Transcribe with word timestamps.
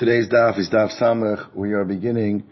Today's 0.00 0.30
daf 0.30 0.58
is 0.58 0.70
daf 0.70 0.98
samach. 0.98 1.54
We 1.54 1.74
are 1.74 1.84
beginning 1.84 2.44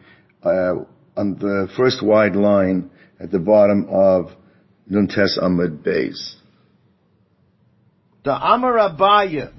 uh, 0.44 0.84
on 1.16 1.38
the 1.38 1.66
first 1.78 2.04
wide 2.04 2.36
line 2.36 2.90
at 3.18 3.30
the 3.30 3.38
bottom 3.38 3.86
of 3.88 4.32
Nuntes 4.86 5.38
Amud 5.42 5.78
Beis. 5.78 6.34
The 8.22 8.32
Amar 8.32 8.74
Abaya, 8.74 9.50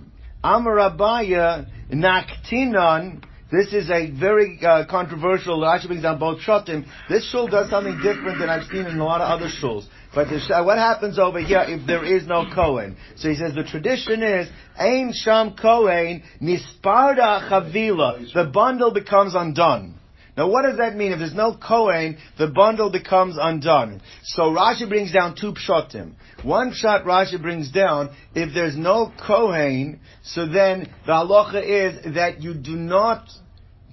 Amar 0.43 0.75
Abaya 0.75 1.65
Naktinon. 1.91 3.23
This 3.51 3.73
is 3.73 3.89
a 3.89 4.11
very 4.11 4.59
uh, 4.63 4.85
controversial. 4.87 5.59
Rashi 5.59 5.87
brings 5.87 6.03
down 6.03 6.19
both 6.19 6.39
shotim. 6.41 6.85
This 7.09 7.29
shul 7.31 7.47
does 7.47 7.69
something 7.69 7.97
different 7.97 8.39
than 8.39 8.47
I've 8.47 8.67
seen 8.67 8.85
in 8.85 8.99
a 8.99 9.03
lot 9.03 9.21
of 9.21 9.29
other 9.29 9.49
shuls. 9.49 9.85
But 10.13 10.27
the, 10.29 10.63
what 10.63 10.77
happens 10.77 11.17
over 11.17 11.39
here 11.39 11.63
if 11.67 11.85
there 11.87 12.05
is 12.05 12.27
no 12.27 12.45
Kohen? 12.53 12.95
So 13.15 13.29
he 13.29 13.35
says 13.35 13.55
the 13.55 13.63
tradition 13.63 14.21
is 14.21 14.47
Ein 14.77 15.13
Sham 15.13 15.55
Kohen 15.55 16.23
Nisparda 16.41 17.49
Chavila. 17.49 18.31
The 18.33 18.45
bundle 18.45 18.93
becomes 18.93 19.33
undone. 19.35 19.98
Now 20.39 20.47
what 20.47 20.61
does 20.61 20.77
that 20.77 20.95
mean? 20.95 21.11
If 21.11 21.19
there's 21.19 21.33
no 21.33 21.53
Kohen, 21.53 22.17
the 22.37 22.47
bundle 22.47 22.89
becomes 22.89 23.35
undone. 23.37 24.01
So 24.23 24.43
Rashi 24.43 24.87
brings 24.87 25.11
down 25.11 25.35
two 25.35 25.53
pshatim. 25.53 26.13
One 26.43 26.71
shot 26.73 27.03
Rashi 27.03 27.41
brings 27.41 27.69
down, 27.69 28.15
if 28.33 28.53
there's 28.53 28.77
no 28.77 29.11
Kohen, 29.27 29.99
so 30.23 30.47
then 30.47 30.89
the 31.05 31.11
halacha 31.11 31.61
is 31.61 32.15
that 32.15 32.41
you 32.41 32.53
do 32.53 32.77
not 32.77 33.27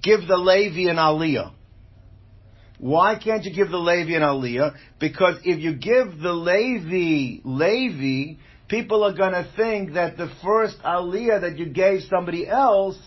give 0.01 0.25
the 0.25 0.37
Levi 0.37 0.89
an 0.89 0.95
aliyah. 0.95 1.51
Why 2.79 3.19
can't 3.21 3.43
you 3.43 3.53
give 3.53 3.69
the 3.69 3.77
Levi 3.77 4.15
an 4.15 4.21
aliyah? 4.21 4.73
Because 5.01 5.35
if 5.43 5.59
you 5.59 5.75
give 5.75 6.17
the 6.17 6.31
Levi 6.31 7.41
Levi, 7.43 8.39
people 8.69 9.03
are 9.03 9.13
going 9.13 9.33
to 9.33 9.51
think 9.57 9.95
that 9.95 10.15
the 10.15 10.31
first 10.41 10.77
aliyah 10.81 11.41
that 11.41 11.57
you 11.57 11.65
gave 11.65 12.03
somebody 12.03 12.47
else, 12.47 12.97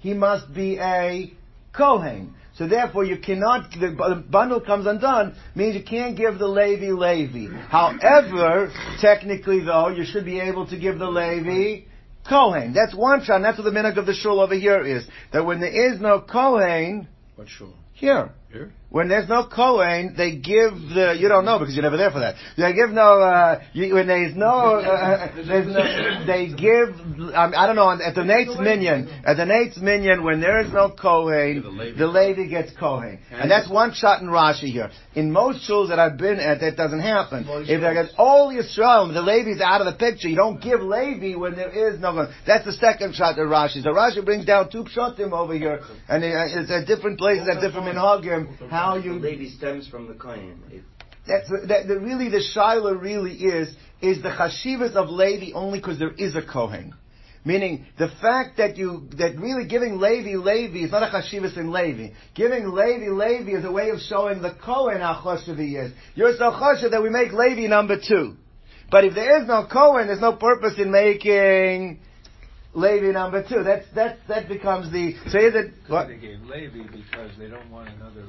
he 0.00 0.12
must 0.12 0.52
be 0.52 0.76
a 0.80 1.32
Kohen. 1.72 2.34
So 2.56 2.68
therefore, 2.68 3.04
you 3.04 3.18
cannot. 3.18 3.70
The 3.72 4.24
bundle 4.30 4.60
comes 4.60 4.86
undone 4.86 5.34
means 5.54 5.74
you 5.74 5.82
can't 5.82 6.16
give 6.16 6.38
the 6.38 6.46
Levi 6.46 6.92
Levi. 6.92 7.52
However, 7.68 8.72
technically 9.00 9.64
though, 9.64 9.88
you 9.88 10.04
should 10.04 10.24
be 10.24 10.40
able 10.40 10.66
to 10.68 10.78
give 10.78 10.98
the 10.98 11.08
Levi 11.08 11.86
Kohen. 12.28 12.72
That's 12.72 12.94
one 12.94 13.24
shot. 13.24 13.42
That's 13.42 13.58
what 13.58 13.64
the 13.64 13.70
minhag 13.70 13.96
of 13.96 14.06
the 14.06 14.14
shul 14.14 14.40
over 14.40 14.54
here 14.54 14.84
is. 14.84 15.06
That 15.32 15.44
when 15.44 15.60
there 15.60 15.92
is 15.92 16.00
no 16.00 16.20
Kohen, 16.20 17.08
what 17.34 17.48
shul? 17.48 17.74
Here. 17.92 18.30
Here? 18.52 18.72
When 18.94 19.08
there's 19.08 19.28
no 19.28 19.44
Kohen, 19.44 20.14
they 20.16 20.36
give 20.36 20.70
the, 20.94 21.16
you 21.18 21.26
don't 21.28 21.44
know 21.44 21.58
because 21.58 21.74
you're 21.74 21.82
never 21.82 21.96
there 21.96 22.12
for 22.12 22.20
that. 22.20 22.36
They 22.56 22.72
give 22.74 22.90
no, 22.90 23.20
uh, 23.20 23.60
you, 23.72 23.92
when 23.92 24.06
there's 24.06 24.36
no, 24.36 24.76
uh, 24.76 25.34
there's 25.34 25.66
no, 25.66 26.26
they 26.28 26.46
give, 26.54 26.90
um, 27.34 27.54
I 27.56 27.66
don't 27.66 27.74
know, 27.74 27.90
at 27.90 28.14
the 28.14 28.22
Nate's 28.22 28.56
Minyan, 28.56 29.08
at 29.26 29.36
the 29.36 29.46
Nate's 29.46 29.78
Minyan, 29.78 30.22
when 30.22 30.40
there 30.40 30.60
is 30.60 30.72
no 30.72 30.90
Kohen, 30.90 31.94
the 31.98 32.06
lady 32.06 32.46
gets 32.46 32.70
Kohen. 32.78 33.18
And 33.32 33.50
that's 33.50 33.68
one 33.68 33.94
shot 33.94 34.22
in 34.22 34.28
Rashi 34.28 34.70
here. 34.70 34.90
In 35.16 35.32
most 35.32 35.68
shuls 35.68 35.88
that 35.88 35.98
I've 35.98 36.16
been 36.16 36.38
at, 36.38 36.60
that 36.60 36.76
doesn't 36.76 37.00
happen. 37.00 37.46
If 37.48 37.80
they 37.80 37.94
get 37.94 38.14
all 38.16 38.54
Yisrael, 38.54 39.12
the 39.12 39.22
Levi's 39.22 39.60
out 39.60 39.80
of 39.80 39.86
the 39.92 39.98
picture, 39.98 40.28
you 40.28 40.36
don't 40.36 40.62
give 40.62 40.80
Levi 40.80 41.34
when 41.36 41.56
there 41.56 41.92
is 41.92 41.98
no 41.98 42.12
Kohen. 42.12 42.32
That's 42.46 42.64
the 42.64 42.72
second 42.74 43.16
shot 43.16 43.40
of 43.40 43.48
Rashi. 43.48 43.82
So 43.82 43.90
Rashi 43.90 44.24
brings 44.24 44.46
down 44.46 44.70
two 44.70 44.84
pshatim 44.84 45.32
over 45.32 45.54
here, 45.54 45.80
and 46.08 46.22
it's 46.22 46.70
at 46.70 46.86
different 46.86 47.18
places, 47.18 47.48
at 47.48 47.60
different 47.60 47.88
minhagim, 47.88 48.56
how 48.84 48.96
how 48.96 48.96
you. 48.96 49.14
The 49.14 49.26
lady 49.28 49.50
stems 49.50 49.88
from 49.88 50.06
the 50.08 50.14
Kohen. 50.14 50.62
That's 51.26 51.48
that, 51.48 51.84
that 51.88 52.00
really 52.00 52.28
the 52.28 52.42
shaila 52.54 53.00
really 53.00 53.34
is 53.34 53.74
is 54.00 54.22
the 54.22 54.28
chashivas 54.28 54.94
of 54.94 55.08
Levi 55.08 55.52
only 55.54 55.78
because 55.78 55.98
there 55.98 56.12
is 56.12 56.36
a 56.36 56.42
Kohen. 56.42 56.94
Meaning 57.46 57.86
the 57.98 58.08
fact 58.22 58.56
that 58.56 58.76
you 58.76 59.08
that 59.18 59.38
really 59.38 59.66
giving 59.66 59.98
Levi 59.98 60.36
Levi 60.36 60.84
is 60.84 60.90
not 60.90 61.02
a 61.02 61.06
chashivas 61.06 61.56
in 61.56 61.72
Levi. 61.72 62.14
Giving 62.34 62.70
Levi 62.70 63.08
Levi 63.10 63.58
is 63.58 63.64
a 63.64 63.72
way 63.72 63.90
of 63.90 64.00
showing 64.00 64.42
the 64.42 64.54
Kohen 64.64 65.00
how 65.00 65.20
choshev 65.22 65.58
he 65.58 65.76
is. 65.76 65.92
You're 66.14 66.36
so 66.36 66.50
choshev 66.50 66.90
that 66.90 67.02
we 67.02 67.10
make 67.10 67.32
Levi 67.32 67.66
number 67.66 67.96
two. 67.96 68.36
But 68.90 69.04
if 69.04 69.14
there 69.14 69.40
is 69.40 69.48
no 69.48 69.66
Kohen, 69.70 70.06
there's 70.06 70.20
no 70.20 70.34
purpose 70.34 70.74
in 70.78 70.90
making 70.90 72.00
Levi 72.74 73.12
number 73.12 73.42
two. 73.46 73.62
That's 73.62 73.86
that's 73.94 74.18
that 74.28 74.48
becomes 74.48 74.90
the 74.90 75.14
so 75.28 75.38
is 75.38 75.54
it 75.54 75.72
what? 75.88 76.08
They 76.08 76.16
gave 76.16 76.40
Levi 76.42 76.84
because 76.90 77.30
they 77.38 77.48
don't 77.48 77.70
want 77.70 77.88
another 77.90 78.24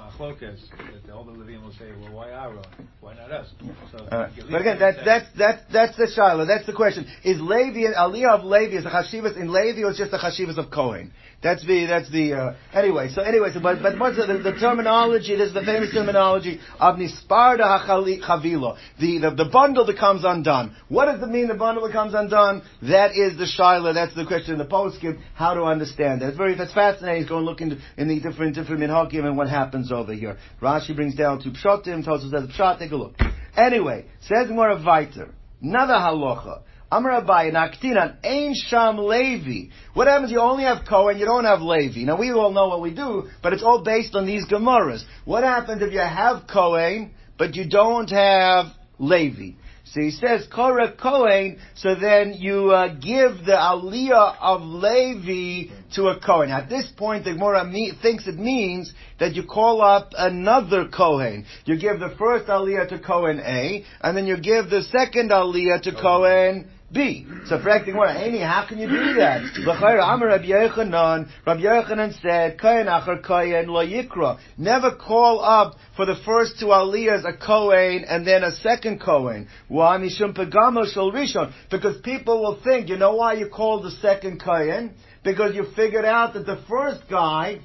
machlokas 0.00 0.58
that 1.06 1.12
all 1.12 1.24
the 1.24 1.32
will 1.32 1.72
say, 1.78 1.90
well, 2.00 2.12
why 2.12 2.30
Aaron? 2.30 2.64
Why 3.00 3.14
not 3.14 3.30
us? 3.30 3.48
So, 3.92 3.98
uh, 3.98 4.30
but 4.50 4.60
again, 4.60 4.78
that's 4.78 4.98
that's 5.04 5.26
that's 5.36 5.62
that's 5.72 5.96
the 5.96 6.10
shiloh. 6.14 6.46
That's 6.46 6.66
the 6.66 6.72
question. 6.72 7.06
Is 7.24 7.40
Levi 7.40 7.92
Aliyah 7.92 8.38
of 8.38 8.44
Levi 8.44 8.76
is 8.76 8.86
a 8.86 8.90
chashivas 8.90 9.36
in 9.36 9.52
Levi 9.52 9.82
or 9.82 9.90
is 9.90 9.98
just 9.98 10.10
the 10.10 10.18
chashivas 10.18 10.58
of 10.58 10.70
Kohen? 10.70 11.12
That's 11.42 11.64
the 11.66 11.86
that's 11.86 12.10
the 12.10 12.34
uh, 12.34 12.54
anyway. 12.74 13.08
So 13.08 13.22
anyway, 13.22 13.48
so 13.54 13.60
but 13.60 13.80
but 13.80 13.98
what's 13.98 14.16
the, 14.16 14.26
the, 14.26 14.52
terminology? 14.60 15.36
This 15.36 15.48
is 15.48 15.54
the 15.54 15.64
famous 15.64 15.90
terminology 15.90 16.60
of 16.78 16.96
nisparda 16.96 17.86
chavila. 17.86 18.76
The, 19.00 19.18
the 19.18 19.30
the 19.44 19.50
bundle 19.50 19.86
becomes 19.86 20.22
undone. 20.22 20.76
What 20.88 21.06
does 21.06 21.22
it 21.22 21.30
mean? 21.30 21.48
The 21.48 21.54
bundle 21.54 21.86
becomes 21.86 22.12
undone. 22.12 22.62
That 22.82 23.12
is 23.16 23.38
the 23.38 23.46
shiloh. 23.46 23.94
That's 23.94 24.14
the 24.14 24.26
question 24.26 24.52
in 24.52 24.58
the 24.58 24.66
postscript. 24.66 25.20
How 25.34 25.54
to 25.54 25.62
understand 25.62 26.20
that? 26.20 26.28
It's 26.28 26.36
very 26.36 26.56
that's 26.56 26.74
fascinating. 26.74 27.22
He's 27.22 27.30
going 27.30 27.42
to 27.42 27.50
look 27.50 27.62
into 27.62 27.78
in 27.96 28.08
the 28.08 28.20
different 28.20 28.54
different 28.54 28.82
minhagim 28.82 29.24
and 29.24 29.34
what 29.34 29.48
happens 29.48 29.89
over 29.92 30.12
here. 30.12 30.38
Rashi 30.60 30.94
brings 30.94 31.14
down 31.14 31.42
two 31.42 31.50
pshatim. 31.50 32.06
Us 32.06 32.22
that 32.30 32.48
pshat. 32.56 32.78
Take 32.78 32.92
a 32.92 32.96
look. 32.96 33.14
Anyway, 33.56 34.06
says 34.20 34.48
more 34.50 34.70
of 34.70 34.80
Viter. 34.80 35.32
Another 35.62 35.94
halacha. 35.94 36.62
Amar 36.92 37.22
Abaye, 37.22 37.52
Naktinan, 37.52 38.16
Ein 38.24 38.52
Sham 38.54 38.98
Levi. 38.98 39.72
What 39.94 40.08
happens? 40.08 40.32
You 40.32 40.40
only 40.40 40.64
have 40.64 40.84
Kohen, 40.88 41.18
you 41.18 41.24
don't 41.24 41.44
have 41.44 41.60
Levi. 41.60 42.00
Now 42.00 42.18
we 42.18 42.32
all 42.32 42.50
know 42.50 42.66
what 42.66 42.80
we 42.80 42.92
do, 42.92 43.28
but 43.42 43.52
it's 43.52 43.62
all 43.62 43.84
based 43.84 44.16
on 44.16 44.26
these 44.26 44.44
Gemaras. 44.46 45.04
What 45.24 45.44
happens 45.44 45.82
if 45.82 45.92
you 45.92 46.00
have 46.00 46.48
Kohen, 46.52 47.12
but 47.38 47.54
you 47.54 47.68
don't 47.68 48.10
have 48.10 48.66
Levi? 48.98 49.52
So 49.92 50.00
he 50.00 50.12
says 50.12 50.46
Korah 50.54 50.92
Kohen, 50.92 51.58
so 51.74 51.96
then 51.96 52.34
you 52.34 52.70
uh, 52.70 52.94
give 52.94 53.44
the 53.44 53.58
aliyah 53.58 54.36
of 54.40 54.62
Levi 54.62 55.72
to 55.94 56.08
a 56.08 56.20
Kohen. 56.20 56.50
At 56.50 56.68
this 56.68 56.88
point, 56.96 57.24
the 57.24 57.32
Gemara 57.32 57.64
me- 57.64 57.92
thinks 58.00 58.28
it 58.28 58.38
means 58.38 58.92
that 59.18 59.34
you 59.34 59.42
call 59.42 59.82
up 59.82 60.12
another 60.16 60.88
Kohen. 60.88 61.44
You 61.64 61.76
give 61.76 61.98
the 61.98 62.14
first 62.18 62.46
aliyah 62.46 62.88
to 62.90 63.00
Kohen 63.00 63.40
A, 63.40 63.84
and 64.00 64.16
then 64.16 64.26
you 64.26 64.36
give 64.36 64.70
the 64.70 64.82
second 64.84 65.32
aliyah 65.32 65.82
to 65.82 65.92
Kohen 65.92 66.70
B. 66.92 67.24
So 67.46 67.60
correcting 67.60 67.96
what? 67.96 68.16
Amy, 68.16 68.40
how 68.40 68.66
can 68.68 68.78
you 68.78 68.88
do 68.88 69.14
that? 69.14 69.42
Rabbi 69.64 70.46
Yochanan, 70.46 71.28
Rabbi 71.46 71.60
Yochanan 71.60 72.20
said, 72.20 72.60
Kohen 72.60 72.86
achar 72.86 73.22
Kohen 73.24 73.68
lo 73.68 73.86
yikra. 73.86 74.38
Never 74.58 74.96
call 74.96 75.40
up 75.40 75.76
for 75.96 76.04
the 76.04 76.16
first 76.24 76.58
two 76.58 76.66
aliyahs 76.66 77.24
a 77.24 77.36
Kohen 77.36 78.04
and 78.08 78.26
then 78.26 78.42
a 78.42 78.50
second 78.56 79.00
Kohen. 79.00 79.46
Why? 79.68 79.98
Mishum 79.98 80.36
pegamo 80.36 80.92
shel 80.92 81.12
rishon. 81.12 81.52
Because 81.70 82.00
people 82.00 82.42
will 82.42 82.60
think, 82.64 82.88
you 82.88 82.96
know 82.96 83.14
why 83.14 83.34
you 83.34 83.48
called 83.48 83.84
the 83.84 83.92
second 83.92 84.42
Kohen? 84.42 84.94
Because 85.22 85.54
you 85.54 85.66
figured 85.76 86.04
out 86.04 86.34
that 86.34 86.46
the 86.46 86.60
first 86.68 87.08
guy 87.08 87.60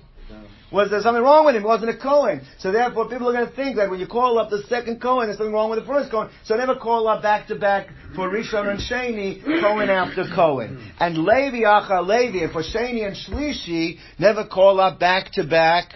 was 0.71 0.89
there 0.89 1.01
something 1.01 1.23
wrong 1.23 1.45
with 1.45 1.55
him? 1.55 1.63
Wasn't 1.63 1.89
a 1.89 1.97
Cohen. 1.97 2.41
So 2.59 2.71
therefore, 2.71 3.07
people 3.07 3.29
are 3.29 3.33
going 3.33 3.47
to 3.47 3.55
think 3.55 3.77
that 3.77 3.89
when 3.89 3.99
you 3.99 4.07
call 4.07 4.39
up 4.39 4.49
the 4.49 4.63
second 4.63 5.01
Cohen, 5.01 5.27
there's 5.27 5.37
something 5.37 5.53
wrong 5.53 5.69
with 5.69 5.79
the 5.79 5.85
first 5.85 6.11
Cohen. 6.11 6.29
So 6.43 6.55
never 6.55 6.75
call 6.75 7.07
up 7.07 7.21
back 7.21 7.47
to 7.47 7.55
back 7.55 7.87
for 8.15 8.29
Rishon 8.29 8.69
and 8.69 8.79
Sheni, 8.79 9.43
Cohen 9.61 9.89
after 9.89 10.25
Cohen. 10.33 10.91
And 10.99 11.17
Levi 11.19 11.59
Acha 11.59 12.05
Levi, 12.05 12.43
and 12.43 12.51
for 12.51 12.63
Sheni 12.63 13.05
and 13.05 13.15
Shlishi, 13.15 13.99
never 14.19 14.45
call 14.45 14.79
up 14.79 14.99
back 14.99 15.31
to 15.33 15.43
back 15.43 15.93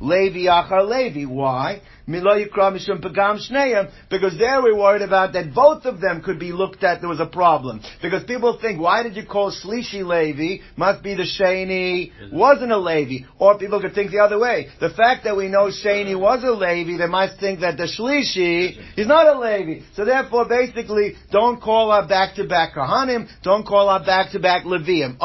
Levi 0.00 0.50
Achar 0.50 0.86
Levi. 0.86 1.24
Why? 1.24 1.80
Because 2.08 2.24
there 4.38 4.62
we're 4.62 4.76
worried 4.76 5.02
about 5.02 5.34
that 5.34 5.52
both 5.54 5.84
of 5.84 6.00
them 6.00 6.22
could 6.22 6.38
be 6.38 6.52
looked 6.52 6.82
at, 6.82 7.00
there 7.00 7.08
was 7.08 7.20
a 7.20 7.26
problem. 7.26 7.82
Because 8.00 8.24
people 8.24 8.58
think, 8.60 8.80
why 8.80 9.02
did 9.02 9.14
you 9.14 9.26
call 9.26 9.52
Shlishi 9.52 10.02
Levi? 10.02 10.62
Must 10.76 11.02
be 11.02 11.14
the 11.14 11.24
Shani 11.24 12.32
wasn't 12.32 12.72
a 12.72 12.78
Levi. 12.78 13.26
Or 13.38 13.58
people 13.58 13.80
could 13.80 13.94
think 13.94 14.10
the 14.10 14.20
other 14.20 14.38
way. 14.38 14.68
The 14.80 14.90
fact 14.90 15.24
that 15.24 15.36
we 15.36 15.48
know 15.48 15.70
Shani 15.70 16.18
was 16.18 16.42
a 16.42 16.52
Levi, 16.52 16.96
they 16.96 17.06
might 17.06 17.38
think 17.38 17.60
that 17.60 17.76
the 17.76 17.84
Shlishi 17.84 18.78
is 18.96 19.06
not 19.06 19.26
a 19.26 19.38
Levi. 19.38 19.82
So 19.94 20.04
therefore, 20.04 20.46
basically, 20.48 21.14
don't 21.30 21.60
call 21.60 21.90
our 21.90 22.08
back-to-back 22.08 22.74
Kahanim, 22.74 23.28
don't 23.42 23.66
call 23.66 23.90
our 23.90 24.04
back-to-back 24.04 24.64
Levium. 24.64 25.16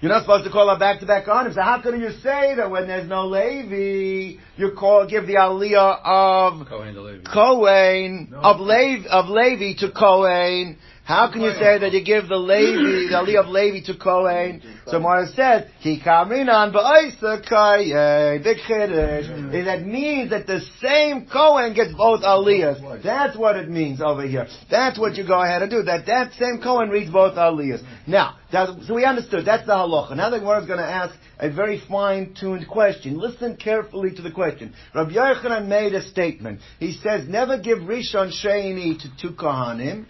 You're 0.00 0.10
not 0.10 0.22
supposed 0.22 0.44
to 0.44 0.50
call 0.50 0.70
our 0.70 0.78
back-to-back 0.78 1.26
Kahanim. 1.26 1.52
So 1.54 1.60
how 1.60 1.82
can 1.82 2.00
you 2.00 2.10
say 2.22 2.54
that 2.56 2.70
when 2.70 2.86
there's 2.86 3.08
no 3.08 3.26
Levi, 3.26 4.38
you 4.56 4.70
call, 4.78 5.06
give 5.06 5.26
the 5.26 5.36
aliyah 5.66 6.00
of 6.04 6.68
Kohen, 6.68 7.24
Kohen 7.24 8.28
no. 8.30 8.38
of 8.38 8.60
Levi 8.60 9.08
of 9.08 9.28
Levi 9.28 9.78
to 9.80 9.90
Kohen. 9.92 10.78
How 11.06 11.30
can 11.30 11.40
you 11.40 11.52
say 11.52 11.78
that 11.78 11.92
you 11.92 12.02
give 12.02 12.28
the 12.28 12.36
Levi, 12.36 13.10
the 13.10 13.16
Ali 13.16 13.36
of 13.36 13.46
Levi 13.46 13.86
to 13.86 13.96
Kohen? 13.96 14.60
So 14.86 14.98
Mara 14.98 15.28
said, 15.28 15.70
Ki 15.80 16.00
kaminan 16.04 16.74
ba'isa 16.74 17.48
kayen, 17.48 18.42
big 18.42 18.58
chiddush. 18.68 19.64
That 19.66 19.86
means 19.86 20.30
that 20.30 20.48
the 20.48 20.60
same 20.82 21.26
Kohen 21.26 21.74
gets 21.74 21.94
both 21.94 22.22
Aliyahs. 22.22 23.04
That's 23.04 23.36
what 23.36 23.54
it 23.54 23.68
means 23.68 24.00
over 24.00 24.26
here. 24.26 24.48
That's 24.68 24.98
what 24.98 25.14
you 25.14 25.24
go 25.24 25.40
ahead 25.40 25.62
and 25.62 25.70
do. 25.70 25.82
That 25.84 26.06
that 26.06 26.32
same 26.32 26.60
Kohen 26.60 26.88
reads 26.90 27.12
both 27.12 27.36
Aliyahs. 27.36 27.84
Now, 28.08 28.38
so 28.50 28.94
we 28.94 29.04
understood. 29.04 29.46
That's 29.46 29.64
the 29.64 29.74
halacha. 29.74 30.16
Now 30.16 30.30
the 30.30 30.40
Gemara 30.40 30.62
is 30.62 30.66
going 30.66 30.80
to 30.80 30.84
ask 30.84 31.14
a 31.38 31.50
very 31.50 31.80
fine-tuned 31.88 32.66
question. 32.66 33.16
Listen 33.16 33.56
carefully 33.56 34.10
to 34.12 34.22
the 34.22 34.32
question. 34.32 34.74
Rabbi 34.92 35.12
Yochanan 35.12 35.68
made 35.68 35.94
a 35.94 36.02
statement. 36.02 36.60
He 36.80 36.94
says, 36.94 37.28
never 37.28 37.58
give 37.58 37.78
Rishon 37.78 38.32
Sheni 38.32 38.98
to 39.00 39.08
two 39.20 39.34
Kohanim, 39.36 40.06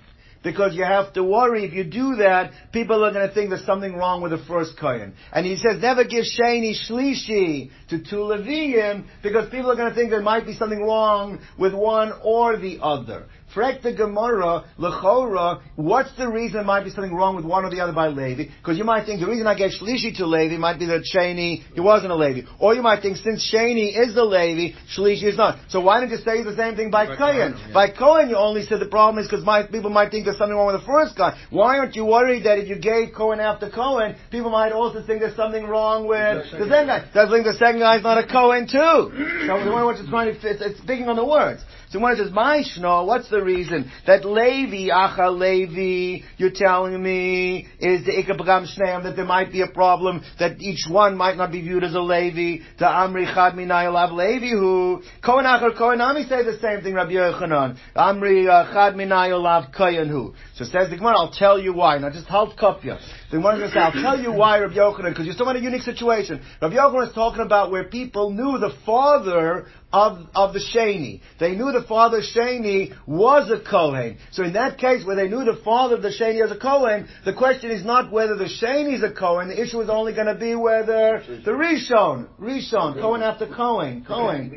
because 0.47 0.77
you 0.77 0.85
have 0.85 1.13
to 1.13 1.25
worry 1.25 1.65
if 1.65 1.73
you 1.73 1.83
do 1.83 2.15
that, 2.19 2.53
people 2.73 3.05
are 3.05 3.13
going 3.13 3.29
to 3.29 3.35
think 3.35 3.51
there's 3.51 3.67
something 3.67 3.97
wrong 3.97 4.23
with 4.23 4.31
the 4.31 4.45
first 4.47 4.79
Kohen. 4.79 5.13
And 5.33 5.45
he 5.45 5.57
says, 5.57 5.83
never 5.83 6.05
give 6.05 6.25
Sheni 6.25 6.73
Shlishi 6.89 7.73
to 7.89 7.99
two 7.99 8.23
Leviim, 8.31 9.07
because 9.25 9.51
people 9.51 9.73
are 9.73 9.75
going 9.75 9.89
to 9.89 9.95
think 9.97 10.11
there 10.11 10.23
might 10.23 10.47
be 10.47 10.55
something 10.55 10.81
wrong 10.81 11.41
with 11.59 11.75
one 11.75 12.13
or 12.23 12.57
the 12.57 12.79
other. 12.81 13.27
Frek 13.57 13.83
the 13.83 13.95
Gemara, 13.95 14.65
Lechora, 14.79 15.63
what's 15.77 16.15
the 16.19 16.29
reason 16.29 16.57
there 16.57 16.65
might 16.65 16.85
be 16.85 16.91
something 16.91 17.15
wrong 17.15 17.37
with 17.37 17.47
one 17.47 17.65
or 17.65 17.71
the 17.71 17.81
other 17.81 17.95
by 17.95 18.09
Levi? 18.09 18.45
Because 18.59 18.77
you 18.77 18.85
might 18.85 19.07
think 19.07 19.21
the 19.21 19.27
reason 19.27 19.47
I 19.47 19.55
gave 19.55 19.71
Shlishi 19.71 20.15
to 20.19 20.27
Levi 20.27 20.59
might 20.59 20.79
be 20.79 20.85
that 20.85 21.09
Shani, 21.09 21.63
he 21.73 21.81
wasn't 21.81 22.13
a 22.13 22.17
Levi. 22.17 22.47
Or 22.61 22.75
you 22.75 22.83
might 22.83 23.01
think 23.01 23.17
since 23.17 23.51
Shani 23.51 23.97
is 23.97 24.15
the 24.15 24.25
Levi, 24.25 24.77
Shlishi 24.95 25.25
is 25.25 25.39
not. 25.39 25.59
So 25.71 25.81
why 25.81 26.01
don't 26.01 26.11
you 26.11 26.19
say 26.19 26.45
the 26.45 26.55
same 26.55 26.77
thing 26.77 26.91
by, 26.91 27.07
by 27.07 27.17
Kohen? 27.17 27.57
Yeah. 27.57 27.73
By 27.73 27.91
Cohen 27.91 28.29
you 28.29 28.37
only 28.37 28.67
said 28.67 28.79
the 28.79 28.93
problem 28.93 29.25
is 29.25 29.31
because 29.31 29.43
people 29.73 29.89
might 29.89 30.11
think 30.11 30.27
there's 30.27 30.37
something 30.37 30.55
wrong 30.55 30.67
with 30.67 30.83
the 30.83 30.87
first 30.87 31.17
guy. 31.17 31.41
Why 31.49 31.79
aren't 31.79 31.97
you 31.97 32.05
worried 32.05 32.45
that 32.45 32.59
if 32.59 32.69
you 32.69 32.79
gave 32.79 33.15
Cohen 33.17 33.41
after 33.41 33.71
Cohen, 33.71 34.17
people 34.31 34.51
might 34.51 34.73
also 34.73 35.01
think 35.07 35.21
there's 35.21 35.37
something 35.37 35.65
wrong 35.65 36.07
with 36.07 36.45
the 36.53 36.69
second 36.69 36.89
guy? 36.93 37.09
Does 37.15 37.31
think 37.31 37.47
the 37.47 37.57
second 37.57 37.81
guy 37.81 37.97
is 37.97 38.03
not 38.03 38.19
a 38.19 38.27
Cohen 38.27 38.69
too? 38.69 39.49
So 39.49 39.65
the 39.65 39.73
one 39.73 39.87
which 39.87 39.97
is 39.97 40.11
trying 40.11 40.29
to, 40.29 40.37
it's, 40.37 40.61
it's 40.61 40.81
picking 40.85 41.09
on 41.09 41.17
the 41.17 41.25
words. 41.25 41.65
So 41.89 42.01
when 42.01 42.13
it 42.13 42.19
says, 42.19 42.33
my 42.33 42.63
shno, 42.63 43.07
what's 43.07 43.31
the 43.31 43.43
reason? 43.47 43.91
That 44.07 44.27
Levi, 44.27 44.93
Acha 44.93 45.31
Levi, 45.31 46.27
you're 46.37 46.51
telling 46.55 47.03
me, 47.03 47.67
is 47.79 48.05
the 48.05 48.13
Ikabagam 48.13 48.67
Shneim, 48.77 49.05
that 49.05 49.17
there 49.17 49.25
might 49.25 49.51
be 49.51 49.63
a 49.63 49.69
problem, 49.69 50.23
that 50.39 50.61
each 50.61 50.85
one 50.91 51.17
might 51.17 51.39
not 51.39 51.51
be 51.51 51.63
viewed 51.63 51.85
as 51.85 51.95
a 51.95 52.01
Levi, 52.01 52.63
the 52.79 52.85
Amri 52.85 53.33
Chad 53.33 53.55
Minayolav 53.55 54.13
Levi, 54.13 54.51
who, 54.51 55.03
Kohen 55.25 55.47
Achar 55.47 55.77
Kohen 55.79 56.01
Ami 56.01 56.25
say 56.25 56.43
the 56.45 56.59
same 56.61 56.83
thing, 56.83 56.95
Rabbi 56.95 57.13
Yochanan. 57.13 57.79
Amri 57.97 58.49
uh, 58.49 58.73
Chad 58.73 58.95
Minayolav 58.95 59.75
Kohen 59.75 60.09
who. 60.09 60.35
So 60.57 60.65
says 60.65 60.91
the 60.91 60.97
Gemara, 60.97 61.17
I'll 61.17 61.33
tell 61.33 61.59
you 61.59 61.73
why. 61.73 61.99
Now 61.99 62.11
just 62.11 62.27
halt 62.27 62.57
kopya. 62.59 62.99
The 63.31 63.39
Gemara 63.39 63.55
is 63.55 63.59
going 63.59 63.71
to 63.71 63.75
say, 63.75 63.81
I'll 63.81 64.15
tell 64.15 64.21
you 64.21 64.33
why, 64.33 64.59
Rabbi 64.59 64.75
Yochanan, 64.75 65.11
because 65.11 65.27
you're 65.27 65.35
still 65.35 65.49
in 65.51 65.57
a 65.57 65.61
unique 65.61 65.83
situation. 65.83 66.41
Rabbi 66.63 66.77
Yochanan 66.77 67.09
is 67.09 67.15
talking 67.15 67.41
about 67.41 67.73
where 67.73 67.85
people 67.85 68.31
knew 68.31 68.59
the 68.59 68.73
father 68.85 69.67
of, 69.93 70.19
of 70.35 70.53
the 70.53 70.61
Shani. 70.61 71.21
They 71.41 71.57
knew 71.57 71.73
the 71.73 71.85
father 71.89 72.21
Shani 72.21 72.97
was 73.07 73.51
a 73.51 73.59
Kohen. 73.69 74.19
So 74.31 74.45
in 74.45 74.53
that 74.53 74.79
case, 74.79 75.05
where 75.05 75.17
they 75.17 75.29
knew 75.29 75.45
the 75.45 75.61
father 75.65 75.97
of 75.97 76.03
the 76.03 76.11
Shani 76.11 76.45
as 76.45 76.53
a 76.53 76.59
Kohen, 76.59 77.09
the 77.25 77.33
question 77.33 77.73
is 77.73 77.85
not 77.85 78.13
whether 78.13 78.37
the 78.37 78.45
Shani 78.45 78.95
is 78.95 79.03
a 79.03 79.11
Kohen, 79.13 79.49
the 79.49 79.61
issue 79.61 79.81
is 79.81 79.89
only 79.89 80.13
going 80.13 80.29
to 80.29 80.37
be 80.37 80.55
whether 80.55 81.23
the 81.45 81.51
Rishon, 81.51 82.29
Rishon, 82.39 83.01
Kohen 83.01 83.23
after 83.23 83.47
Kohen, 83.49 84.05
Kohen. 84.05 84.51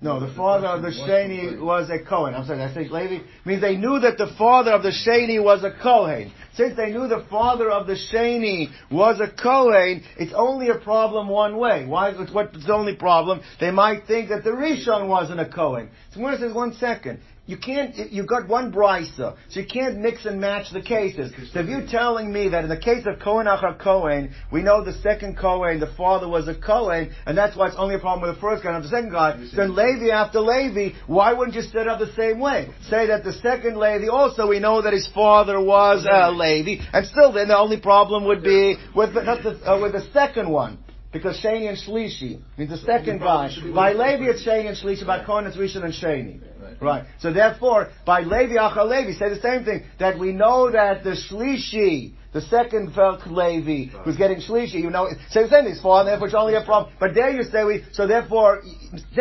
But 0.00 0.14
you 0.14 0.20
just 0.20 0.20
said 0.20 0.20
Levi. 0.20 0.20
No, 0.20 0.20
the 0.20 0.34
father 0.34 0.66
of 0.68 0.82
the 0.82 0.90
Sheni 0.90 1.60
was 1.60 1.90
a 1.90 1.98
Kohen. 1.98 2.34
I'm 2.34 2.46
sorry, 2.46 2.62
I 2.62 2.72
say 2.72 2.88
Levi? 2.88 3.24
Means 3.44 3.60
they 3.60 3.76
knew 3.76 3.98
that 4.00 4.18
the 4.18 4.32
father 4.38 4.72
of 4.72 4.82
the 4.82 4.90
Sheni 4.90 5.42
was 5.42 5.64
a 5.64 5.72
Kohen. 5.82 6.32
Since 6.54 6.76
they 6.76 6.90
knew 6.90 7.08
the 7.08 7.24
father 7.30 7.70
of 7.70 7.86
the 7.86 7.94
Sheni 7.94 8.68
was 8.90 9.20
a 9.20 9.28
Kohen, 9.30 10.02
it's 10.18 10.32
only 10.34 10.68
a 10.68 10.76
problem 10.76 11.28
one 11.28 11.56
way. 11.56 11.86
Why? 11.86 12.12
What's 12.12 12.66
the 12.66 12.74
only 12.74 12.96
problem? 12.96 13.40
They 13.60 13.70
might 13.70 14.06
think 14.06 14.28
that 14.30 14.44
the 14.44 14.50
Rishon 14.50 15.08
wasn't 15.08 15.40
a 15.40 15.48
Kohen. 15.48 15.90
So 16.14 16.26
it 16.28 16.40
says 16.40 16.52
one 16.52 16.74
second, 16.74 17.20
you 17.48 17.56
can't, 17.56 18.12
you've 18.12 18.26
got 18.26 18.46
one 18.46 18.70
brisa, 18.70 19.34
so 19.48 19.60
you 19.60 19.66
can't 19.66 19.98
mix 19.98 20.26
and 20.26 20.38
match 20.38 20.70
the 20.70 20.82
cases. 20.82 21.32
So 21.54 21.60
if 21.60 21.66
you're 21.66 21.86
telling 21.86 22.30
me 22.30 22.50
that 22.50 22.62
in 22.62 22.68
the 22.68 22.76
case 22.78 23.06
of 23.06 23.20
Kohen 23.20 23.46
Achar 23.46 23.78
Kohen, 23.78 24.34
we 24.52 24.60
know 24.60 24.84
the 24.84 24.92
second 24.92 25.38
Kohen, 25.38 25.80
the 25.80 25.90
father 25.96 26.28
was 26.28 26.46
a 26.46 26.54
Kohen, 26.54 27.10
and 27.24 27.38
that's 27.38 27.56
why 27.56 27.68
it's 27.68 27.76
only 27.78 27.94
a 27.94 27.98
problem 27.98 28.28
with 28.28 28.36
the 28.36 28.40
first 28.42 28.62
guy, 28.62 28.72
not 28.72 28.82
the 28.82 28.90
second 28.90 29.12
guy, 29.12 29.42
then 29.56 29.74
Levi 29.74 30.10
after 30.10 30.40
Levi, 30.40 30.94
why 31.06 31.32
wouldn't 31.32 31.56
you 31.56 31.62
set 31.62 31.88
up 31.88 31.98
the 31.98 32.12
same 32.12 32.38
way? 32.38 32.68
Say 32.90 33.06
that 33.06 33.24
the 33.24 33.32
second 33.32 33.78
Levi 33.78 34.08
also, 34.08 34.46
we 34.46 34.60
know 34.60 34.82
that 34.82 34.92
his 34.92 35.08
father 35.14 35.58
was 35.58 36.06
uh, 36.06 36.30
Levi, 36.30 36.84
and 36.92 37.06
still 37.06 37.32
then 37.32 37.48
the 37.48 37.56
only 37.56 37.80
problem 37.80 38.26
would 38.26 38.42
be 38.42 38.76
with 38.94 39.14
the, 39.14 39.22
not 39.22 39.42
the, 39.42 39.52
uh, 39.66 39.80
with 39.80 39.92
the 39.92 40.06
second 40.12 40.50
one. 40.50 40.76
Because 41.10 41.40
Shani 41.42 41.66
and 41.70 41.78
Shlishi 41.78 42.42
means 42.58 42.70
the 42.70 42.76
second 42.76 43.20
guy. 43.20 43.48
By 43.74 43.92
Levi 43.94 44.24
it's 44.28 44.44
Shani 44.46 44.68
and 44.68 44.76
Shlishi, 44.76 45.06
by 45.06 45.24
Kohen 45.24 45.46
it's 45.46 45.56
Rishon 45.56 45.82
and 45.82 45.94
Shani. 45.94 46.42
Right. 46.80 47.04
So 47.20 47.32
therefore, 47.32 47.88
by 48.06 48.20
Levi 48.20 48.54
Achal 48.54 48.88
Levi, 48.88 49.18
say 49.18 49.28
the 49.28 49.40
same 49.40 49.64
thing, 49.64 49.84
that 49.98 50.18
we 50.18 50.32
know 50.32 50.70
that 50.70 51.02
the 51.02 51.10
Shlishi, 51.10 52.12
the 52.32 52.42
second 52.42 52.92
Felk 52.92 53.26
Levi, 53.26 53.90
who's 54.04 54.16
getting 54.16 54.38
Shlishi, 54.38 54.74
you 54.74 54.90
know, 54.90 55.08
say 55.30 55.42
the 55.42 55.48
same 55.48 55.64
thing, 55.64 55.72
it's 55.72 55.80
fallen, 55.80 56.06
therefore 56.06 56.28
it's 56.28 56.36
only 56.36 56.54
a 56.54 56.62
problem. 56.64 56.92
But 57.00 57.14
there 57.14 57.30
you 57.30 57.42
say 57.42 57.64
we, 57.64 57.84
so 57.92 58.06
therefore, 58.06 58.62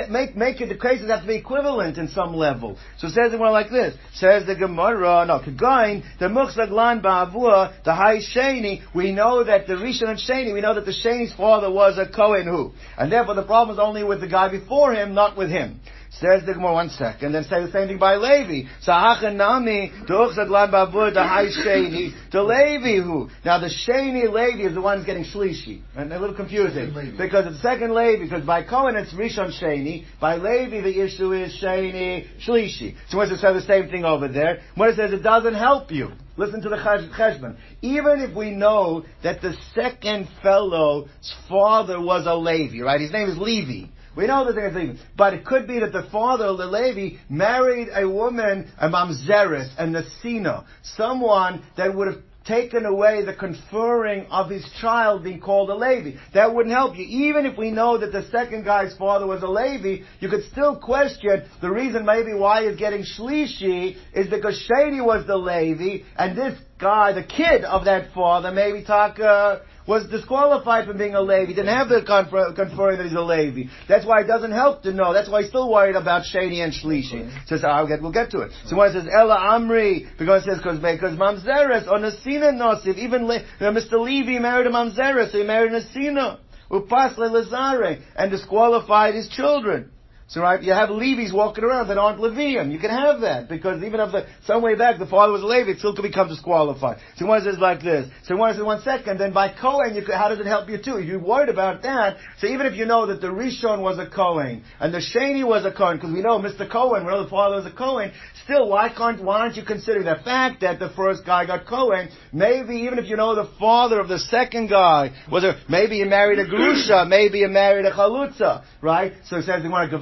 make, 0.10 0.36
make 0.36 0.62
it, 0.62 0.70
the 0.70 0.78
cases 0.78 1.10
have 1.10 1.22
to 1.22 1.28
be 1.28 1.36
equivalent 1.36 1.98
in 1.98 2.10
some 2.10 2.36
level. 2.36 2.78
So 2.98 3.08
it 3.08 3.12
says 3.12 3.34
it 3.34 3.38
more 3.38 3.50
like 3.50 3.72
this. 3.72 3.96
Says 4.14 4.46
the 4.46 4.56
Gemara, 4.56 5.26
no, 5.26 5.40
Kagain, 5.40 6.04
the 6.20 6.26
Muxaglan 6.26 7.02
Ba'avua, 7.02 7.84
the 7.84 7.96
High 7.96 8.18
Shani, 8.18 8.82
we 8.94 9.14
know 9.14 9.44
that 9.44 9.66
the 9.66 9.74
Rishon 9.74 10.10
and 10.10 10.20
Shani, 10.20 10.54
we 10.54 10.62
know 10.62 10.76
that 10.76 10.86
the 10.86 10.92
Shani's 10.92 11.34
father 11.34 11.72
was 11.72 11.98
a 11.98 12.08
Kohen 12.08 12.46
who. 12.46 12.74
And 12.98 13.12
therefore 13.12 13.36
the 13.36 13.44
problem 13.44 13.76
is 13.76 13.80
only 13.80 14.04
with 14.04 14.22
the 14.22 14.28
guy 14.28 14.50
before 14.50 14.94
him, 14.94 15.16
not 15.16 15.38
with 15.38 15.50
him. 15.50 15.80
Says 16.10 16.46
the 16.46 16.54
Gemara 16.54 16.74
one 16.74 16.90
second, 16.90 17.34
then 17.34 17.44
say 17.44 17.64
the 17.64 17.72
same 17.72 17.88
thing 17.88 18.00
by 18.00 18.16
Levi. 18.16 18.70
Sahachanami, 18.86 20.08
Duchzad 20.08 20.50
Lan 20.50 20.72
Bavur, 20.72 21.14
the 21.14 21.22
High 21.22 21.48
Sheni, 21.48 22.14
the 22.32 22.42
Levi 22.42 23.04
who. 23.04 23.30
Now 23.44 23.60
the 23.60 23.68
Sheni 23.68 24.24
Levi 24.24 24.68
is 24.68 24.74
the 24.74 24.82
one 24.82 24.98
who's 24.98 25.06
getting 25.06 25.26
Shlishi. 25.26 25.82
And 25.96 26.12
a 26.12 26.20
little 26.20 26.36
confusing. 26.36 27.16
Because 27.18 27.46
it's 27.46 27.62
second 27.62 27.94
Levi, 27.94 28.24
because 28.24 28.46
by 28.46 28.64
Cohen 28.64 28.96
it's 28.96 29.14
Rishon 29.14 29.52
Sheni, 29.62 30.06
by 30.20 30.38
Levi 30.38 30.82
the 30.82 31.02
issue 31.02 31.34
is 31.34 31.58
Sheni 31.62 32.26
Shlishi. 32.40 32.96
So 33.10 33.18
when 33.18 33.30
it 33.30 33.38
says 33.38 33.54
the 33.54 33.62
same 33.68 33.90
thing 33.90 34.06
over 34.06 34.28
there, 34.28 34.62
when 34.76 34.90
it 34.90 34.96
says 34.96 35.12
it 35.12 35.24
doesn't 35.24 35.56
help 35.56 35.92
you. 35.92 36.12
Listen 36.38 36.62
to 36.62 36.70
the 36.70 36.76
cheshbon. 36.78 37.58
Even 37.82 38.22
if 38.22 38.36
we 38.36 38.52
know 38.52 39.04
that 39.24 39.42
the 39.42 39.56
second 39.74 40.30
fellow's 40.44 41.10
father 41.50 42.00
was 42.00 42.28
a 42.28 42.36
Levi, 42.36 42.84
right? 42.84 43.02
His 43.02 43.12
name 43.12 43.28
is 43.28 43.38
Levi. 43.38 43.90
We 44.18 44.26
know 44.26 44.46
that 44.46 44.56
they're 44.56 44.72
Levi. 44.72 45.00
But 45.16 45.36
it 45.36 45.46
could 45.46 45.68
be 45.68 45.80
that 45.80 45.94
the 45.94 46.08
father, 46.12 46.46
the 46.58 46.66
Levi, 46.66 47.18
married 47.30 47.90
a 47.94 48.10
woman, 48.10 48.72
a 48.80 48.90
mamzeris, 48.90 49.70
a 49.78 49.86
Nasina, 49.86 50.66
someone 50.82 51.64
that 51.78 51.96
would 51.96 52.08
have 52.08 52.24
taken 52.44 52.86
away 52.86 53.24
the 53.26 53.34
conferring 53.34 54.26
of 54.28 54.50
his 54.50 54.66
child 54.82 55.24
being 55.24 55.40
called 55.40 55.70
a 55.70 55.76
Levi. 55.76 56.18
That 56.34 56.56
wouldn't 56.56 56.74
help 56.74 56.98
you. 56.98 57.06
Even 57.06 57.46
if 57.46 57.58
we 57.58 57.70
know 57.70 58.00
that 58.00 58.12
the 58.12 58.28
second 58.32 58.64
guy's 58.64 58.98
father 58.98 59.28
was 59.28 59.44
a 59.44 59.48
Levi, 59.48 60.04
you 60.20 60.30
could 60.30 60.46
still 60.52 60.78
question 60.78 61.44
the 61.62 61.70
reason 61.70 62.04
maybe 62.04 62.34
why 62.34 62.68
he's 62.68 62.80
getting 62.80 63.04
Shlishi 63.04 63.98
is 64.14 64.28
because 64.30 64.58
Shady 64.58 65.02
was 65.02 65.28
the 65.28 65.38
Levi, 65.38 66.06
and 66.18 66.36
this 66.36 66.58
guy, 66.80 67.12
the 67.14 67.24
kid 67.24 67.64
of 67.66 67.86
that 67.86 68.14
father, 68.14 68.52
maybe 68.52 68.84
Taka 68.84 69.62
was 69.88 70.08
disqualified 70.10 70.86
from 70.86 70.98
being 70.98 71.16
a 71.16 71.22
Levi. 71.22 71.46
He 71.46 71.54
didn't 71.54 71.74
have 71.74 71.88
the 71.90 72.04
confer- 72.06 72.54
conferring 72.54 72.98
that 72.98 73.06
he's 73.06 73.16
a 73.16 73.22
Levi. 73.22 73.70
That's 73.88 74.06
why 74.06 74.22
it 74.22 74.28
doesn't 74.28 74.52
help 74.52 74.84
to 74.84 74.94
know. 74.94 75.14
That's 75.14 75.30
why 75.30 75.42
he's 75.42 75.50
still 75.50 75.72
worried 75.72 75.96
about 75.96 76.24
Shani 76.24 76.64
and 76.64 76.74
Shlishi. 76.74 77.48
Says, 77.48 77.64
I'll 77.64 77.88
get, 77.88 78.02
we'll 78.02 78.12
get 78.12 78.32
to 78.32 78.42
it. 78.42 78.52
So 78.66 78.82
it 78.82 78.94
says 78.94 79.08
Ella 79.12 79.38
Amri, 79.38 80.06
because 80.20 80.46
it 80.46 80.52
says, 80.52 80.58
because 80.62 81.18
Mamzeres, 81.18 81.88
or 81.88 82.00
Nasina 82.00 82.52
Nosif, 82.54 82.98
even 82.98 83.28
Le- 83.28 83.40
uh, 83.40 83.72
Mr. 83.72 83.94
Levi 83.94 84.40
married 84.40 84.68
a 84.68 84.72
Mamzeres, 84.72 85.32
so 85.32 85.38
he 85.38 85.44
married 85.44 85.72
Nasina. 85.72 86.40
Upasle 86.70 87.30
Lazare, 87.32 88.02
and 88.18 88.30
disqualified 88.30 89.16
his 89.16 89.30
children. 89.30 89.90
So 90.30 90.42
right, 90.42 90.62
you 90.62 90.74
have 90.74 90.90
Levies 90.90 91.32
walking 91.32 91.64
around 91.64 91.88
that 91.88 91.98
aren't 91.98 92.20
Levium. 92.20 92.70
You 92.70 92.80
can 92.80 92.90
have 92.90 93.22
that 93.22 93.48
because 93.48 93.82
even 93.82 94.02
if 94.02 94.12
the, 94.12 94.26
some 94.46 94.62
way 94.62 94.76
back 94.76 95.00
the 95.00 95.06
father 95.06 95.32
was 95.32 95.42
a 95.42 95.46
Levi, 95.46 95.72
it 95.72 95.80
still 95.80 95.96
could 95.96 96.02
become 96.02 96.28
disqualified. 96.28 96.98
So 97.16 97.26
one 97.26 97.42
says 97.44 97.58
like 97.60 97.82
this. 97.82 98.10
So 98.26 98.36
one 98.36 98.54
says 98.54 98.64
one 98.64 98.82
second. 98.82 99.20
Then 99.22 99.32
by 99.32 99.54
Cohen, 99.54 99.96
you 99.96 100.04
how 100.14 100.28
does 100.28 100.40
it 100.40 100.46
help 100.46 100.68
you 100.70 100.80
too? 100.84 101.00
You're 101.00 101.24
worried 101.24 101.48
about 101.48 101.82
that. 101.84 102.18
So 102.40 102.48
even 102.48 102.66
if 102.66 102.76
you 102.76 102.86
know 102.86 103.06
that 103.06 103.22
the 103.22 103.28
Rishon 103.28 103.80
was 103.82 104.00
a 104.00 104.10
Cohen 104.10 104.66
and 104.82 104.94
the 104.94 104.98
Shani 104.98 105.48
was 105.48 105.64
a 105.64 105.72
Cohen, 105.72 105.96
because 105.96 106.12
we 106.12 106.22
know 106.22 106.40
Mr. 106.40 106.70
Cohen, 106.70 107.06
we 107.06 107.12
know 107.12 107.24
the 107.24 107.30
father 107.30 107.56
was 107.56 107.66
a 107.66 107.72
Cohen. 107.72 108.12
Still, 108.44 108.68
why 108.68 108.90
can't 108.90 109.24
why 109.24 109.40
aren't 109.40 109.56
you 109.56 109.64
considering 109.64 110.06
the 110.06 110.22
fact 110.26 110.60
that 110.60 110.78
the 110.80 110.90
first 110.90 111.26
guy 111.26 111.46
got 111.46 111.66
Cohen? 111.66 112.10
Maybe 112.34 112.76
even 112.82 113.00
if 113.00 113.06
you 113.06 113.16
know 113.16 113.34
the 113.34 113.50
father 113.58 114.02
of 114.02 114.10
the 114.10 114.20
second 114.20 114.68
guy 114.68 115.12
was 115.32 115.46
a 115.46 115.56
maybe 115.70 116.00
he 116.00 116.04
married 116.04 116.40
a 116.40 116.46
Grusha, 116.46 117.08
maybe 117.08 117.40
he 117.40 117.48
married 117.48 117.86
a 117.86 117.92
Chalutza, 117.92 118.66
right? 118.82 119.14
So 119.28 119.38
it 119.38 119.46
says 119.46 119.64
they 119.64 119.70
want 119.70 119.90
to 119.90 119.98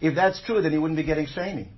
if 0.00 0.14
that's 0.14 0.40
true, 0.42 0.60
then 0.62 0.72
he 0.72 0.78
wouldn't 0.78 0.96
be 0.96 1.04
getting 1.04 1.26
Shani. 1.26 1.68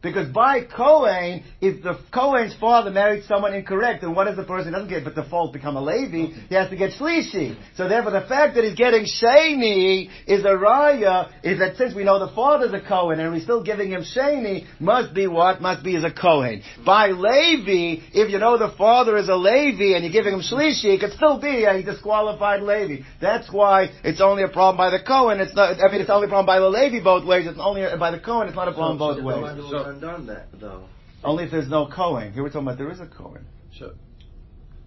Because 0.00 0.28
by 0.28 0.62
Cohen, 0.62 1.42
if 1.60 1.82
the 1.82 1.98
Cohen's 2.14 2.54
father 2.60 2.90
married 2.90 3.24
someone 3.24 3.52
incorrect, 3.52 4.02
then 4.02 4.14
what 4.14 4.24
does 4.24 4.36
the 4.36 4.44
person 4.44 4.72
doesn't 4.72 4.88
get 4.88 5.02
but 5.02 5.16
default 5.16 5.52
become 5.52 5.76
a 5.76 5.82
Levi? 5.82 6.32
He 6.48 6.54
has 6.54 6.70
to 6.70 6.76
get 6.76 6.92
Shlishi. 6.92 7.56
So 7.76 7.88
therefore 7.88 8.12
the 8.12 8.26
fact 8.28 8.54
that 8.54 8.62
he's 8.62 8.76
getting 8.76 9.06
Sheni 9.06 10.08
is 10.26 10.44
a 10.44 10.54
Raya, 10.54 11.32
is 11.42 11.58
that 11.58 11.76
since 11.78 11.96
we 11.96 12.04
know 12.04 12.24
the 12.24 12.32
father's 12.32 12.72
a 12.72 12.80
Cohen 12.80 13.18
and 13.18 13.32
we're 13.32 13.42
still 13.42 13.64
giving 13.64 13.90
him 13.90 14.02
Sheni, 14.02 14.66
must 14.78 15.14
be 15.14 15.26
what? 15.26 15.60
Must 15.60 15.82
be 15.82 15.96
as 15.96 16.04
a 16.04 16.12
Cohen. 16.12 16.62
By 16.86 17.08
Levi, 17.08 18.00
if 18.12 18.30
you 18.30 18.38
know 18.38 18.56
the 18.56 18.74
father 18.78 19.16
is 19.16 19.28
a 19.28 19.34
Levi 19.34 19.96
and 19.96 20.04
you're 20.04 20.12
giving 20.12 20.34
him 20.34 20.42
Shlishi, 20.42 20.94
it 20.94 21.00
could 21.00 21.12
still 21.14 21.40
be 21.40 21.64
a 21.64 21.82
disqualified 21.82 22.62
Levi. 22.62 23.02
That's 23.20 23.52
why 23.52 23.88
it's 24.04 24.20
only 24.20 24.44
a 24.44 24.48
problem 24.48 24.76
by 24.76 24.90
the 24.90 25.02
Cohen. 25.04 25.40
It's 25.40 25.56
not, 25.56 25.80
I 25.80 25.90
mean, 25.90 26.02
it's 26.02 26.10
only 26.10 26.26
a 26.26 26.28
problem 26.28 26.46
by 26.46 26.60
the 26.60 26.68
Levi 26.68 27.02
both 27.02 27.26
ways. 27.26 27.48
It's 27.48 27.58
only 27.60 27.84
by 27.98 28.12
the 28.12 28.20
Cohen. 28.20 28.46
It's 28.46 28.56
not 28.56 28.68
a 28.68 28.72
problem 28.72 28.98
both 28.98 29.24
ways. 29.24 29.87
Undone 29.88 30.26
that 30.26 30.48
though. 30.60 30.84
Only 31.24 31.44
if 31.44 31.50
there's 31.50 31.68
no 31.68 31.86
Cohen. 31.86 32.32
Here 32.32 32.42
we're 32.42 32.50
talking 32.50 32.68
about 32.68 32.78
there 32.78 32.90
is 32.90 33.00
a 33.00 33.06
Cohen. 33.06 33.44
So, 33.76 33.94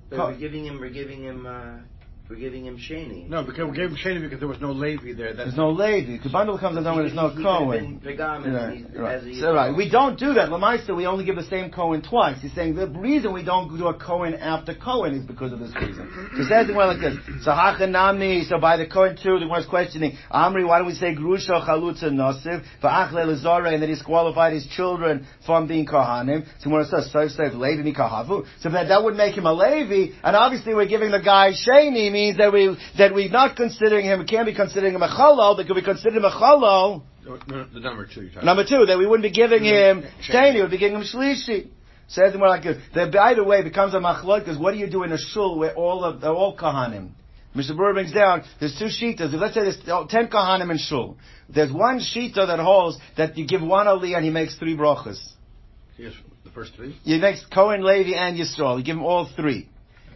but 0.09 0.19
we're 0.19 0.35
giving 0.35 0.65
him, 0.65 0.79
we're 0.79 0.89
giving 0.89 1.23
him, 1.23 1.45
uh, 1.45 1.77
we're 2.31 2.37
giving 2.37 2.65
him 2.65 2.77
Shani. 2.77 3.27
No, 3.27 3.43
because 3.43 3.69
we 3.69 3.75
gave 3.75 3.89
him 3.89 3.97
Shani 3.97 4.21
because 4.21 4.39
there 4.39 4.47
was 4.47 4.61
no 4.61 4.71
Levi 4.71 5.11
there. 5.11 5.33
That's 5.33 5.49
There's 5.49 5.57
no 5.57 5.69
Levi. 5.69 6.23
The 6.23 6.29
bundle 6.29 6.57
comes 6.57 6.77
undone 6.77 6.95
when 6.95 7.05
there's 7.05 7.15
no 7.15 7.27
He 7.27 7.43
Cohen. 7.43 7.99
could've 7.99 8.03
been 8.03 8.17
Pegam 8.17 8.95
Right, 8.95 9.21
right. 9.21 9.35
So, 9.35 9.53
right. 9.53 9.75
We 9.75 9.89
don't 9.89 10.17
do 10.17 10.33
that. 10.35 10.47
Lamaisa, 10.47 10.95
we 10.95 11.05
only 11.05 11.25
give 11.25 11.35
the 11.35 11.43
same 11.43 11.71
Cohen 11.71 12.01
twice. 12.01 12.41
He's 12.41 12.53
saying 12.53 12.75
the 12.75 12.87
reason 12.87 13.33
we 13.33 13.43
don't 13.43 13.77
do 13.77 13.87
a 13.87 13.93
Cohen 13.93 14.35
after 14.35 14.73
Cohen 14.73 15.13
is 15.13 15.25
because 15.25 15.51
of 15.51 15.59
this 15.59 15.75
reason. 15.75 16.09
So 16.35 16.43
it 16.43 16.47
says 16.47 16.67
the 16.67 16.73
one 16.73 16.87
like 16.87 17.01
this. 17.01 17.17
So 17.43 17.51
Hachanami, 17.51 18.47
so 18.47 18.59
by 18.61 18.77
the 18.77 18.85
Cohen 18.85 19.17
too, 19.21 19.37
the 19.37 19.47
one 19.47 19.61
is 19.61 19.67
questioning, 19.67 20.17
Amri, 20.31 20.65
why 20.65 20.77
don't 20.77 20.87
we 20.87 20.93
say 20.93 21.13
Grusha 21.13 21.67
Chalutza 21.67 22.05
Nosiv, 22.05 22.63
Va'achle 22.81 23.25
Lezore, 23.25 23.73
and 23.73 23.83
that 23.83 23.89
he's 23.89 24.01
qualified 24.01 24.53
his 24.53 24.65
children 24.67 25.27
from 25.45 25.67
being 25.67 25.85
Kohanim. 25.85 26.45
So 26.61 26.69
when 26.69 26.81
it 26.81 26.87
says, 26.87 27.11
so 27.11 27.27
say, 27.27 27.49
Levi 27.51 27.83
Mikahavu. 27.91 28.45
So 28.61 28.69
that, 28.69 28.87
that 28.87 29.03
would 29.03 29.15
make 29.15 29.35
him 29.37 29.45
a 29.45 29.53
Levi, 29.53 30.13
and 30.23 30.33
obviously 30.37 30.73
we're 30.73 30.87
giving 30.87 31.11
the 31.11 31.19
guy 31.19 31.51
Shani 31.51 32.20
means 32.21 32.37
that 32.37 32.51
we, 32.53 32.77
that 32.97 33.13
we're 33.13 33.29
not 33.29 33.55
considering 33.55 34.05
him, 34.05 34.19
we 34.19 34.25
can't 34.25 34.45
be 34.45 34.55
considering 34.55 34.93
him 34.95 35.01
a 35.01 35.07
Chalal, 35.09 35.57
because 35.57 35.75
we 35.75 35.81
consider 35.81 36.17
him 36.17 36.25
a 36.25 36.31
no, 37.23 37.37
the 37.47 37.79
number 37.79 38.07
two. 38.07 38.23
You're 38.23 38.43
Number 38.43 38.65
two, 38.65 38.85
that 38.87 38.97
we 38.97 39.05
wouldn't 39.05 39.23
be 39.23 39.31
giving 39.31 39.61
mm-hmm. 39.61 39.99
him 39.99 40.11
Shani, 40.27 40.55
we 40.55 40.61
would 40.61 40.71
be 40.71 40.77
giving 40.77 40.97
him 40.97 41.03
Shlishi. 41.03 41.69
Says 42.07 42.35
more 42.35 42.49
like. 42.49 42.63
That 42.93 43.13
by 43.13 43.35
the 43.35 43.43
way 43.43 43.61
becomes 43.63 43.93
a 43.93 43.97
machlok 43.97 44.39
because 44.39 44.57
what 44.57 44.73
do 44.73 44.79
you 44.79 44.89
do 44.89 45.03
in 45.03 45.13
a 45.13 45.17
shul 45.17 45.57
where 45.57 45.73
all 45.75 46.03
of 46.03 46.19
they're 46.19 46.33
all 46.33 46.57
kahanim? 46.57 47.11
Mishnah 47.55 47.75
Berurah 47.75 47.93
brings 47.93 48.11
down 48.11 48.43
there's 48.59 48.77
two 48.77 48.85
shitas. 48.85 49.31
Let's 49.33 49.53
say 49.53 49.61
there's 49.61 50.09
ten 50.09 50.27
kahanim 50.27 50.71
in 50.71 50.77
shul. 50.77 51.15
There's 51.47 51.71
one 51.71 51.99
shita 51.99 52.47
that 52.47 52.59
holds 52.59 52.97
that 53.15 53.37
you 53.37 53.47
give 53.47 53.61
one 53.61 53.87
ali 53.87 54.13
and 54.13 54.25
he 54.25 54.31
makes 54.31 54.57
three 54.57 54.75
brachas. 54.75 55.21
Yes, 55.97 56.13
the 56.43 56.51
first 56.51 56.73
three. 56.75 56.97
He 57.03 57.17
makes 57.17 57.45
Cohen, 57.45 57.81
Levi, 57.81 58.17
and 58.17 58.37
Yisrael. 58.37 58.77
You 58.77 58.83
give 58.83 58.97
him 58.97 59.03
all 59.03 59.29
three. 59.33 59.69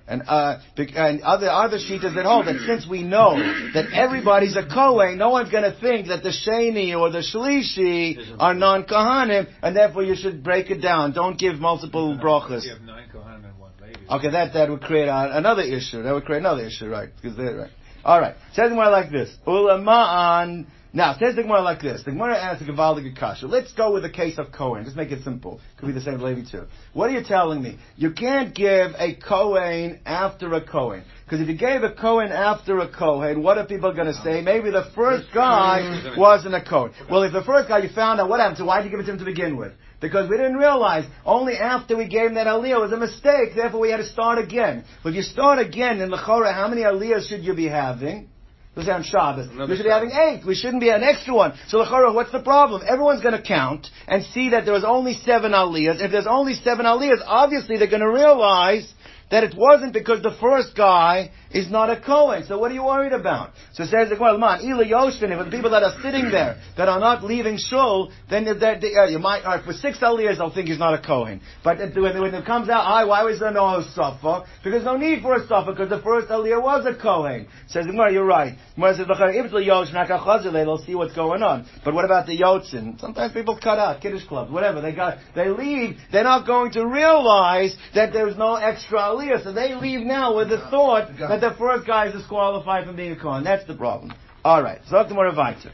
And, 0.08 0.22
uh, 0.28 0.60
and 0.78 1.22
other, 1.22 1.50
other 1.50 1.78
shitas 1.78 2.14
that 2.14 2.26
hold 2.26 2.46
that 2.46 2.64
since 2.68 2.88
we 2.88 3.02
know 3.02 3.40
that 3.74 3.92
everybody's 3.92 4.56
a 4.56 4.64
Kohen, 4.64 5.18
no 5.18 5.32
one's 5.32 5.50
gonna 5.50 5.76
think 5.82 6.10
that 6.10 6.22
the 6.22 6.30
Sheni 6.30 6.96
or 6.96 7.10
the 7.10 7.20
Shlishi 7.20 8.36
are 8.40 8.54
non-Kohanim, 8.54 9.48
and 9.64 9.76
therefore 9.76 10.04
you 10.04 10.16
should 10.16 10.44
break 10.44 10.70
it 10.70 10.80
down. 10.80 11.14
Don't 11.14 11.40
give 11.40 11.56
multiple 11.56 12.20
brachas. 12.22 12.66
You 12.66 12.74
have 12.74 12.82
nine 12.82 13.10
Kohanim 13.12 13.46
and 13.46 13.60
one 13.60 13.72
Levi. 13.82 14.16
Okay, 14.16 14.30
that, 14.30 14.54
that 14.54 14.70
would 14.70 14.82
create 14.82 15.08
another 15.10 15.64
issue. 15.64 16.04
That 16.04 16.14
would 16.14 16.26
create 16.26 16.40
another 16.40 16.66
issue, 16.66 16.88
right? 16.88 17.10
Because 17.20 17.36
they're, 17.36 17.56
right. 17.56 17.72
Alright. 18.06 18.36
Says 18.54 18.70
the 18.70 18.76
Gemara 18.76 18.92
like 18.92 19.10
this. 19.10 19.36
Ulama'an. 19.48 20.68
Now, 20.96 21.14
says 21.20 21.36
the 21.36 21.42
Gemara 21.42 21.62
like 21.62 21.82
this. 21.82 22.04
The 22.04 22.12
Gemara 22.12 22.38
asks 22.42 22.62
a 22.62 22.72
Gavaldig 22.72 23.20
Kasha. 23.20 23.48
Let's 23.48 23.74
go 23.74 23.92
with 23.92 24.04
the 24.04 24.10
case 24.10 24.38
of 24.38 24.54
Cohen. 24.54 24.86
Just 24.86 24.96
make 24.96 25.12
it 25.12 25.26
simple. 25.26 25.60
Could 25.78 25.88
be 25.88 25.92
the 25.92 26.00
same 26.00 26.22
Levi 26.22 26.50
too. 26.50 26.68
What 26.94 27.10
are 27.10 27.14
you 27.14 27.22
telling 27.22 27.62
me? 27.62 27.78
You 27.98 28.14
can't 28.14 28.56
give 28.56 28.92
a 28.98 29.14
Cohen 29.14 30.00
after 30.06 30.54
a 30.54 30.66
Cohen. 30.66 31.04
Because 31.26 31.42
if 31.42 31.50
you 31.50 31.58
gave 31.58 31.84
a 31.84 31.92
Cohen 31.92 32.32
after 32.32 32.80
a 32.80 32.88
Cohen, 32.88 33.44
what 33.44 33.58
are 33.58 33.66
people 33.66 33.94
going 33.94 34.08
to 34.08 34.14
say? 34.14 34.40
Maybe 34.40 34.72
the 34.72 34.90
first 34.96 35.26
guy 35.34 36.14
wasn't 36.18 36.56
a 36.56 36.64
Cohen. 36.64 36.94
Well, 37.12 37.24
if 37.24 37.34
the 37.34 37.44
first 37.44 37.68
guy 37.68 37.80
you 37.80 37.90
found 37.90 38.22
out, 38.22 38.30
what 38.30 38.40
happened? 38.40 38.60
So 38.60 38.66
why 38.66 38.82
did 38.82 38.86
you 38.86 38.92
give 38.92 39.02
it 39.02 39.08
to 39.08 39.12
him 39.12 39.20
to 39.20 39.26
begin 39.26 39.58
with? 39.58 39.74
Because 40.00 40.30
we 40.30 40.38
didn't 40.38 40.56
realize 40.56 41.04
only 41.26 41.56
after 41.58 41.98
we 41.98 42.08
gave 42.08 42.28
him 42.28 42.36
that 42.36 42.48
aliyah 42.48 42.80
was 42.80 42.94
a 42.94 42.98
mistake. 42.98 43.50
Therefore, 43.54 43.82
we 43.82 43.92
had 43.92 43.98
to 43.98 44.06
start 44.06 44.40
again. 44.40 44.86
But 45.04 45.10
if 45.10 45.16
you 45.16 45.24
start 45.24 45.60
again 45.60 46.00
in 46.00 46.10
the 46.10 46.18
Chorah, 46.18 46.54
how 46.54 46.70
many 46.70 46.84
aliyahs 46.84 47.28
should 47.28 47.44
you 47.44 47.54
be 47.54 47.68
having? 47.68 48.30
Let's 48.76 48.88
say 48.88 48.94
on 48.94 49.04
Shabbos. 49.04 49.48
We 49.70 49.78
should 49.78 49.84
be 49.84 49.90
having 49.90 50.12
eight. 50.12 50.46
We 50.46 50.54
shouldn't 50.54 50.82
be 50.82 50.90
an 50.90 51.02
extra 51.02 51.34
one. 51.34 51.54
So 51.68 51.78
Lechora, 51.78 52.14
what's 52.14 52.32
the 52.32 52.42
problem? 52.42 52.82
Everyone's 52.86 53.22
going 53.22 53.38
to 53.38 53.42
count 53.42 53.88
and 54.08 54.24
see 54.24 54.50
that 54.50 54.66
there 54.66 54.74
was 54.74 54.84
only 54.84 55.14
seven 55.14 55.54
aliyahs. 55.54 56.02
If 56.02 56.12
there's 56.12 56.28
only 56.28 56.56
seven 56.56 56.86
aliyahs, 56.86 57.22
obviously 57.26 57.78
they're 57.78 57.90
going 57.90 58.02
to 58.02 58.12
realize 58.12 58.92
that 59.32 59.44
it 59.44 59.56
wasn't 59.58 59.94
because 59.94 60.22
the 60.22 60.36
first 60.42 60.76
guy 60.76 61.32
is 61.56 61.72
not 61.72 61.90
a 61.90 62.00
Kohen. 62.00 62.44
So 62.46 62.60
what 62.60 62.70
are 62.70 62.74
you 62.74 62.84
worried 62.84 63.14
about? 63.14 63.54
So 63.74 63.86
says 63.86 64.10
the 64.10 64.16
Gemara, 64.16 64.38
man, 64.38 64.60
Ila 64.62 64.84
Yoshvin, 64.84 65.32
if 65.32 65.46
the 65.46 65.50
people 65.50 65.72
that 65.72 65.84
are 65.84 65.96
sitting 66.04 66.30
there, 66.30 66.62
that 66.76 66.90
are 66.90 67.00
not 67.00 67.24
leaving 67.24 67.58
Shul, 67.58 68.12
then 68.30 68.46
if 68.46 68.60
that, 68.60 68.84
uh, 68.84 69.06
you 69.06 69.20
might, 69.20 69.44
uh, 69.44 69.64
for 69.64 69.72
six 69.72 70.00
aliyahs, 70.00 70.38
they'll 70.38 70.54
think 70.54 70.68
he's 70.68 70.78
not 70.78 70.94
a 70.94 71.02
Kohen. 71.02 71.40
But 71.64 71.78
when, 71.96 72.20
when 72.20 72.36
it 72.36 72.46
comes 72.46 72.68
out, 72.68 72.82
I, 72.82 73.06
why 73.06 73.24
was 73.24 73.40
there 73.40 73.52
no 73.52 73.82
Safa? 73.96 74.44
Because 74.66 74.84
no 74.84 74.98
need 74.98 75.22
for 75.22 75.36
a 75.36 75.48
Safa, 75.48 75.72
because 75.72 75.90
the 75.90 76.02
first 76.02 76.28
aliyah 76.28 76.62
was 76.62 76.86
a 76.86 77.02
Kohen. 77.02 77.48
Says 77.68 77.86
the 77.86 77.92
Gemara, 77.92 78.12
you're 78.12 78.26
right. 78.26 78.58
Gemara 78.76 78.96
says, 78.96 79.08
"L'chara, 79.08 79.34
if 79.34 79.46
it's 79.46 79.66
Yosh, 79.66 79.92
Nakachazile, 79.92 80.52
they'll 80.52 80.78
see 80.80 80.96
what's 80.96 81.16
going 81.16 81.42
on. 81.42 81.66
But 81.86 81.94
what 81.94 82.04
about 82.04 82.26
the 82.28 82.38
Yotzin? 82.38 83.00
Sometimes 83.00 83.32
people 83.32 83.58
cut 83.58 83.80
out, 83.80 84.02
Kiddush 84.02 84.28
clubs, 84.28 84.52
whatever, 84.52 84.82
they 84.82 84.94
got, 84.94 85.20
they 85.34 85.48
leave, 85.48 85.96
they're 86.12 86.26
not 86.26 86.46
going 86.46 86.74
to 86.74 86.86
realize 86.86 87.76
that 87.94 88.12
there's 88.12 88.36
no 88.38 88.56
extra 88.56 89.00
aliyah, 89.00 89.42
so 89.42 89.54
they 89.54 89.74
leave 89.74 90.02
now 90.02 90.36
with 90.36 90.50
the 90.50 90.58
thought 90.70 91.08
that 91.18 91.45
the 91.50 91.56
first 91.58 91.86
guy 91.86 92.08
is 92.08 92.14
disqualified 92.14 92.86
from 92.86 92.96
being 92.96 93.12
a 93.12 93.20
Kohen. 93.20 93.44
That's 93.44 93.66
the 93.66 93.76
problem. 93.76 94.14
Alright, 94.44 94.82
so 94.88 94.98
that's 94.98 95.12
more 95.12 95.34
weiter. 95.36 95.72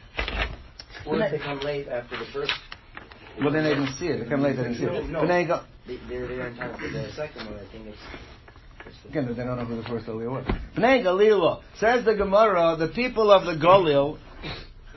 Or 1.06 1.20
if 1.20 1.32
they 1.32 1.40
come 1.40 1.60
late 1.60 1.88
after 1.88 2.18
the 2.18 2.26
first. 2.32 2.54
Well, 3.40 3.52
then 3.52 3.64
they 3.64 3.72
didn't 3.72 3.94
see 3.96 4.08
it. 4.08 4.24
They 4.24 4.30
come 4.30 4.42
late, 4.42 4.56
they 4.56 4.64
didn't 4.64 4.78
see 4.78 4.84
it. 4.86 5.10
no. 5.10 5.22
But 5.22 5.28
then 5.28 5.42
you 5.42 5.48
go, 5.48 5.62
They, 5.88 5.98
they're 6.08 6.28
there 6.28 6.48
in 6.48 6.58
time 6.58 6.78
for 6.78 6.90
the 6.90 7.12
second 7.16 7.46
one. 7.48 7.60
I 7.60 7.72
think 7.72 7.88
it's. 7.88 7.98
Again, 9.10 9.28
they 9.28 9.44
don't 9.44 9.58
know 9.58 9.66
who 9.66 9.82
the 9.82 9.88
first 9.88 10.08
Aliyah 10.08 10.32
was. 10.32 10.46
Bnei 10.76 11.04
Galila. 11.04 11.62
Says 11.80 12.04
the 12.04 12.16
Gemara, 12.16 12.76
the 12.78 12.90
people 12.90 13.32
of 13.32 13.46
the 13.46 13.54
Galil, 13.54 14.18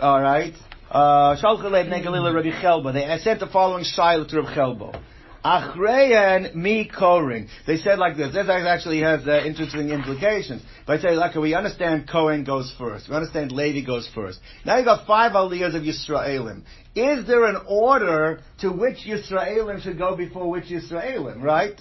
alright, 0.00 0.54
uh, 0.90 1.36
Shalcha 1.36 1.70
le 1.70 1.84
Bnei 1.84 2.04
Galila 2.04 2.34
Rabbi 2.34 2.50
Chelbo. 2.62 2.92
They 2.92 3.18
sent 3.22 3.40
the 3.40 3.46
following 3.46 3.84
shiloh 3.84 4.26
to 4.26 4.36
Rabbi 4.40 4.54
Chelbo. 4.54 5.02
Achreyan 5.44 6.54
mi 6.54 6.88
koring. 6.88 7.48
They 7.66 7.76
said 7.76 7.98
like 7.98 8.16
this. 8.16 8.32
This 8.32 8.48
actually 8.48 9.00
has 9.00 9.26
uh, 9.28 9.42
interesting 9.44 9.90
implications. 9.90 10.62
But 10.86 11.00
I 11.00 11.02
say, 11.02 11.16
like, 11.16 11.34
we 11.34 11.54
understand 11.54 12.08
Kohen 12.08 12.44
goes 12.44 12.74
first. 12.78 13.10
We 13.10 13.14
understand 13.14 13.52
Levi 13.52 13.84
goes 13.84 14.08
first. 14.14 14.38
Now 14.64 14.78
you 14.78 14.84
got 14.84 15.06
five 15.06 15.32
aliyahs 15.32 15.74
of 15.74 15.82
Yisraelim. 15.82 16.62
Is 16.94 17.26
there 17.26 17.44
an 17.46 17.60
order 17.66 18.40
to 18.60 18.70
which 18.70 18.98
Yisraelim 18.98 19.82
should 19.82 19.98
go 19.98 20.16
before 20.16 20.48
which 20.48 20.66
Yisraelim, 20.66 21.42
right? 21.42 21.80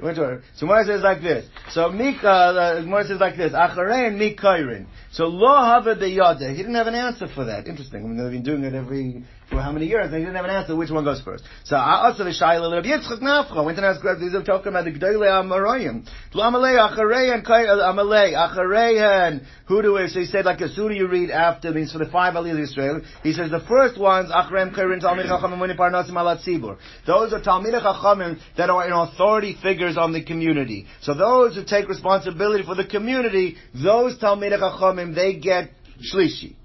Which 0.00 0.16
order? 0.16 0.42
So 0.56 0.66
Gemara 0.66 0.86
says 0.86 1.02
like 1.02 1.20
this. 1.20 1.46
So 1.70 1.90
Mika, 1.90 2.26
uh, 2.26 2.80
Gemara 2.80 3.04
says 3.04 3.20
like 3.20 3.36
this. 3.36 3.52
Acharein 3.52 4.16
mi 4.16 4.34
koring. 4.34 4.86
So 5.12 5.26
lo 5.26 5.54
hava 5.54 5.94
de 5.94 6.08
yada. 6.08 6.48
He 6.50 6.56
didn't 6.56 6.76
have 6.76 6.86
an 6.86 6.94
answer 6.94 7.28
for 7.28 7.44
that. 7.44 7.66
Interesting. 7.66 8.04
I 8.04 8.08
mean, 8.08 8.16
they've 8.16 8.32
been 8.32 8.42
doing 8.42 8.64
it 8.64 8.74
every 8.74 9.24
for 9.48 9.60
how 9.60 9.72
many 9.72 9.86
years? 9.86 10.06
And 10.06 10.16
he 10.16 10.20
didn't 10.20 10.36
have 10.36 10.44
an 10.44 10.50
answer. 10.50 10.74
Which 10.74 10.90
one 10.90 11.04
goes 11.04 11.20
first? 11.20 11.44
So 11.64 11.76
I 11.76 12.06
also 12.06 12.24
the 12.24 12.30
shaila 12.30 12.72
Rabbi 12.72 12.88
Yitzchak 12.88 13.20
Nafcha 13.20 13.64
went 13.64 13.78
and 13.78 13.86
asked 13.86 14.04
Rabbi 14.04 14.22
Yitzchak 14.22 14.44
talking 14.46 14.68
about 14.68 14.84
the 14.84 14.92
Gdolei 14.92 15.28
Amarayim. 15.28 16.06
Amalei 16.32 16.76
Acharein 16.78 17.44
Amalei 17.46 18.32
Acharein. 18.34 19.44
Who 19.66 19.82
do 19.82 19.94
we? 19.94 20.08
So 20.08 20.20
he 20.20 20.26
said 20.26 20.44
like. 20.44 20.60
Who 20.60 20.88
do 20.88 20.94
you 20.94 21.08
read 21.08 21.30
after? 21.30 21.72
Means 21.72 21.92
for 21.92 21.98
the 21.98 22.10
five 22.10 22.34
of 22.36 22.46
Israel. 22.46 23.02
He 23.22 23.32
says 23.32 23.50
the 23.50 23.60
first 23.60 23.98
ones 23.98 24.30
Those 27.06 27.32
are 27.32 27.40
Talmid 27.40 27.82
Chachamim 27.82 28.38
that 28.56 28.70
are 28.70 28.86
in 28.86 28.92
authority 28.92 29.56
figures 29.62 29.96
on 29.96 30.12
the 30.12 30.22
community. 30.24 30.86
So 31.02 31.14
those 31.14 31.54
who 31.54 31.64
take 31.64 31.88
responsibility 31.88 32.64
for 32.64 32.74
the 32.74 32.84
community, 32.86 33.56
those 33.74 34.18
Talmid 34.18 34.52
Chachamim 34.58 35.14
they 35.14 35.34
get 35.34 35.70
shlishi. 36.12 36.56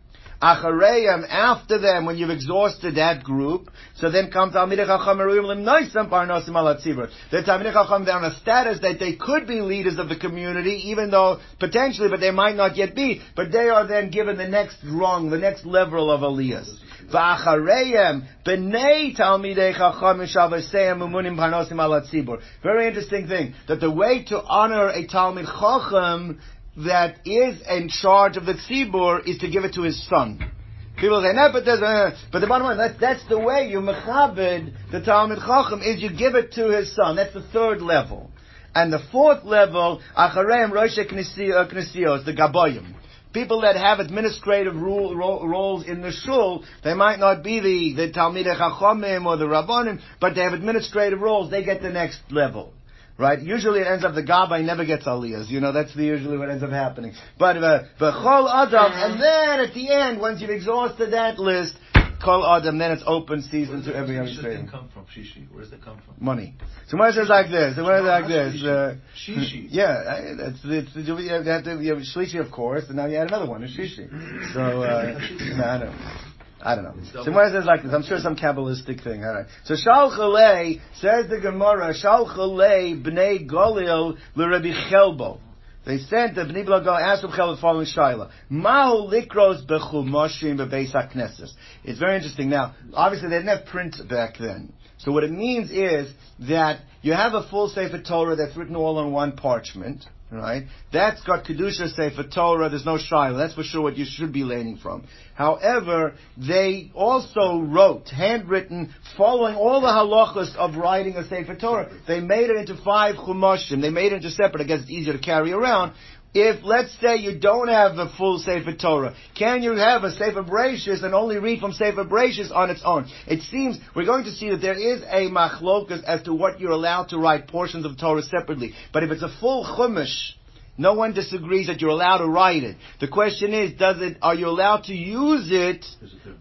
Achareim, 0.42 1.28
after 1.28 1.80
them, 1.80 2.06
when 2.06 2.18
you've 2.18 2.30
exhausted 2.30 2.96
that 2.96 3.24
group, 3.26 3.70
so 3.96 4.10
then 4.10 4.32
comes 4.32 4.54
Talmidei 4.54 4.86
Chacham 4.86 5.18
Eruim 5.18 5.44
Limnoisam 5.44 6.10
Parnosim 6.10 6.52
Alatzibur. 6.52 7.10
The 7.30 7.44
Talmidei 7.44 7.74
Chacham, 7.74 8.06
they're 8.06 8.16
on 8.16 8.24
a 8.24 8.34
status 8.36 8.80
that 8.80 9.00
they 9.00 9.16
could 9.16 9.48
be 9.48 9.60
leaders 9.60 9.98
of 9.98 10.08
the 10.08 10.16
community, 10.16 10.84
even 10.86 11.12
though, 11.12 11.40
potentially, 11.60 12.08
but 12.08 12.22
they 12.22 12.32
might 12.32 12.56
not 12.56 12.78
yet 12.78 12.96
be, 12.96 13.22
but 13.36 13.52
they 13.52 13.68
are 13.68 13.86
then 13.86 14.12
given 14.12 14.38
the 14.38 14.48
next 14.48 14.78
rung, 14.86 15.30
the 15.30 15.38
next 15.38 15.66
level 15.66 16.10
of 16.10 16.22
Aliyahs. 16.22 16.74
V'achareim, 17.12 18.26
b'nei 18.46 19.18
Talmidei 19.18 19.74
Chacham 19.74 20.20
Shavaseyim 20.20 21.00
Mumunim 21.00 21.36
Parnosim 21.36 21.74
Alatzibur. 21.74 22.40
Very 22.64 22.88
interesting 22.88 23.28
thing, 23.28 23.56
that 23.68 23.82
the 23.82 23.92
way 23.92 24.24
to 24.24 24.42
honor 24.42 24.88
a 24.88 25.06
Talmid 25.06 25.48
Chacham 25.48 26.40
that 26.86 27.18
is 27.26 27.62
in 27.70 27.90
charge 27.90 28.38
of 28.38 28.46
the 28.46 28.54
tzibur 28.54 29.28
is 29.28 29.38
to 29.40 29.50
give 29.50 29.64
it 29.64 29.74
to 29.74 29.84
his 29.84 30.08
son. 30.08 30.52
People 30.98 31.22
say 31.22 31.34
nepotism, 31.34 31.84
uh, 31.84 32.12
but 32.32 32.40
the 32.40 32.48
bottom 32.48 32.68
line, 32.68 32.78
that, 32.78 33.00
that's 33.00 33.26
the 33.30 33.40
way 33.40 33.70
you 33.70 33.80
mechabed 33.80 34.74
the 34.92 35.02
Talmud 35.02 35.40
Chacham, 35.40 35.82
is 35.82 36.02
you 36.02 36.10
give 36.10 36.36
it 36.36 36.52
to 36.54 36.72
his 36.72 36.94
son. 36.94 37.16
That's 37.16 37.34
the 37.34 37.48
third 37.54 37.82
level. 37.82 38.30
And 38.76 38.92
the 38.92 39.00
fourth 39.12 39.46
level, 39.46 40.02
Achareim 40.18 40.72
Rosh 40.72 40.98
Knesios, 40.98 42.26
the 42.26 42.34
Gaboyim. 42.34 42.96
People 43.32 43.62
that 43.62 43.76
have 43.76 44.00
administrative 44.00 44.76
rule, 44.76 45.16
ro- 45.16 45.46
roles 45.46 45.86
in 45.88 46.02
the 46.02 46.12
shul, 46.12 46.66
they 46.84 46.94
might 46.94 47.20
not 47.20 47.44
be 47.44 47.60
the, 47.60 48.08
the 48.08 48.12
Talmidei 48.12 48.60
Chachomim 48.60 49.26
or 49.26 49.38
the 49.38 49.46
Rabbanim, 49.46 50.02
but 50.20 50.36
they 50.36 50.42
have 50.42 50.54
administrative 50.54 51.22
roles, 51.22 51.50
they 51.50 51.64
get 51.64 51.82
the 51.82 51.92
next 51.92 52.20
level. 52.30 52.74
Right? 53.20 53.42
Usually 53.42 53.82
it 53.82 53.88
ends 53.88 54.06
up 54.06 54.16
the 54.16 54.24
Gabbai 54.24 54.64
never 54.64 54.86
gets 54.86 55.06
aliyahs. 55.06 55.50
You 55.50 55.60
know, 55.60 55.74
that's 55.74 55.94
the, 55.94 56.04
usually 56.06 56.38
what 56.38 56.50
ends 56.50 56.64
up 56.64 56.70
happening. 56.72 57.14
But, 57.38 57.58
uh, 57.58 57.84
Chol 58.00 58.48
Adam, 58.50 58.92
and 58.94 59.22
then 59.22 59.60
at 59.60 59.74
the 59.74 59.92
end, 59.92 60.22
once 60.22 60.40
you've 60.40 60.50
exhausted 60.52 61.12
that 61.12 61.38
list, 61.38 61.76
Kol 62.24 62.46
Adam, 62.46 62.78
then 62.78 62.92
it's 62.92 63.04
open 63.06 63.42
season 63.42 63.84
to 63.84 63.96
every 63.96 64.16
Where's 64.18 64.36
the 64.38 64.40
administrator. 64.40 64.58
thing 64.58 64.68
come 64.70 64.90
from? 64.94 65.06
Shishi. 65.06 65.48
Where's 65.52 65.70
that 65.72 65.82
come 65.84 65.98
from? 66.06 66.16
Money. 66.24 66.54
So 66.88 66.98
when 66.98 67.10
it 67.10 67.14
says 67.14 67.30
like 67.30 67.50
this, 67.50 67.76
so 67.78 67.84
when 67.84 67.96
it's 67.96 68.06
like 68.06 68.28
this, 68.28 68.62
not 68.62 68.70
uh, 68.70 68.96
Shishi. 69.16 69.68
yeah, 69.70 70.04
I- 70.08 70.36
that's 70.38 70.60
it's, 70.64 70.96
you 70.96 71.16
have 71.16 71.64
to 71.64 71.78
you 71.82 71.94
have 71.96 72.04
shlishi 72.04 72.40
of 72.46 72.52
course, 72.52 72.86
and 72.88 72.98
now 72.98 73.06
you 73.06 73.16
add 73.18 73.28
another 73.30 73.48
one, 73.50 73.64
a 73.64 73.68
shishi. 73.68 74.08
So 74.54 74.60
uh, 74.84 75.18
no, 75.58 75.64
I 75.66 75.78
don't. 75.80 76.29
I 76.62 76.76
don't 76.76 76.84
know. 76.84 77.24
So 77.24 77.32
when 77.32 77.48
it 77.48 77.52
says 77.52 77.66
like 77.66 77.84
this, 77.84 77.94
I'm 77.94 78.04
sure 78.04 78.20
some 78.20 78.36
kabbalistic 78.36 79.04
thing. 79.04 79.24
All 79.24 79.34
right. 79.34 79.46
So 79.64 79.76
Shal 79.76 80.12
Chalei 80.12 80.82
says 80.96 81.30
the 81.30 81.40
Gemara, 81.40 81.94
Shal 81.94 82.28
Chalei 82.28 83.02
bnei 83.02 83.50
Golil 83.50 84.18
l'Rebbi 84.36 84.74
Chelbo. 84.92 85.40
They 85.86 85.98
sent 86.00 86.36
the 86.36 86.42
Bnei 86.42 86.66
Bla 86.66 86.82
Golil 86.82 87.02
asked 87.02 87.24
Rabbi 87.24 87.38
Chelbo 87.38 87.56
the 87.56 87.62
following 87.62 87.88
shaila: 87.88 88.30
Ma'u 88.52 89.10
likros 89.10 89.66
bechumashim 89.66 90.58
bebeis 90.58 90.92
haknesses. 90.94 91.54
It's 91.84 92.00
very 92.00 92.18
interesting. 92.18 92.50
Now, 92.50 92.76
obviously 92.94 93.30
they 93.30 93.38
didn't 93.38 93.58
have 93.58 93.66
print 93.66 93.96
back 94.10 94.38
then. 94.38 94.74
So 94.98 95.14
what 95.14 95.24
it 95.24 95.32
means 95.32 95.72
is 95.72 96.14
that 96.50 96.82
you 97.02 97.14
have 97.14 97.34
a 97.34 97.48
full 97.50 97.70
Sefer 97.70 98.02
Torah 98.02 98.36
that's 98.36 98.58
written 98.58 98.76
all 98.76 98.98
on 98.98 99.14
one 99.14 99.32
parchment, 99.32 100.06
right? 100.32 100.64
That's 100.94 101.24
got 101.24 101.46
Kedusha 101.46 101.94
Sefer 101.94 102.24
Torah, 102.34 102.70
there's 102.70 102.86
no 102.86 102.98
Shiloh. 102.98 103.38
That's 103.38 103.56
for 103.56 103.64
sure 103.64 103.82
what 103.82 103.98
you 103.98 104.06
should 104.08 104.32
be 104.32 104.44
learning 104.44 104.78
from. 104.78 105.08
However, 105.34 106.16
they 106.38 106.92
also 106.94 107.62
wrote, 107.62 108.10
handwritten, 108.10 108.94
following 109.18 109.56
all 109.56 109.82
the 109.82 109.88
halachas 109.88 110.56
of 110.56 110.76
writing 110.76 111.16
a 111.16 111.28
Sefer 111.28 111.56
Torah. 111.56 111.92
They 112.08 112.20
made 112.20 112.50
it 112.50 112.58
into 112.58 112.82
five 112.84 113.16
chumashim. 113.16 113.82
They 113.82 113.90
made 113.90 114.12
it 114.12 114.18
into 114.18 114.32
separate. 114.32 114.62
I 114.62 114.66
guess 114.66 114.82
it's 114.82 114.92
easier 114.92 115.14
to 115.14 115.20
carry 115.20 115.52
around. 115.52 115.94
If, 116.34 116.64
let's 116.64 116.96
say, 117.02 117.16
you 117.18 117.40
don't 117.40 117.70
have 117.70 117.98
a 117.98 118.08
full 118.16 118.38
Sefer 118.38 118.76
Torah, 118.76 119.16
can 119.36 119.64
you 119.64 119.72
have 119.72 120.04
a 120.04 120.12
Sefer 120.12 120.44
Bereshis 120.44 121.04
and 121.04 121.16
only 121.16 121.38
read 121.38 121.60
from 121.60 121.74
Sefer 121.74 122.06
Bereshis 122.06 122.52
on 122.52 122.70
its 122.70 122.82
own? 122.86 123.10
It 123.26 123.42
seems, 123.44 123.80
we're 123.96 124.06
going 124.06 124.26
to 124.26 124.32
see 124.32 124.52
that 124.52 124.62
there 124.62 124.78
is 124.78 125.02
a 125.10 125.32
machlokas 125.32 126.04
as 126.04 126.22
to 126.24 126.34
what 126.34 126.60
you're 126.60 126.72
allowed 126.72 127.10
to 127.10 127.18
write 127.18 127.48
portions 127.48 127.84
of 127.84 127.98
Torah 127.98 128.22
separately. 128.22 128.74
But 128.94 129.04
if 129.04 129.10
it's 129.10 129.24
a 129.24 129.36
full 129.40 129.66
Chumash, 129.66 130.34
no 130.80 130.94
one 130.94 131.14
disagrees 131.14 131.68
that 131.68 131.82
you're 131.82 131.90
allowed 131.90 132.20
to 132.20 132.28
write 132.28 132.64
it. 132.64 132.78
The 133.02 133.10
question 133.10 133.54
is, 133.54 133.78
does 133.78 134.02
it, 134.02 134.18
are 134.22 134.34
you 134.34 134.48
allowed 134.48 134.86
to 134.86 134.94
use 134.96 135.50
it 135.52 135.86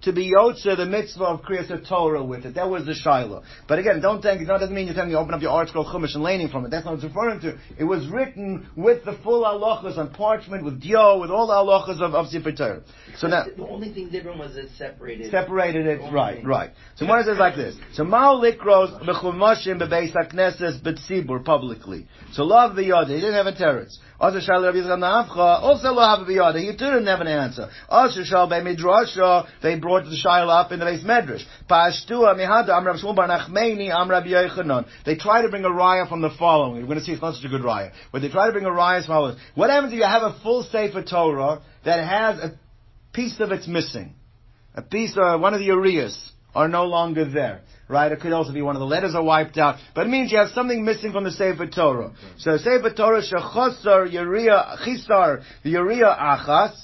to 0.03 0.13
be 0.13 0.33
Yotze, 0.33 0.77
the 0.77 0.87
mitzvah 0.87 1.25
of 1.25 1.43
Kriyas 1.43 1.89
Torah 1.89 2.23
with 2.25 2.47
it? 2.47 2.55
That 2.55 2.71
was 2.71 2.87
the 2.87 2.95
Shiloh. 2.95 3.43
But 3.67 3.81
again, 3.81 4.01
don't 4.01 4.23
think, 4.23 4.47
that 4.47 4.61
doesn't 4.61 4.75
mean 4.75 4.87
you're 4.87 4.95
telling 4.95 5.11
me 5.11 5.15
to 5.17 5.19
open 5.21 5.35
up 5.35 5.43
your 5.43 5.51
ArtScroll 5.51 5.93
Chumash 5.93 6.15
and 6.15 6.23
learning 6.23 6.49
from 6.51 6.65
it. 6.65 6.71
That's 6.71 6.85
not 6.85 6.95
what 6.95 7.05
it's 7.05 7.13
referring 7.13 7.41
to. 7.41 7.59
It 7.79 7.85
was 7.85 8.07
written 8.07 8.69
with 8.77 9.05
the 9.05 9.19
full 9.25 9.43
halachas 9.43 9.99
on 9.99 10.11
parchment, 10.15 10.65
with 10.65 10.81
dio, 10.81 11.19
with 11.21 11.31
all 11.31 11.49
the 11.49 11.55
halachas 11.55 12.01
of, 12.01 12.15
of 12.15 12.29
Sefer 12.29 12.53
Torah. 12.53 12.83
So 13.17 13.27
now, 13.27 13.45
the 13.57 13.67
only 13.67 13.93
thing 13.93 14.09
different 14.09 14.39
was 14.39 14.57
it 14.57 14.71
separated. 14.79 15.33
separated 15.33 15.87
it, 15.87 16.01
Only 16.01 16.15
right, 16.15 16.37
thing. 16.37 16.47
right. 16.47 16.71
So 16.95 17.07
one 17.07 17.25
says 17.25 17.39
like 17.39 17.57
this. 17.57 17.77
So 17.95 18.05
Mao 18.05 18.41
likros 18.41 19.05
bechumashim 19.05 19.83
bebeis 19.83 20.15
hakneses 20.15 20.81
betzibur 20.81 21.45
publicly. 21.45 22.07
So 22.33 22.45
love 22.45 22.77
the 22.77 22.85
yada. 22.85 23.13
He 23.13 23.21
didn't 23.21 23.35
have 23.35 23.47
a 23.47 23.53
teretz. 23.53 23.97
Also 24.29 24.41
shal 24.41 24.63
Rabbi 24.63 24.77
Yisrael 24.77 24.99
Nafcha 24.99 25.63
also 25.63 25.91
lo 25.91 26.03
have 26.03 26.29
a 26.29 26.31
yada. 26.31 26.61
He 26.61 26.73
too 26.73 26.85
didn't 26.85 27.07
have 27.07 27.23
an 27.23 27.29
answer. 27.29 27.71
Also 27.89 28.25
shal 28.25 28.47
bei 28.47 28.61
midrasha 28.61 29.49
they 29.63 29.79
brought 29.79 30.05
the 30.05 30.17
shail 30.23 30.51
up 30.51 30.71
in 30.71 30.81
the 30.81 30.85
base 30.85 31.03
medrash. 31.03 31.43
Pashtua 31.67 32.37
mihada 32.37 32.77
am 32.77 32.87
Rav 32.87 32.97
Shmuel 32.97 33.17
bar 33.17 33.31
am 33.31 34.11
Rabbi 34.11 34.29
Yochanan. 34.29 34.87
They 35.07 35.17
try 35.17 35.41
to 35.41 35.49
bring 35.49 35.65
a 35.65 35.71
raya 35.71 36.07
from 36.07 36.21
the 36.21 36.29
following. 36.39 36.83
We're 36.83 36.89
going 36.89 36.99
to 36.99 37.05
see 37.05 37.13
it's 37.13 37.23
not 37.23 37.37
such 37.37 37.45
a 37.47 37.49
good 37.49 37.63
raya, 37.63 37.93
but 38.13 38.21
they 38.21 38.29
try 38.29 38.47
to 38.49 38.53
bring 38.53 38.67
a 38.67 38.71
raya 38.71 38.99
as 38.99 39.07
follows. 39.07 39.39
What 39.55 39.71
happens 39.71 39.95
if 39.95 39.99
you 39.99 40.05
have 40.05 40.23
a 40.23 40.39
full 40.43 40.63
sefer 40.63 41.03
Torah 41.03 41.63
that 41.87 42.07
has 42.07 42.39
a 42.39 42.59
piece 43.15 43.41
of 43.41 43.51
it's 43.51 43.67
missing? 43.67 44.15
a 44.79 44.83
piece 44.83 45.17
or 45.17 45.39
one 45.39 45.55
of 45.55 45.61
the 45.61 45.67
ureas 45.69 46.17
are 46.59 46.67
no 46.67 46.87
longer 46.87 47.25
there. 47.25 47.61
Right? 47.87 48.11
It 48.11 48.21
could 48.21 48.33
also 48.33 48.53
be 48.53 48.63
one 48.63 48.75
of 48.75 48.81
the 48.81 48.87
letters 48.87 49.15
are 49.15 49.23
wiped 49.23 49.59
out. 49.59 49.77
But 49.95 50.07
it 50.07 50.11
means 50.11 50.33
you 50.33 50.39
have 50.39 50.49
something 50.49 50.85
missing 50.85 51.13
from 51.13 51.23
the 51.23 51.31
Sefer 51.31 51.69
Torah. 51.69 52.13
So 52.39 52.57
Sefer 52.57 52.93
Torah 52.95 53.23
shechosar 53.23 54.13
urea 54.13 54.77
chisar 54.85 55.45
urea 55.63 56.17
achas 56.21 56.75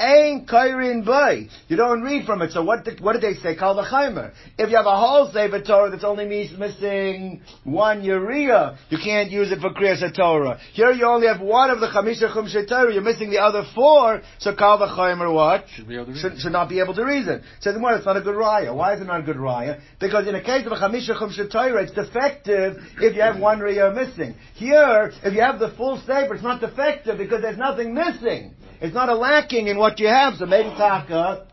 Ain 0.00 0.46
kairin 0.46 1.04
bay. 1.04 1.48
You 1.68 1.76
don't 1.76 2.02
read 2.02 2.24
from 2.24 2.40
it. 2.42 2.52
So 2.52 2.64
what 2.64 2.84
did, 2.84 3.00
what 3.00 3.12
did 3.12 3.22
they 3.22 3.34
say? 3.40 3.54
Kal 3.54 3.76
v'chaimer. 3.76 4.32
If 4.58 4.70
you 4.70 4.76
have 4.76 4.86
a 4.86 4.96
whole 4.96 5.30
Sefer 5.30 5.62
Torah 5.62 5.90
that's 5.90 6.02
only 6.02 6.24
mis- 6.24 6.58
missing 6.58 7.42
one 7.64 8.02
urea, 8.02 8.78
you 8.88 8.98
can't 8.98 9.30
use 9.30 9.52
it 9.52 9.60
for 9.60 9.70
Kriyas 9.70 10.02
Torah. 10.16 10.58
Here 10.72 10.90
you 10.92 11.06
only 11.06 11.26
have 11.26 11.40
one 11.40 11.70
of 11.70 11.80
the 11.80 11.88
Chamisha 11.88 12.34
Chumshe 12.34 12.66
Torah. 12.66 12.92
You're 12.92 13.02
missing 13.02 13.30
the 13.30 13.38
other 13.38 13.64
four. 13.74 14.22
So 14.38 14.54
Kal 14.56 14.78
v'chaimer 14.78 15.32
what? 15.32 15.66
Should 15.74 15.88
be 15.88 15.96
able 15.96 16.06
to 16.06 16.16
should, 16.16 16.38
should 16.38 16.52
not 16.52 16.70
be 16.70 16.80
able 16.80 16.94
to 16.94 17.04
reason. 17.04 17.42
Says 17.60 17.76
well, 17.78 17.94
it's 17.94 18.06
not 18.06 18.16
a 18.16 18.22
good 18.22 18.34
raya. 18.34 18.74
Why 18.74 18.94
is 18.94 19.00
it 19.02 19.04
not 19.04 19.20
a 19.20 19.24
good 19.24 19.36
raya? 19.36 19.80
Because 20.00 20.26
in 20.26 20.34
a 20.34 20.42
case 20.42 20.64
of 20.64 20.72
a 20.72 20.76
chamisha 20.76 21.16
chumsha 21.20 21.52
Torah, 21.52 21.82
it's 21.82 21.92
defective 21.92 22.78
if 22.96 23.14
you 23.14 23.20
have 23.20 23.38
one 23.38 23.60
raya 23.60 23.94
missing. 23.94 24.34
Here, 24.54 25.12
if 25.22 25.34
you 25.34 25.42
have 25.42 25.58
the 25.58 25.70
full 25.76 26.00
saber, 26.06 26.34
it's 26.34 26.42
not 26.42 26.62
defective 26.62 27.18
because 27.18 27.42
there's 27.42 27.58
nothing 27.58 27.92
missing. 27.94 28.54
It's 28.82 28.94
not 28.94 29.08
a 29.08 29.14
lacking 29.14 29.68
in 29.68 29.78
what 29.78 30.00
you 30.00 30.08
have. 30.08 30.34
So 30.34 30.46
maybe 30.46 30.70
taka, 30.70 31.46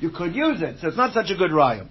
you 0.00 0.10
could 0.10 0.34
use 0.34 0.62
it. 0.62 0.78
So 0.80 0.88
it's 0.88 0.96
not 0.96 1.12
such 1.12 1.30
a 1.30 1.36
good 1.36 1.50
raya. 1.50 1.86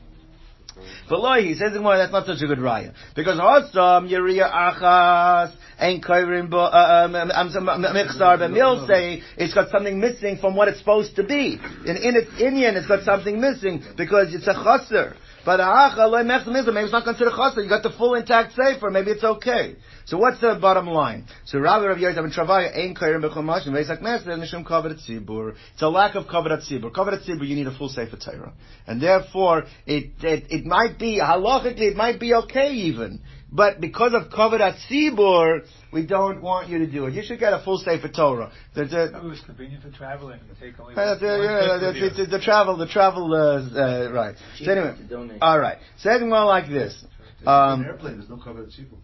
But 1.08 1.20
loy, 1.20 1.42
he 1.44 1.54
says 1.56 1.78
more 1.80 1.98
that's 1.98 2.12
not 2.12 2.26
such 2.26 2.42
a 2.42 2.48
good 2.48 2.58
raya 2.58 2.94
because 3.16 3.38
hosam 3.38 4.10
yeriya 4.10 4.50
achas 4.50 5.54
ain't 5.80 6.04
kairin 6.04 6.50
bo 6.50 6.60
uh, 6.60 7.06
um 7.06 7.14
michsar 7.14 8.38
b'mil 8.40 8.88
say 8.88 9.22
it's 9.38 9.54
got 9.54 9.70
something 9.70 10.00
missing 10.00 10.38
from 10.38 10.56
what 10.56 10.68
it's 10.68 10.80
supposed 10.80 11.16
to 11.18 11.24
be. 11.24 11.60
And 11.86 11.98
in 11.98 12.16
its 12.16 12.32
Indian, 12.40 12.76
it's 12.76 12.88
got 12.88 13.04
something 13.04 13.40
missing 13.40 13.84
because 13.98 14.34
it's 14.34 14.48
a 14.48 14.54
chaser. 14.54 15.16
But 15.46 15.60
ah, 15.62 15.94
a 15.96 15.96
acha 15.96 16.12
loy 16.12 16.24
mechsar 16.24 16.48
maybe 16.48 16.84
it's 16.84 16.92
not 16.92 17.04
considered 17.04 17.34
chaser. 17.36 17.62
You 17.62 17.70
got 17.70 17.84
the 17.84 17.92
full 17.92 18.16
intact 18.16 18.54
sefer. 18.56 18.90
Maybe 18.90 19.12
it's 19.12 19.24
okay. 19.24 19.76
So 20.06 20.18
what's 20.18 20.42
the 20.42 20.58
bottom 20.60 20.88
line? 20.88 21.26
So 21.46 21.60
Rabbi 21.60 21.86
Rav 21.86 21.98
Yosef 22.00 22.24
and 22.24 22.34
Travaya 22.34 22.76
ain't 22.76 22.98
kairin 22.98 23.22
b'chumash 23.22 23.66
and 23.66 23.76
veisak 23.76 24.02
messer 24.02 24.32
and 24.32 24.44
mishum 24.44 24.66
kavod 24.66 25.00
tzibur. 25.08 25.56
It's 25.74 25.82
a 25.82 25.90
lack 25.90 26.16
of 26.16 26.26
kavod 26.26 26.52
tzibur. 26.52 26.92
Kavod 26.92 27.26
tzibur, 27.26 27.48
you 27.48 27.56
need 27.56 27.68
a 27.68 27.78
full 27.78 27.90
sefer 27.90 28.18
Torah, 28.18 28.54
and 28.88 29.02
therefore 29.02 29.66
it 29.86 30.12
it, 30.22 30.46
it 30.50 30.66
might 30.66 31.00
be 31.00 31.20
halachically 31.20 31.92
it 31.92 31.96
might 31.96 32.20
be 32.20 32.34
okay 32.34 32.72
even. 32.72 33.22
But 33.52 33.82
because 33.82 34.14
of 34.14 34.32
kavod 34.32 34.62
tzibur, 34.90 35.66
we 35.92 36.06
don't 36.06 36.42
want 36.42 36.70
you 36.70 36.80
to 36.80 36.88
do 36.88 37.06
it. 37.08 37.14
You 37.14 37.24
should 37.24 37.40
get 37.40 37.52
a 37.54 37.64
full 37.64 37.80
sefer 37.80 38.08
Torah. 38.08 38.52
The, 38.76 38.86
the, 38.86 39.04
It 39.18 39.24
was 39.24 39.42
convenient 39.44 39.82
for 39.84 39.90
traveling. 39.90 40.40
You 40.48 40.56
take 40.72 40.80
only 40.80 40.94
uh, 40.96 40.98
one 40.98 41.20
the, 41.20 41.26
yeah, 41.26 41.68
trip 41.68 41.82
the, 41.82 42.02
with 42.04 42.18
you. 42.18 42.26
the, 42.26 42.38
the 42.38 42.44
travel, 42.44 42.78
the 42.78 42.88
travel, 42.88 43.34
uh, 43.34 44.08
uh, 44.08 44.12
right. 44.12 44.36
So 44.38 44.44
Cheaper 44.60 44.72
anyway, 44.72 44.98
to 44.98 45.04
donate. 45.04 45.42
all 45.42 45.58
right. 45.60 45.78
Second 45.98 46.30
one 46.30 46.46
like 46.46 46.68
this. 46.70 47.04
an 47.42 47.48
Um, 47.48 47.86
airplane, 47.86 48.18
there's 48.20 48.30
no 48.30 48.38
cover 48.38 48.62
at 48.64 48.70
Tzibur. 48.70 48.98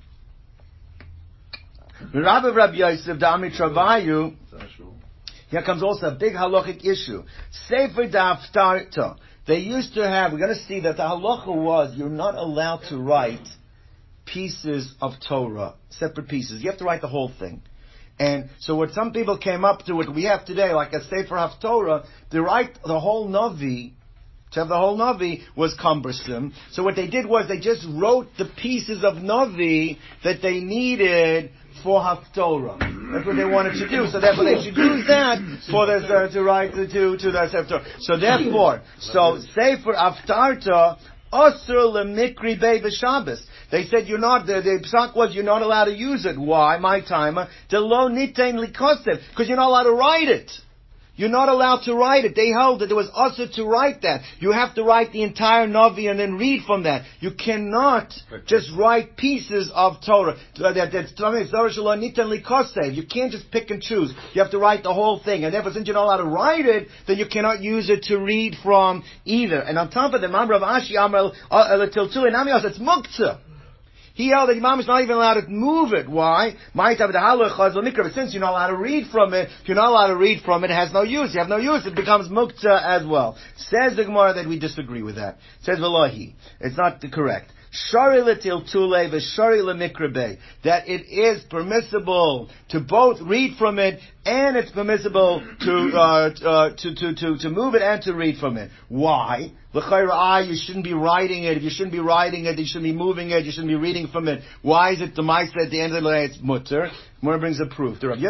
Rabbi 2.14 2.50
Rabbi 2.50 2.76
Yosef, 2.76 3.18
Dami 3.18 3.58
Travayu, 3.58 4.36
It's 4.52 4.62
actual. 4.64 4.94
Here 5.50 5.64
comes 5.64 5.82
also 5.82 6.08
a 6.08 6.16
big 6.16 6.34
halachic 6.34 6.86
issue. 6.86 7.24
Sefer 7.68 8.08
Haftarta. 8.10 9.18
They 9.48 9.60
used 9.60 9.94
to 9.94 10.08
have, 10.08 10.34
we're 10.34 10.40
going 10.40 10.56
to 10.56 10.64
see 10.66 10.82
that 10.82 10.98
the 10.98 11.04
halacha 11.04 11.48
was 11.56 11.96
you're 11.96 12.10
not 12.10 12.36
allowed 12.36 12.82
to 12.90 12.98
write 12.98 13.48
pieces 14.26 14.94
of 15.02 15.14
Torah, 15.28 15.76
separate 15.90 16.28
pieces. 16.28 16.62
You 16.64 16.70
have 16.70 16.80
to 16.80 16.86
write 16.86 17.02
the 17.02 17.08
whole 17.08 17.32
thing. 17.40 17.62
And 18.18 18.50
so 18.60 18.76
what 18.76 18.92
some 18.92 19.12
people 19.12 19.38
came 19.38 19.66
up 19.66 19.84
to, 19.86 19.94
what 19.94 20.14
we 20.14 20.24
have 20.24 20.46
today, 20.46 20.74
like 20.74 20.94
a 20.94 21.04
Sefer 21.04 21.36
Haftorah, 21.36 22.06
to 22.32 22.42
write 22.42 22.78
the 22.86 23.00
whole 23.00 23.28
Navi, 23.28 23.92
to 24.52 24.60
have 24.62 24.70
the 24.70 24.78
whole 24.78 24.98
Navi 24.98 25.42
was 25.58 25.76
cumbersome. 25.82 26.54
So 26.72 26.84
what 26.84 26.96
they 26.96 27.08
did 27.08 27.26
was 27.26 27.50
they 27.50 27.60
just 27.60 27.86
wrote 27.90 28.28
the 28.38 28.46
pieces 28.46 29.04
of 29.04 29.16
Navi 29.16 29.98
that 30.24 30.42
they 30.42 30.62
needed 30.62 31.52
for 31.84 32.00
Haftorah. 32.00 32.80
That's 33.14 33.26
what 33.26 33.36
they 33.36 33.46
wanted 33.46 33.74
to 33.74 33.90
do. 33.90 34.08
So 34.08 34.22
therefore 34.22 34.46
they 34.46 34.64
should 34.64 34.78
use 34.78 35.06
that 35.08 35.40
for 35.70 35.86
the, 35.86 35.98
uh, 35.98 36.32
to 36.32 36.42
write 36.42 36.74
to, 36.74 36.88
to, 36.88 37.18
to 37.18 37.32
the 37.32 37.50
Sefer. 37.52 37.86
So 38.00 38.18
therefore, 38.18 38.82
so 39.00 39.40
Sefer 39.54 39.94
Haftarta, 39.94 41.00
Asur 41.34 41.92
lemikri 41.94 42.60
bei 42.60 42.80
b'Shabbos. 42.80 43.42
They 43.76 43.84
said 43.88 44.08
you're 44.08 44.20
not, 44.20 44.48
the, 44.48 44.62
the 44.62 44.88
psak 44.88 45.18
was 45.18 45.36
you're 45.36 45.44
not 45.44 45.62
allowed 45.62 45.86
to 45.86 45.94
use 45.94 46.26
it. 46.26 46.40
Why? 46.40 46.78
My 46.78 47.02
timer. 47.02 47.50
The 47.70 47.82
lo 47.82 48.08
nitain 48.08 48.56
likosev. 48.66 49.20
Because 49.32 49.50
you're 49.50 49.58
not 49.58 49.68
allowed 49.68 49.84
to 49.84 49.92
write 49.92 50.30
it. 50.30 50.50
You're 51.18 51.28
not 51.28 51.50
allowed 51.50 51.82
to 51.84 51.94
write 51.94 52.24
it. 52.24 52.38
They 52.38 52.52
held 52.52 52.80
that 52.80 52.90
it 52.90 52.94
was 52.94 53.10
also 53.14 53.48
to 53.56 53.66
write 53.66 54.04
that. 54.04 54.22
You 54.40 54.54
have 54.54 54.76
to 54.76 54.84
write 54.86 55.12
the 55.12 55.24
entire 55.24 55.68
Navi 55.68 56.10
and 56.10 56.18
then 56.18 56.36
read 56.36 56.64
from 56.66 56.84
that. 56.84 57.04
You 57.20 57.32
cannot 57.32 58.14
just 58.46 58.72
write 58.78 59.18
pieces 59.18 59.70
of 59.76 59.96
Torah. 60.06 60.38
You 60.58 60.64
can't 63.04 63.32
just 63.34 63.52
pick 63.52 63.72
and 63.72 63.82
choose. 63.82 64.14
You 64.34 64.42
have 64.42 64.52
to 64.52 64.58
write 64.58 64.84
the 64.84 64.94
whole 64.94 65.20
thing. 65.20 65.44
And 65.44 65.54
therefore, 65.54 65.74
since 65.74 65.86
you're 65.86 65.96
not 65.96 66.06
allowed 66.06 66.24
to 66.24 66.30
write 66.30 66.66
it, 66.66 66.88
then 67.08 67.18
you 67.18 67.26
cannot 67.26 67.62
use 67.62 67.90
it 67.90 68.04
to 68.04 68.20
read 68.20 68.56
from 68.64 69.04
either. 69.26 69.60
And 69.60 69.78
on 69.78 69.90
top 69.90 70.14
of 70.14 70.22
that, 70.22 70.30
Mamra 70.30 70.56
of 70.56 70.62
Ashi 70.62 70.98
Amr 70.98 71.34
Tiltu 71.90 72.26
and 72.26 72.36
Amios, 72.36 72.64
it's 72.64 72.80
Muktzah. 72.80 73.42
He 74.16 74.30
held 74.30 74.48
that 74.48 74.56
Imam 74.56 74.80
is 74.80 74.88
not 74.88 75.04
even 75.04 75.18
allowed 75.18 75.42
to 75.42 75.48
move 75.50 75.92
it. 75.92 76.10
Why? 76.10 76.56
Since 76.74 78.34
you're 78.34 78.42
not 78.42 78.52
allowed 78.52 78.68
to 78.68 78.78
read 78.78 79.08
from 79.12 79.34
it, 79.34 79.50
you're 79.66 79.76
not 79.76 79.90
allowed 79.90 80.08
to 80.08 80.16
read 80.16 80.42
from 80.44 80.64
it, 80.64 80.72
it 80.72 80.74
has 80.74 80.94
no 80.94 81.04
use. 81.04 81.34
You 81.34 81.42
have 81.42 81.50
no 81.50 81.58
use. 81.58 81.86
It 81.86 81.96
becomes 81.96 82.30
mukta 82.30 82.82
as 82.82 83.06
well. 83.06 83.38
Says 83.58 83.98
the 83.98 84.06
Gemara 84.06 84.34
that 84.36 84.48
we 84.48 84.58
disagree 84.58 85.04
with 85.04 85.16
that. 85.16 85.38
Says 85.64 85.80
Velohi. 85.80 86.34
It's 86.62 86.78
not 86.78 87.04
correct. 87.12 87.52
Shari 87.72 88.22
letiltule 88.22 89.12
v'shari. 89.12 90.38
That 90.64 90.88
it 90.88 91.06
is 91.10 91.44
permissible 91.50 92.50
to 92.70 92.80
both 92.80 93.20
read 93.22 93.58
from 93.58 93.80
it 93.80 94.00
and 94.26 94.56
it's 94.56 94.72
permissible 94.72 95.46
to, 95.60 95.92
uh, 95.94 96.00
uh, 96.00 96.70
to, 96.78 96.96
to, 96.96 97.16
to, 97.16 97.38
to 97.40 97.50
move 97.50 97.76
it 97.76 97.82
and 97.82 98.02
to 98.04 98.14
read 98.14 98.38
from 98.38 98.56
it. 98.56 98.72
Why? 98.88 99.52
L'chayra, 99.76 100.48
you 100.48 100.56
shouldn't 100.56 100.86
be 100.86 100.94
writing 100.94 101.44
it. 101.44 101.58
If 101.58 101.64
you 101.64 101.70
shouldn't 101.70 101.92
be 101.92 102.00
writing 102.00 102.46
it, 102.46 102.58
you 102.58 102.66
shouldn't 102.66 102.86
be 102.86 102.94
moving 102.94 103.32
it. 103.32 103.44
You 103.44 103.52
shouldn't 103.52 103.68
be 103.68 103.76
reading 103.76 104.08
from 104.08 104.30
it. 104.30 104.42
Why 104.62 104.94
is 104.94 105.02
it 105.02 105.16
the 105.16 105.22
Maisa 105.22 105.66
at 105.66 105.70
the 105.70 105.82
end 105.82 105.94
of 105.94 106.02
the 106.02 106.10
day 106.10 106.26
it's 106.26 106.38
mutter? 106.42 106.90
More 107.22 107.38
brings 107.38 107.60
a 107.60 107.66
proof. 107.66 107.98
We're 108.02 108.16
going 108.16 108.24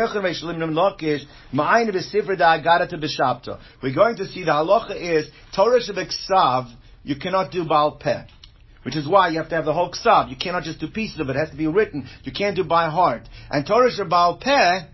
to 4.17 4.25
see 4.27 4.43
the 4.43 4.51
halacha 4.51 4.95
is 4.95 5.29
Torah 5.55 5.79
Shebeksav. 5.79 6.75
You 7.03 7.15
cannot 7.15 7.51
do 7.51 7.63
Baal 7.63 7.97
Peh. 7.97 8.23
Which 8.81 8.95
is 8.95 9.08
why 9.08 9.29
you 9.29 9.38
have 9.38 9.49
to 9.49 9.55
have 9.55 9.65
the 9.65 9.73
whole 9.73 9.91
ksav. 9.91 10.31
You 10.31 10.36
cannot 10.36 10.63
just 10.63 10.79
do 10.79 10.88
pieces 10.88 11.19
of 11.19 11.29
it. 11.29 11.36
It 11.36 11.39
has 11.39 11.49
to 11.51 11.58
be 11.58 11.67
written. 11.67 12.08
You 12.23 12.31
can't 12.31 12.55
do 12.55 12.63
by 12.63 12.89
heart. 12.89 13.21
And 13.51 13.67
Torah 13.67 13.91
Shabbal 13.91 14.41
Peh, 14.41 14.88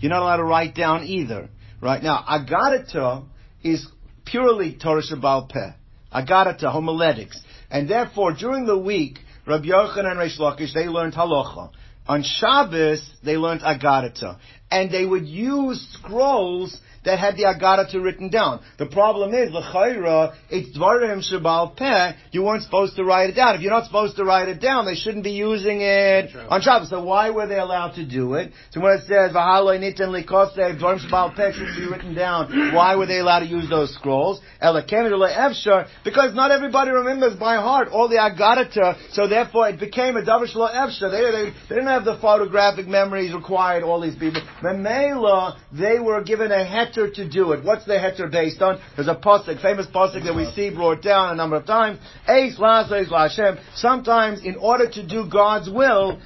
you're 0.00 0.10
not 0.10 0.20
allowed 0.20 0.36
to 0.36 0.44
write 0.44 0.74
down 0.74 1.04
either. 1.04 1.48
Right 1.80 2.02
now, 2.02 2.22
Agadata 2.28 3.24
is 3.62 3.86
purely 4.34 4.76
Torah 4.76 5.00
Shabbal 5.00 5.48
Peh. 5.48 5.70
Agadata, 6.12 6.72
homiletics. 6.72 7.40
And 7.70 7.88
therefore, 7.88 8.32
during 8.32 8.66
the 8.66 8.76
week, 8.76 9.20
Rabbi 9.46 9.66
Yochanan 9.66 10.10
and 10.10 10.18
Reish 10.18 10.40
Lakish, 10.40 10.74
they 10.74 10.88
learned 10.88 11.14
halacha. 11.14 11.70
On 12.08 12.24
Shabbos, 12.24 13.08
they 13.22 13.36
learned 13.36 13.60
Agadata. 13.60 14.38
And 14.72 14.90
they 14.90 15.06
would 15.06 15.28
use 15.28 15.86
scrolls 15.92 16.76
that 17.04 17.18
had 17.18 17.36
the 17.36 17.44
Agadata 17.44 18.02
written 18.02 18.28
down. 18.30 18.60
The 18.78 18.86
problem 18.86 19.34
is, 19.34 19.50
l'chayra, 19.52 20.34
it's 20.50 20.76
dvarim 20.76 21.22
shabal 21.22 21.76
peh, 21.76 22.12
you 22.32 22.42
weren't 22.42 22.62
supposed 22.62 22.96
to 22.96 23.04
write 23.04 23.30
it 23.30 23.34
down. 23.34 23.54
If 23.56 23.60
you're 23.60 23.72
not 23.72 23.84
supposed 23.84 24.16
to 24.16 24.24
write 24.24 24.48
it 24.48 24.60
down, 24.60 24.86
they 24.86 24.94
shouldn't 24.94 25.24
be 25.24 25.32
using 25.32 25.80
it 25.80 26.34
on 26.48 26.62
Shabbos. 26.62 26.90
So 26.90 27.04
why 27.04 27.30
were 27.30 27.46
they 27.46 27.58
allowed 27.58 27.94
to 27.96 28.04
do 28.04 28.34
it? 28.34 28.52
So 28.70 28.80
when 28.80 28.92
it 28.94 29.02
says, 29.06 29.32
v'haloi 29.32 29.78
nitin 29.78 30.10
likosev, 30.10 30.80
dvarim 30.80 30.98
shabal 31.04 31.36
peh 31.36 31.52
shouldn't 31.52 31.76
be 31.76 31.86
written 31.86 32.14
down, 32.14 32.74
why 32.74 32.96
were 32.96 33.06
they 33.06 33.18
allowed 33.18 33.40
to 33.40 33.46
use 33.46 33.68
those 33.68 33.94
scrolls? 33.94 34.40
Because 34.60 36.34
not 36.34 36.50
everybody 36.50 36.90
remembers 36.90 37.34
by 37.34 37.56
heart 37.56 37.88
all 37.88 38.08
the 38.08 38.16
Agadata, 38.16 38.96
so 39.12 39.28
therefore 39.28 39.68
it 39.68 39.78
became 39.78 40.16
a 40.16 40.22
shlo 40.22 40.72
efshar. 40.72 41.10
They, 41.10 41.20
they, 41.30 41.50
they 41.68 41.74
didn't 41.74 41.88
have 41.88 42.04
the 42.04 42.16
photographic 42.18 42.86
memories 42.86 43.34
required, 43.34 43.82
all 43.82 44.00
these 44.00 44.16
people. 44.16 44.40
Memela, 44.62 45.58
they 45.72 45.98
were 45.98 46.22
given 46.22 46.50
a 46.50 46.64
het 46.64 46.93
heter 46.94 47.12
to 47.14 47.28
do 47.28 47.52
it. 47.52 47.64
What's 47.64 47.84
the 47.84 47.94
heter 47.94 48.30
based 48.30 48.62
on? 48.62 48.80
There's 48.96 49.08
a 49.08 49.14
pasuk, 49.14 49.60
famous 49.60 49.86
pasuk 49.86 50.24
that 50.24 50.34
we 50.34 50.50
see 50.54 50.70
brought 50.70 51.02
down 51.02 51.32
a 51.32 51.36
number 51.36 51.56
of 51.56 51.66
times. 51.66 51.98
Eis 52.26 52.58
la'aseis 52.58 53.08
la'ashem. 53.08 53.60
Sometimes, 53.74 54.44
in 54.44 54.56
order 54.56 54.88
to 54.90 55.06
do 55.06 55.28
God's 55.30 55.70
will, 55.70 56.20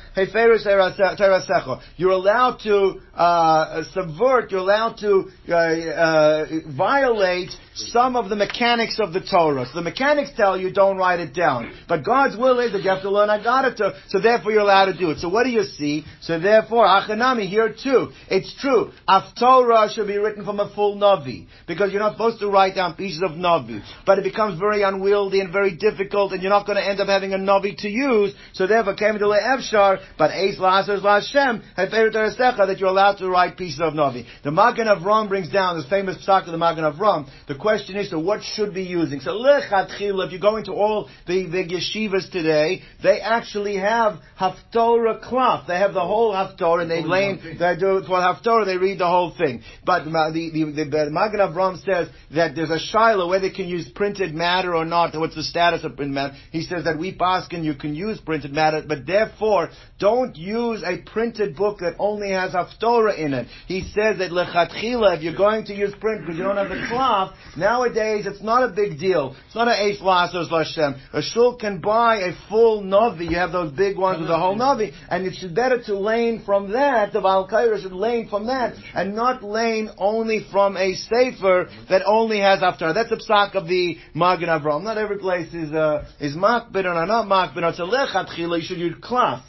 you're 1.97 2.11
allowed 2.11 2.59
to 2.61 3.01
uh, 3.15 3.83
subvert, 3.93 4.51
you're 4.51 4.61
allowed 4.61 4.97
to 4.99 5.31
uh, 5.49 5.53
uh, 5.53 6.47
violate 6.77 7.51
some 7.79 8.17
of 8.17 8.29
the 8.29 8.37
mechanics 8.37 8.99
of 8.99 9.13
the 9.13 9.21
Torah. 9.21 9.67
So 9.67 9.75
the 9.75 9.83
mechanics 9.83 10.31
tell 10.37 10.59
you 10.59 10.73
don't 10.73 10.97
write 10.97 11.21
it 11.21 11.35
down. 11.35 11.73
But 11.89 12.05
God's 12.05 12.37
will 12.37 12.59
is 12.61 12.73
that 12.73 12.83
you 12.83 12.91
have 12.91 13.03
to 13.03 13.11
learn 13.11 13.29
Agadata, 13.29 13.95
so 14.09 14.21
therefore 14.21 14.53
you're 14.53 14.63
allowed 14.63 14.87
to 14.87 14.99
do 14.99 15.11
it. 15.11 15.19
So 15.19 15.29
what 15.29 15.45
do 15.45 15.51
you 15.51 15.63
see? 15.63 16.05
So 16.21 16.39
therefore, 16.39 16.87
Achanami 16.87 17.49
here 17.49 17.75
too. 17.75 18.11
It's 18.29 18.55
true. 18.61 18.93
Torah 19.39 19.89
should 19.93 20.07
be 20.07 20.19
written 20.19 20.45
from 20.45 20.61
a 20.61 20.73
full 20.75 20.97
Navi. 20.97 21.47
Because 21.67 21.93
you're 21.93 22.01
not 22.01 22.13
supposed 22.13 22.41
to 22.41 22.49
write 22.49 22.75
down 22.75 22.95
pieces 22.95 23.23
of 23.23 23.33
Navi. 23.33 23.83
But 24.05 24.19
it 24.19 24.25
becomes 24.25 24.59
very 24.59 24.83
unwieldy 24.83 25.41
and 25.41 25.53
very 25.53 25.77
difficult 25.77 26.33
and 26.33 26.43
you're 26.43 26.51
not 26.51 26.67
going 26.67 26.77
to 26.77 26.87
end 26.87 27.01
up 27.01 27.09
having 27.09 27.33
a 27.33 27.39
Navi 27.39 27.77
to 27.79 27.89
use. 27.89 28.35
So 28.53 28.67
therefore, 28.67 28.95
came 28.95 29.19
to 29.19 29.25
Efshar, 29.25 29.99
but 30.17 30.31
Eis 30.31 30.59
Lasos 30.59 31.03
Lashem, 31.03 31.63
that 31.77 32.77
you're 32.79 32.89
allowed 32.89 33.19
to 33.19 33.29
write 33.29 33.57
pieces 33.57 33.81
of 33.81 33.95
Navi. 33.95 34.27
The 34.43 34.51
Magen 34.51 34.87
Avram 34.87 35.29
brings 35.29 35.51
down 35.51 35.77
this 35.77 35.89
famous 35.89 36.17
psak 36.27 36.47
of 36.47 36.53
the 36.53 36.59
Magen 36.59 36.85
Avram. 36.85 37.29
The 37.47 37.55
question 37.69 37.97
is, 37.97 38.09
so 38.09 38.19
what 38.19 38.41
should 38.43 38.73
be 38.73 38.83
using? 38.83 39.21
So 39.21 39.33
lechatchila, 39.33 40.27
if 40.27 40.33
you 40.33 40.41
go 40.41 40.57
into 40.57 40.73
all 40.73 41.11
the, 41.27 41.47
the 41.47 41.63
yeshivas 41.69 42.31
today, 42.31 42.81
they 43.03 43.21
actually 43.21 43.77
have 43.77 44.21
haftorah 44.41 45.21
cloth. 45.21 45.67
They 45.69 45.77
have 45.77 45.93
the 45.93 46.01
whole 46.01 46.33
haftorah, 46.33 46.83
and 46.83 46.91
they 46.91 47.03
lay, 47.05 47.37
they 47.37 47.77
do 47.79 48.03
for 48.07 48.17
haftorah, 48.17 48.65
they 48.65 48.79
read 48.79 48.99
the 48.99 49.07
whole 49.07 49.35
thing. 49.37 49.61
But 49.85 50.05
the 50.05 50.11
the, 50.11 50.65
the, 50.73 50.85
the 50.85 51.11
Magen 51.11 51.41
Avram 51.41 51.77
says 51.85 52.09
that 52.35 52.57
there's 52.57 52.71
a 52.71 52.79
shiloh 52.79 53.29
whether 53.29 53.49
they 53.51 53.55
can 53.55 53.69
use 53.69 53.87
printed 53.95 54.35
matter 54.35 54.75
or 54.75 54.87
not. 54.87 55.15
What's 55.19 55.35
the 55.35 55.43
status 55.43 55.85
of 55.85 55.95
printed 55.97 56.15
matter? 56.15 56.37
He 56.51 56.63
says 56.63 56.85
that 56.85 56.99
we 56.99 57.15
paskin 57.15 57.65
you 57.65 57.75
can 57.75 57.95
use 57.95 58.19
printed 58.25 58.53
matter, 58.53 58.83
but 58.87 59.07
therefore 59.07 59.69
don't 60.01 60.35
use 60.37 60.83
a 60.87 61.03
printed 61.13 61.55
book 61.55 61.81
that 61.81 61.97
only 61.99 62.31
has 62.31 62.53
haftorah 62.53 63.19
in 63.19 63.35
it. 63.35 63.47
He 63.67 63.83
says 63.83 64.17
that 64.19 64.31
lechatchila, 64.31 65.19
if 65.19 65.23
you're 65.23 65.37
going 65.37 65.67
to 65.67 65.75
use 65.75 65.93
print 66.01 66.23
because 66.23 66.39
you 66.39 66.45
don't 66.45 66.57
have 66.57 66.71
the 66.71 66.87
cloth, 66.89 67.35
Nowadays, 67.59 68.25
it's 68.27 68.43
not 68.43 68.63
a 68.63 68.73
big 68.73 68.99
deal. 68.99 69.35
It's 69.47 69.55
not 69.55 69.67
an 69.67 69.75
Eis 69.75 69.99
Lasos 70.01 70.49
Lashem. 70.51 70.99
A 71.13 71.21
shul 71.21 71.57
can 71.57 71.81
buy 71.81 72.19
a 72.19 72.33
full 72.49 72.83
Navi. 72.83 73.31
You 73.31 73.37
have 73.37 73.53
those 73.53 73.73
big 73.73 73.99
ones 73.99 74.21
with 74.21 74.31
a 74.31 74.39
whole 74.39 74.57
Navi. 74.57 74.93
And 75.11 75.27
it's 75.27 75.43
better 75.43 75.83
to 75.85 75.99
lane 75.99 76.43
from 76.47 76.73
that, 76.73 77.13
the 77.13 77.21
Valkyra 77.21 77.83
should 77.83 77.93
lane 77.93 78.29
from 78.29 78.47
that, 78.47 78.75
and 78.95 79.17
not 79.17 79.43
lane 79.43 79.91
only 79.99 80.47
from 80.53 80.77
a 80.77 80.95
Sefer 80.95 81.69
that 81.91 82.03
only 82.07 82.39
has 82.39 82.61
Haftarah. 82.61 82.95
That's 82.95 83.11
the 83.11 83.17
psak 83.17 83.55
of 83.55 83.67
the 83.67 83.97
Magen 84.15 84.49
Avram. 84.49 84.85
Not 84.85 84.97
every 84.97 85.19
place 85.19 85.53
is, 85.53 85.73
uh, 85.73 86.07
is 86.21 86.37
makbid 86.37 86.85
or 86.85 87.07
not 87.07 87.27
makbid. 87.27 87.69
It's 87.69 87.79
a 87.79 87.83
lechatchila, 87.83 88.59
you 88.59 88.65
should 88.65 88.79
use 88.79 88.95
cloth 89.03 89.43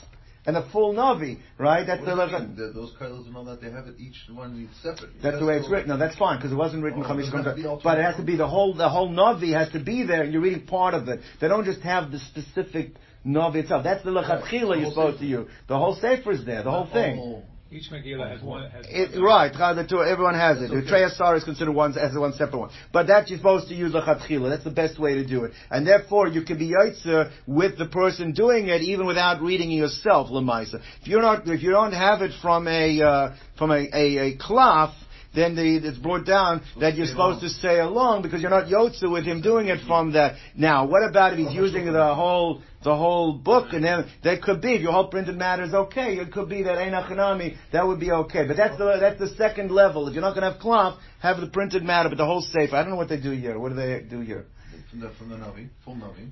and 0.45 0.57
a 0.57 0.69
full 0.71 0.93
Navi, 0.93 1.39
right? 1.57 1.85
That's 1.85 2.01
what 2.01 2.15
the, 2.31 2.67
the 2.67 2.71
those 2.73 2.93
kailos 2.99 3.27
and 3.27 3.35
all 3.35 3.45
that 3.45 3.61
they 3.61 3.69
have 3.71 3.87
it 3.87 3.95
each 3.99 4.15
one 4.31 4.69
separate. 4.81 5.21
That's 5.21 5.39
the 5.39 5.45
way 5.45 5.57
it's 5.57 5.69
written. 5.69 5.89
No, 5.89 5.97
that's 5.97 6.17
fine 6.17 6.37
because 6.37 6.51
it 6.51 6.55
wasn't 6.55 6.83
written 6.83 7.03
oh, 7.05 7.79
but 7.83 7.99
it 7.99 8.03
has 8.03 8.15
to 8.15 8.23
be 8.23 8.35
the 8.35 8.47
whole 8.47 8.73
the 8.73 8.89
whole 8.89 9.09
Navi 9.09 9.53
has 9.53 9.71
to 9.73 9.79
be 9.83 10.03
there. 10.05 10.23
and 10.23 10.33
You're 10.33 10.41
reading 10.41 10.65
part 10.65 10.93
of 10.93 11.07
it. 11.09 11.19
They 11.41 11.47
don't 11.47 11.65
just 11.65 11.81
have 11.81 12.11
the 12.11 12.19
specific 12.19 12.93
Navi 13.25 13.55
itself. 13.55 13.83
That's 13.83 14.03
the 14.03 14.11
lechatchila 14.11 14.79
you're 14.79 14.89
supposed 14.89 15.19
to 15.19 15.25
use. 15.25 15.49
The 15.67 15.77
whole 15.77 15.95
sefer 15.95 16.31
is 16.31 16.45
there. 16.45 16.63
The 16.63 16.71
whole 16.71 16.87
oh. 16.89 16.93
thing. 16.93 17.43
Each 17.71 17.91
Megillah 17.91 18.31
has 18.31 18.41
one. 18.41 18.67
Has 18.71 18.83
it, 18.89 19.21
right, 19.21 19.53
the 19.53 19.85
two, 19.87 20.01
everyone 20.01 20.33
has 20.33 20.59
it. 20.59 20.71
Okay. 20.71 20.81
The 20.81 20.91
Treyasar 20.91 21.37
is 21.37 21.43
considered 21.43 21.73
one 21.73 21.95
as 21.95 22.17
one 22.17 22.33
separate 22.33 22.57
one. 22.57 22.71
But 22.91 23.05
that 23.07 23.29
you're 23.29 23.37
supposed 23.37 23.67
to 23.67 23.75
use 23.75 23.93
a 23.93 24.01
chatchila. 24.01 24.49
That's 24.49 24.63
the 24.63 24.71
best 24.71 24.97
way 24.99 25.13
to 25.15 25.25
do 25.25 25.43
it. 25.43 25.51
And 25.69 25.85
therefore, 25.85 26.27
you 26.29 26.41
can 26.41 26.57
be 26.57 26.71
yaitzer 26.71 27.31
with 27.45 27.77
the 27.77 27.85
person 27.85 28.31
doing 28.31 28.69
it, 28.69 28.81
even 28.81 29.05
without 29.05 29.43
reading 29.43 29.71
it 29.71 29.75
yourself, 29.75 30.29
lemaisa. 30.29 30.81
If 31.01 31.07
you're 31.07 31.21
not, 31.21 31.47
if 31.47 31.61
you 31.61 31.69
don't 31.69 31.93
have 31.93 32.23
it 32.23 32.31
from 32.41 32.67
a 32.67 33.01
uh, 33.01 33.35
from 33.55 33.69
a, 33.69 33.87
a, 33.93 34.17
a 34.17 34.37
cloth, 34.37 34.95
then 35.39 35.55
the, 35.55 35.87
it's 35.87 35.97
brought 35.97 36.25
down 36.25 36.61
that 36.79 36.95
you're 36.95 37.07
supposed 37.07 37.41
to 37.41 37.49
stay 37.49 37.79
along 37.79 38.21
because 38.21 38.41
you're 38.41 38.49
not 38.49 38.65
yotze 38.67 39.09
with 39.09 39.25
him 39.25 39.41
doing 39.41 39.67
it 39.67 39.79
from 39.87 40.13
that. 40.13 40.35
Now, 40.55 40.85
what 40.85 41.07
about 41.07 41.33
if 41.33 41.39
he's 41.39 41.55
using 41.55 41.85
the 41.91 42.15
whole 42.15 42.61
the 42.83 42.95
whole 42.95 43.33
book 43.33 43.73
and 43.73 43.83
then 43.83 44.09
that 44.23 44.41
could 44.41 44.61
be 44.61 44.75
if 44.75 44.81
your 44.81 44.93
whole 44.93 45.07
printed 45.07 45.35
matter 45.35 45.63
is 45.63 45.73
okay, 45.73 46.15
it 46.15 46.31
could 46.31 46.47
be 46.47 46.63
that 46.63 46.77
Einachanami, 46.77 47.57
that 47.73 47.85
would 47.85 47.99
be 47.99 48.11
okay. 48.11 48.47
But 48.47 48.57
that's 48.57 48.77
the 48.77 48.97
that's 48.99 49.19
the 49.19 49.35
second 49.35 49.71
level. 49.71 50.07
If 50.07 50.13
you're 50.13 50.21
not 50.21 50.33
going 50.33 50.43
to 50.43 50.51
have 50.51 50.61
cloth, 50.61 50.99
have 51.21 51.39
the 51.41 51.47
printed 51.47 51.83
matter, 51.83 52.09
but 52.09 52.17
the 52.17 52.25
whole 52.25 52.41
safe. 52.41 52.71
I 52.73 52.81
don't 52.81 52.91
know 52.91 52.95
what 52.95 53.09
they 53.09 53.19
do 53.19 53.31
here. 53.31 53.59
What 53.59 53.69
do 53.69 53.75
they 53.75 54.01
do 54.09 54.21
here? 54.21 54.45
From 54.89 55.01
the 55.01 55.11
from 55.17 55.29
the 55.29 55.35
Navi, 55.35 55.69
full 55.85 55.95
Navi. 55.95 56.31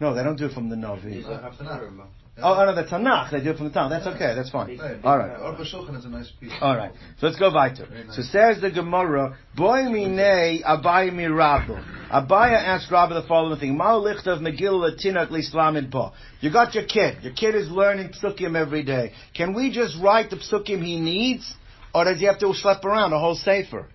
No, 0.00 0.14
they 0.14 0.22
don't 0.22 0.36
do 0.36 0.46
it 0.46 0.52
from 0.52 0.70
the 0.70 0.76
Navi. 0.76 1.22
Oh, 2.38 2.54
oh, 2.54 2.64
no, 2.64 2.74
the 2.74 2.84
Tanakh. 2.84 3.30
They 3.32 3.42
do 3.42 3.50
it 3.50 3.56
from 3.56 3.68
the 3.68 3.78
Tanakh. 3.78 3.90
That's 3.90 4.06
okay. 4.06 4.34
That's 4.34 4.50
fine. 4.50 4.80
All 5.04 5.18
right. 5.18 5.60
is 5.60 6.04
a 6.04 6.08
nice 6.08 6.30
piece. 6.40 6.52
All 6.60 6.76
right. 6.76 6.92
So 7.18 7.26
let's 7.26 7.38
go 7.38 7.52
weiter. 7.52 7.86
So 8.12 8.22
says 8.22 8.60
the 8.60 8.70
Gemara, 8.70 9.36
Boy 9.56 9.80
minei 9.80 10.62
Abai 10.62 11.12
mi 11.12 11.24
Rabbu. 11.24 12.08
Abaya 12.10 12.56
asked 12.56 12.90
Rabbi 12.90 13.14
the 13.14 13.26
following 13.26 13.58
thing: 13.58 13.76
Ma 13.76 13.92
lichtav 13.92 14.40
Megillah 14.40 14.98
Tinak 15.04 15.28
Lislamin 15.28 15.90
Pa. 15.90 16.12
You 16.40 16.52
got 16.52 16.74
your 16.74 16.84
kid. 16.84 17.22
Your 17.22 17.34
kid 17.34 17.54
is 17.54 17.68
learning 17.70 18.10
psukim 18.10 18.56
every 18.56 18.84
day. 18.84 19.12
Can 19.34 19.54
we 19.54 19.70
just 19.70 19.96
write 20.00 20.30
the 20.30 20.36
psukim 20.36 20.82
he 20.84 20.98
needs, 20.98 21.52
or 21.94 22.04
does 22.04 22.20
he 22.20 22.26
have 22.26 22.38
to 22.38 22.46
schlep 22.46 22.84
around 22.84 23.12
a 23.12 23.18
whole 23.18 23.36
sefer? 23.36 23.86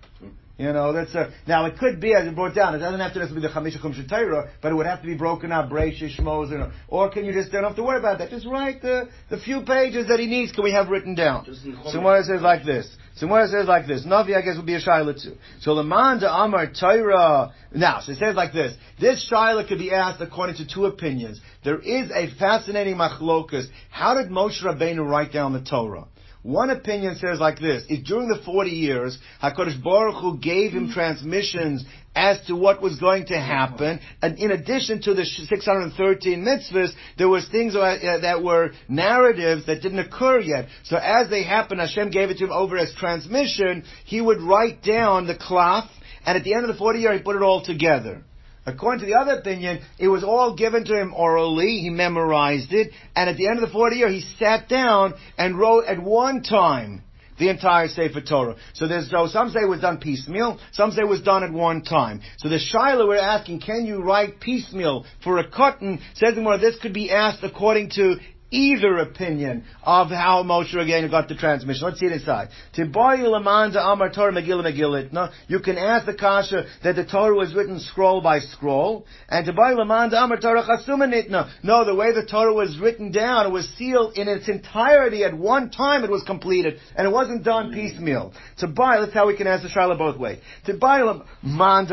You 0.58 0.72
know, 0.72 0.94
that's 0.94 1.14
a, 1.14 1.32
now 1.46 1.66
it 1.66 1.78
could 1.78 2.00
be 2.00 2.14
as 2.14 2.26
it 2.26 2.34
brought 2.34 2.54
down. 2.54 2.74
It 2.74 2.78
doesn't 2.78 2.98
have 2.98 3.12
to 3.12 3.18
necessarily 3.18 3.46
be 3.46 3.54
the 3.54 3.78
Chamisha 3.78 4.08
Torah, 4.08 4.50
but 4.62 4.72
it 4.72 4.74
would 4.74 4.86
have 4.86 5.02
to 5.02 5.06
be 5.06 5.14
broken 5.14 5.52
up, 5.52 5.68
Breishish, 5.68 6.18
Shmos, 6.18 6.50
you 6.50 6.56
know. 6.56 6.72
Or 6.88 7.10
can 7.10 7.26
you 7.26 7.34
just 7.34 7.52
don't 7.52 7.64
have 7.64 7.76
to 7.76 7.82
worry 7.82 7.98
about 7.98 8.18
that? 8.18 8.30
Just 8.30 8.46
write 8.46 8.80
the, 8.80 9.08
the 9.28 9.36
few 9.38 9.62
pages 9.62 10.08
that 10.08 10.18
he 10.18 10.26
needs. 10.26 10.52
Can 10.52 10.64
we 10.64 10.72
have 10.72 10.88
written 10.88 11.14
down? 11.14 11.44
Just 11.44 11.64
in 11.66 11.78
So 11.84 12.00
what 12.00 12.20
it 12.20 12.24
says 12.24 12.40
like 12.40 12.64
this. 12.64 12.88
So 13.16 13.28
says 13.46 13.66
like 13.66 13.86
this. 13.86 14.04
Navi, 14.06 14.34
I 14.34 14.42
guess, 14.42 14.56
would 14.56 14.66
be 14.66 14.74
a 14.74 14.80
Shaila 14.80 15.22
too. 15.22 15.36
So 15.60 15.72
Laman 15.72 16.20
de 16.20 16.30
Amar 16.30 16.70
Torah. 16.78 17.54
Now, 17.74 18.00
so 18.00 18.12
it 18.12 18.18
says 18.18 18.34
like 18.34 18.52
this. 18.52 18.74
This 19.00 19.26
Shaila 19.30 19.66
could 19.68 19.78
be 19.78 19.90
asked 19.90 20.20
according 20.20 20.56
to 20.56 20.66
two 20.66 20.86
opinions. 20.86 21.40
There 21.64 21.78
is 21.78 22.10
a 22.10 22.28
fascinating 22.38 22.96
machlokas. 22.96 23.66
How 23.90 24.14
did 24.14 24.30
Moshe 24.30 24.62
Rabbeinu 24.62 25.06
write 25.06 25.32
down 25.32 25.54
the 25.54 25.62
Torah? 25.62 26.06
One 26.46 26.70
opinion 26.70 27.16
says 27.16 27.40
like 27.40 27.58
this: 27.58 27.82
is 27.88 28.04
during 28.04 28.28
the 28.28 28.40
forty 28.44 28.70
years, 28.70 29.18
Hakadosh 29.42 29.82
Baruch 29.82 30.22
Hu 30.22 30.38
gave 30.38 30.70
him 30.70 30.92
transmissions 30.92 31.84
as 32.14 32.40
to 32.46 32.54
what 32.54 32.80
was 32.80 33.00
going 33.00 33.26
to 33.26 33.36
happen, 33.36 33.98
and 34.22 34.38
in 34.38 34.52
addition 34.52 35.02
to 35.02 35.14
the 35.14 35.24
613 35.24 36.44
mitzvahs, 36.44 36.92
there 37.18 37.28
was 37.28 37.48
things 37.48 37.74
uh, 37.74 38.18
that 38.22 38.44
were 38.44 38.70
narratives 38.88 39.66
that 39.66 39.82
didn't 39.82 39.98
occur 39.98 40.38
yet. 40.38 40.68
So 40.84 40.96
as 40.96 41.28
they 41.28 41.42
happened, 41.42 41.80
Hashem 41.80 42.10
gave 42.10 42.30
it 42.30 42.38
to 42.38 42.44
him 42.44 42.52
over 42.52 42.78
as 42.78 42.94
transmission. 42.94 43.82
He 44.04 44.20
would 44.20 44.40
write 44.40 44.84
down 44.84 45.26
the 45.26 45.36
cloth, 45.36 45.90
and 46.24 46.38
at 46.38 46.44
the 46.44 46.54
end 46.54 46.62
of 46.62 46.68
the 46.68 46.78
40 46.78 47.00
year, 47.00 47.12
he 47.12 47.22
put 47.22 47.34
it 47.34 47.42
all 47.42 47.64
together. 47.64 48.22
According 48.66 49.00
to 49.00 49.06
the 49.06 49.14
other 49.14 49.38
opinion, 49.38 49.80
it 49.98 50.08
was 50.08 50.24
all 50.24 50.56
given 50.56 50.84
to 50.84 51.00
him 51.00 51.14
orally, 51.14 51.78
he 51.78 51.90
memorized 51.90 52.72
it, 52.72 52.90
and 53.14 53.30
at 53.30 53.36
the 53.36 53.46
end 53.46 53.62
of 53.62 53.68
the 53.68 53.72
40 53.72 53.96
year, 53.96 54.08
he 54.08 54.22
sat 54.38 54.68
down 54.68 55.14
and 55.38 55.56
wrote 55.56 55.84
at 55.86 56.02
one 56.02 56.42
time 56.42 57.02
the 57.38 57.48
entire 57.48 57.86
Sefer 57.88 58.20
Torah. 58.20 58.56
So 58.74 58.88
there's 58.88 59.10
so 59.10 59.26
some 59.28 59.50
say 59.50 59.60
it 59.60 59.68
was 59.68 59.80
done 59.80 59.98
piecemeal, 59.98 60.58
some 60.72 60.90
say 60.90 61.02
it 61.02 61.08
was 61.08 61.22
done 61.22 61.44
at 61.44 61.52
one 61.52 61.82
time. 61.82 62.22
So 62.38 62.48
the 62.48 62.58
Shiloh 62.58 63.06
we're 63.06 63.18
asking, 63.18 63.60
can 63.60 63.86
you 63.86 64.02
write 64.02 64.40
piecemeal 64.40 65.04
for 65.22 65.38
a 65.38 65.48
cotton? 65.48 66.00
Says 66.14 66.36
more 66.36 66.58
this 66.58 66.76
could 66.80 66.94
be 66.94 67.10
asked 67.10 67.44
according 67.44 67.90
to 67.90 68.16
either 68.50 68.98
opinion 68.98 69.64
of 69.82 70.08
how 70.08 70.42
Moshe 70.44 70.74
again 70.74 71.10
got 71.10 71.28
the 71.28 71.34
transmission. 71.34 71.86
Let's 71.86 72.00
see 72.00 72.06
it 72.06 72.12
inside. 72.12 72.48
Amar 72.76 74.12
Torah 74.12 74.32
Megillah 74.32 75.12
No, 75.12 75.28
you 75.48 75.60
can 75.60 75.76
ask 75.76 76.06
the 76.06 76.14
kasha 76.14 76.66
that 76.84 76.96
the 76.96 77.04
Torah 77.04 77.34
was 77.34 77.54
written 77.54 77.80
scroll 77.80 78.20
by 78.20 78.38
scroll, 78.40 79.06
and 79.28 79.46
to 79.46 79.52
Amar 79.52 80.38
Torah 80.38 80.64
Chasumanitna. 80.64 81.50
No, 81.62 81.84
the 81.84 81.94
way 81.94 82.12
the 82.12 82.26
Torah 82.30 82.54
was 82.54 82.78
written 82.78 83.10
down, 83.10 83.46
it 83.46 83.52
was 83.52 83.68
sealed 83.76 84.16
in 84.16 84.28
its 84.28 84.48
entirety 84.48 85.24
at 85.24 85.36
one 85.36 85.70
time. 85.70 86.04
It 86.04 86.10
was 86.10 86.22
completed, 86.24 86.78
and 86.96 87.06
it 87.06 87.10
wasn't 87.10 87.44
done 87.44 87.72
piecemeal. 87.72 88.32
To 88.58 88.66
that's 89.00 89.14
how 89.14 89.26
we 89.26 89.36
can 89.36 89.46
ask 89.46 89.62
the 89.62 89.68
shaila 89.68 89.98
both 89.98 90.18
ways. 90.18 90.38
To 90.66 90.74
buy 90.74 91.00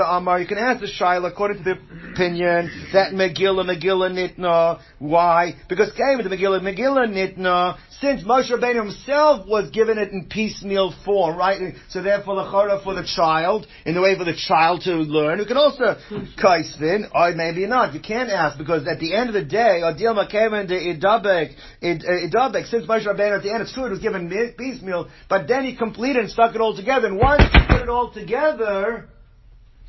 Amar, 0.06 0.40
you 0.40 0.48
can 0.48 0.58
ask 0.58 0.82
the 0.82 0.88
shaila 0.88 1.32
according 1.32 1.64
to 1.64 1.64
the 1.64 2.12
opinion 2.12 2.90
that 2.94 3.14
Megillah 3.14 3.66
Megillah 3.66 4.12
Nitna. 4.12 4.80
Why? 5.00 5.56
Because 5.68 5.92
came 5.94 6.18
the 6.24 6.30
Megillah 6.30 6.43
Megillah, 6.44 6.62
Megillah 6.62 7.08
Nitna, 7.08 7.78
since 8.02 8.24
Moshe 8.24 8.52
Rabbeinu 8.52 8.86
himself 8.86 9.48
was 9.48 9.70
given 9.72 9.98
it 9.98 10.12
in 10.12 10.28
piecemeal 10.30 10.94
form, 11.06 11.38
right? 11.38 11.74
So 11.90 12.02
therefore 12.02 12.36
the 12.36 12.44
Chorah 12.44 12.84
for 12.84 12.94
the 12.94 13.04
child, 13.16 13.66
in 13.86 13.96
the 13.96 14.02
way 14.02 14.18
for 14.18 14.26
the 14.26 14.36
child 14.36 14.82
to 14.82 14.92
learn, 14.92 15.40
you 15.40 15.46
can 15.46 15.58
also 15.58 15.96
kaisvin, 16.38 17.10
or 17.14 17.34
maybe 17.34 17.66
not. 17.66 17.94
You 17.94 18.02
can't 18.02 18.30
ask, 18.30 18.58
because 18.58 18.88
at 18.88 19.00
the 19.00 19.14
end 19.14 19.30
of 19.30 19.34
the 19.34 19.46
day, 19.46 19.82
Adil 19.84 20.16
Makeven 20.16 20.68
de 20.68 20.94
Idabek, 20.94 21.54
uh, 21.82 21.86
Idabek, 21.86 22.68
since 22.68 22.86
Moshe 22.86 23.06
Rabbeinu 23.06 23.38
at 23.38 23.44
the 23.44 23.54
end, 23.54 23.62
it's 23.62 23.74
true, 23.74 23.86
it 23.86 23.92
was 23.92 24.00
given 24.00 24.30
piecemeal, 24.58 25.10
but 25.30 25.48
then 25.48 25.64
he 25.64 25.76
completed 25.76 26.24
and 26.24 26.32
stuck 26.32 26.56
it 26.56 26.62
all 26.62 26.76
together, 26.76 27.08
and 27.08 27.18
once 27.18 27.44
he 27.54 27.60
put 27.68 27.82
it 27.82 27.90
all 27.90 28.12
together, 28.12 29.08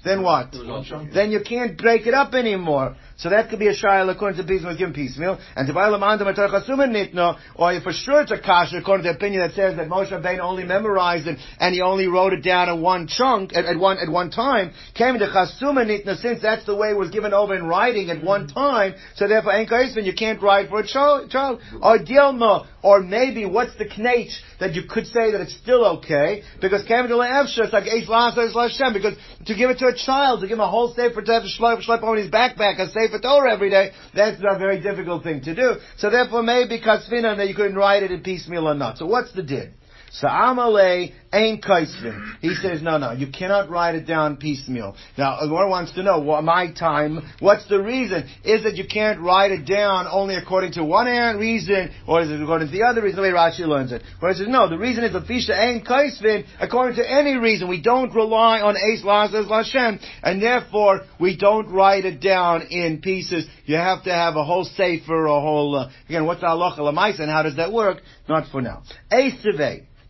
then 0.05 0.23
what? 0.23 0.53
Then 1.15 1.31
you 1.31 1.41
can't 1.41 1.79
break 1.79 2.07
it 2.07 2.13
up 2.13 2.35
anymore. 2.35 2.95
So 3.17 3.31
that 3.31 3.49
could 3.49 3.61
be 3.61 3.69
a 3.69 3.75
shayla 3.75 4.15
according 4.15 4.39
to 4.39 4.45
piecemeal, 4.47 4.77
given 4.77 4.93
piecemeal. 4.93 5.39
And 5.55 5.69
to 5.69 5.73
buy 5.73 5.89
lamanda 5.89 6.23
nitno, 6.23 7.39
or 7.55 7.81
for 7.81 7.93
sure 7.93 8.23
it's 8.23 8.33
a 8.33 8.39
kasha 8.39 8.79
according 8.79 9.05
to 9.05 9.13
the 9.13 9.17
opinion 9.17 9.43
that 9.43 9.55
says 9.55 9.77
that 9.77 9.89
Moshe 9.89 10.11
Rabbeinu 10.11 10.41
only 10.41 10.65
memorized 10.65 11.29
it 11.29 11.39
and 11.61 11.75
he 11.75 11.81
only 11.81 12.09
wrote 12.09 12.33
it 12.33 12.43
down 12.43 12.69
in 12.69 12.81
one 12.81 13.07
chunk 13.07 13.55
at, 13.55 13.67
at 13.67 13.79
one 13.79 13.99
at 13.99 14.09
one 14.09 14.31
time. 14.31 14.73
Came 14.95 15.19
to 15.19 15.27
chasuma 15.27 15.87
nitno 15.87 16.21
since 16.21 16.43
that's 16.43 16.67
the 16.67 16.75
way 16.75 16.91
it 16.91 16.97
was 16.97 17.11
given 17.11 17.33
over 17.33 17.55
in 17.55 17.67
writing 17.67 18.11
at 18.11 18.23
one 18.23 18.49
time. 18.49 18.95
So 19.15 19.29
therefore, 19.29 19.53
enkaisman 19.53 20.05
you 20.05 20.15
can't 20.15 20.43
write 20.43 20.69
for 20.69 20.81
a 20.81 20.87
child. 20.87 21.33
Or 21.81 21.99
dilma, 21.99 22.67
or 22.83 23.01
maybe 23.01 23.47
what's 23.47 23.77
the 23.77 23.87
knate 23.97 24.33
that 24.59 24.75
you 24.75 24.83
could 24.89 25.07
say 25.07 25.31
that 25.31 25.41
it's 25.41 25.57
still 25.57 25.85
okay 25.99 26.43
because 26.61 26.83
came 26.85 27.07
to 27.09 27.21
it's 27.21 27.73
like 27.73 27.85
Eish 27.85 28.09
Lashem 28.09 28.93
because 28.93 29.15
to 29.47 29.55
give 29.55 29.71
it 29.71 29.79
to 29.79 29.87
a 29.87 29.95
child 29.95 30.41
to 30.41 30.47
give 30.47 30.57
him 30.57 30.61
a 30.61 30.69
whole 30.69 30.93
sefer 30.95 31.23
to 31.23 31.33
have 31.33 31.43
to 31.43 31.49
schlep, 31.49 31.87
schlep 31.87 32.03
on 32.03 32.17
his 32.17 32.31
backpack 32.31 32.79
a 32.81 32.89
Sefer 32.91 33.04
Torah 33.09 33.53
every 33.53 33.71
day, 33.71 33.93
that's 34.15 34.39
a 34.39 34.59
very 34.59 34.81
difficult 34.81 35.23
thing 35.23 35.41
to 35.43 35.55
do. 35.55 35.77
So 35.97 36.11
therefore 36.11 36.43
maybe 36.43 36.81
Kasvina 36.81 37.37
that 37.37 37.49
you 37.49 37.55
couldn't 37.55 37.77
write 37.77 38.03
it 38.03 38.11
in 38.11 38.23
piecemeal 38.23 38.69
or 38.69 38.75
not. 38.75 38.99
So 38.99 39.07
what's 39.07 39.33
the 39.33 39.43
din? 39.43 39.75
So 40.11 40.29
Amalei 40.29 41.13
ain't 41.35 41.63
kaisvin. 41.63 42.37
He 42.41 42.55
says, 42.55 42.83
no, 42.83 42.99
no, 42.99 43.13
you 43.13 43.27
cannot 43.27 43.69
write 43.69 43.95
it 43.95 44.07
down 44.07 44.37
piecemeal. 44.37 44.97
Now, 45.19 45.39
one 45.51 45.69
wants 45.69 45.93
to 45.93 46.03
know, 46.03 46.21
what, 46.21 46.45
my 46.45 46.73
time, 46.73 47.21
what's 47.41 47.69
the 47.69 47.83
reason? 47.83 48.29
Is 48.45 48.63
that 48.65 48.77
you 48.77 48.85
can't 48.87 49.21
write 49.21 49.51
it 49.51 49.67
down 49.67 50.07
only 50.11 50.37
according 50.37 50.73
to 50.73 50.85
one 50.85 51.07
reason, 51.37 51.91
or 52.07 52.23
is 52.23 52.31
it 52.31 52.41
according 52.41 52.69
to 52.69 52.73
the 52.73 52.85
other 52.85 53.03
reason, 53.03 53.17
the 53.17 53.23
way 53.23 53.31
Rashi 53.31 53.67
learns 53.67 53.93
it? 53.93 54.03
Where 54.21 54.33
he 54.33 54.39
says, 54.39 54.49
no, 54.49 54.69
the 54.69 54.79
reason 54.79 55.05
is 55.05 55.13
the 55.13 55.21
fisha 55.21 55.59
ain't 55.59 55.87
kaisvin, 55.87 56.45
according 56.61 56.97
to 56.97 57.11
any 57.11 57.37
reason. 57.37 57.69
We 57.69 57.83
don't 57.83 58.15
rely 58.15 58.61
on 58.61 58.77
Eis 58.77 59.03
Lasos 59.05 59.49
Lashem, 59.49 60.01
and 60.23 60.43
therefore, 60.43 61.03
we 61.21 61.37
don't 61.37 61.69
write 61.71 62.05
it 62.05 62.21
down 62.21 62.63
in 62.71 63.01
pieces. 63.01 63.47
You 63.67 63.77
have 63.77 64.05
to 64.05 64.13
have 64.13 64.37
a 64.37 64.45
whole 64.45 64.65
sefer, 64.65 65.27
a 65.27 65.41
whole, 65.41 65.77
uh, 65.77 65.91
again, 66.09 66.27
what's 66.27 66.43
halacha 66.43 66.79
lamaisa, 66.79 67.21
and 67.21 67.31
how 67.31 67.43
does 67.43 67.57
that 67.57 67.73
work? 67.73 67.99
Not 68.29 68.51
for 68.51 68.63
now. 68.63 68.83
Eis 69.11 69.35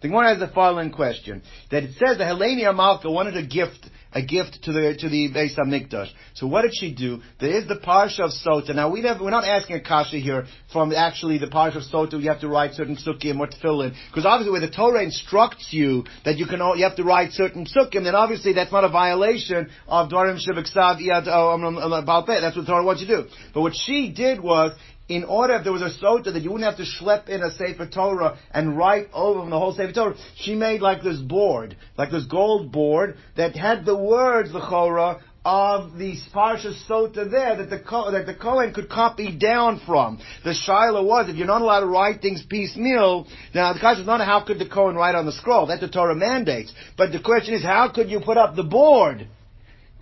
the 0.05 0.09
Gemara 0.09 0.37
has 0.37 0.39
the 0.39 0.55
following 0.55 0.93
question: 0.93 1.43
that 1.71 1.83
it 1.83 1.93
says 1.93 2.19
that 2.19 2.31
Heleni 2.31 2.65
HaMalka 2.65 3.11
wanted 3.11 3.39
a 3.39 3.47
gift, 3.47 3.89
a 4.13 4.21
gift 4.21 4.59
to 4.65 4.73
the 4.75 4.95
to 4.99 5.09
the 5.09 5.31
Beis 5.33 5.57
Hamikdash. 5.57 6.11
So 6.35 6.47
what 6.47 6.61
did 6.61 6.73
she 6.75 6.95
do? 6.95 7.23
There 7.41 7.49
is 7.49 7.67
the 7.67 7.77
parsha 7.77 8.21
of 8.21 8.31
Sota. 8.33 8.75
Now 8.75 8.91
we 8.91 9.01
have, 9.05 9.19
we're 9.19 9.31
not 9.31 9.45
asking 9.45 9.77
a 9.77 9.81
kasha 9.81 10.19
here 10.19 10.45
from 10.71 10.93
actually 10.93 11.39
the 11.39 11.47
parsha 11.47 11.77
of 11.77 11.85
Sota. 11.85 12.21
You 12.21 12.29
have 12.29 12.43
to 12.43 12.49
write 12.49 12.75
certain 12.75 12.99
psukim 12.99 13.41
or 13.41 13.47
tefillin 13.47 13.95
because 14.11 14.27
obviously 14.27 14.53
where 14.53 14.61
the 14.61 14.71
Torah 14.71 15.03
instructs 15.03 15.69
you 15.71 16.05
that 16.27 16.37
you 16.37 16.45
can 16.45 16.61
you 16.77 16.85
have 16.85 16.97
to 16.97 17.03
write 17.03 17.33
certain 17.33 17.65
psukim, 17.65 18.05
then 18.05 18.15
obviously 18.15 18.53
that's 18.53 18.73
not 18.73 18.85
a 18.85 18.91
violation 18.91 19.71
of 19.89 20.11
Dvarim 20.11 20.37
Shebeksav 20.37 21.01
Iyad 21.01 21.29
um, 21.29 21.65
um, 21.65 21.79
um, 21.79 22.25
That's 22.27 22.55
what 22.55 22.67
the 22.67 22.71
Torah 22.71 22.85
wants 22.85 23.01
you 23.01 23.07
to 23.07 23.23
do. 23.23 23.29
But 23.55 23.63
what 23.63 23.73
she 23.75 24.13
did 24.13 24.39
was 24.43 24.77
in 25.09 25.25
order 25.25 25.55
if 25.55 25.65
there 25.65 25.73
was 25.73 25.83
a 25.83 25.91
sota 26.03 26.33
that 26.33 26.43
you 26.43 26.51
wouldn't 26.51 26.69
have 26.69 26.79
to 26.79 26.91
schlep 26.91 27.29
in 27.29 27.43
a 27.43 27.51
Sefer 27.51 27.87
Torah 27.87 28.39
and 28.53 28.77
write 28.77 29.09
over 29.13 29.41
from 29.41 29.51
the 29.51 29.59
whole 29.59 29.75
Sefer 29.75 29.93
Torah, 29.93 30.17
she 30.37 30.55
made 30.55 30.81
like 30.81 31.03
this 31.03 31.19
board, 31.19 31.77
like 31.99 32.11
this 32.11 32.25
gold 32.25 32.73
board 32.73 33.17
that 33.37 33.55
had 33.55 33.85
the 33.85 33.97
words, 33.97 34.53
the 34.53 34.61
Chorah, 34.61 35.21
of 35.45 35.99
the 35.99 36.17
Parsha 36.35 36.73
Sota 36.89 37.31
there 37.31 37.57
that 37.57 37.69
the 37.69 37.77
that 38.13 38.25
the 38.25 38.35
Kohen 38.35 38.73
could 38.73 38.89
copy 38.89 39.37
down 39.37 39.79
from. 39.85 40.19
The 40.43 40.55
Shiloh 40.55 41.05
was 41.05 41.29
if 41.29 41.37
you're 41.37 41.47
not 41.47 41.61
allowed 41.61 41.81
to 41.81 41.87
write 41.87 42.23
things 42.23 42.43
piecemeal. 42.49 43.27
Now 43.55 43.75
the 43.75 43.81
question 43.81 44.03
is 44.03 44.07
not 44.07 44.23
how 44.23 44.43
could 44.43 44.59
the 44.59 44.69
Kohen 44.69 44.97
write 44.97 45.15
on 45.15 45.27
the 45.27 45.33
scroll. 45.33 45.67
That 45.67 45.81
the 45.81 45.89
Torah 45.89 46.15
mandates. 46.15 46.73
But 46.97 47.13
the 47.13 47.21
question 47.21 47.53
is 47.53 47.63
how 47.63 47.91
could 47.95 48.09
you 48.09 48.21
put 48.21 48.39
up 48.39 48.57
the 48.57 48.65
board 48.65 49.29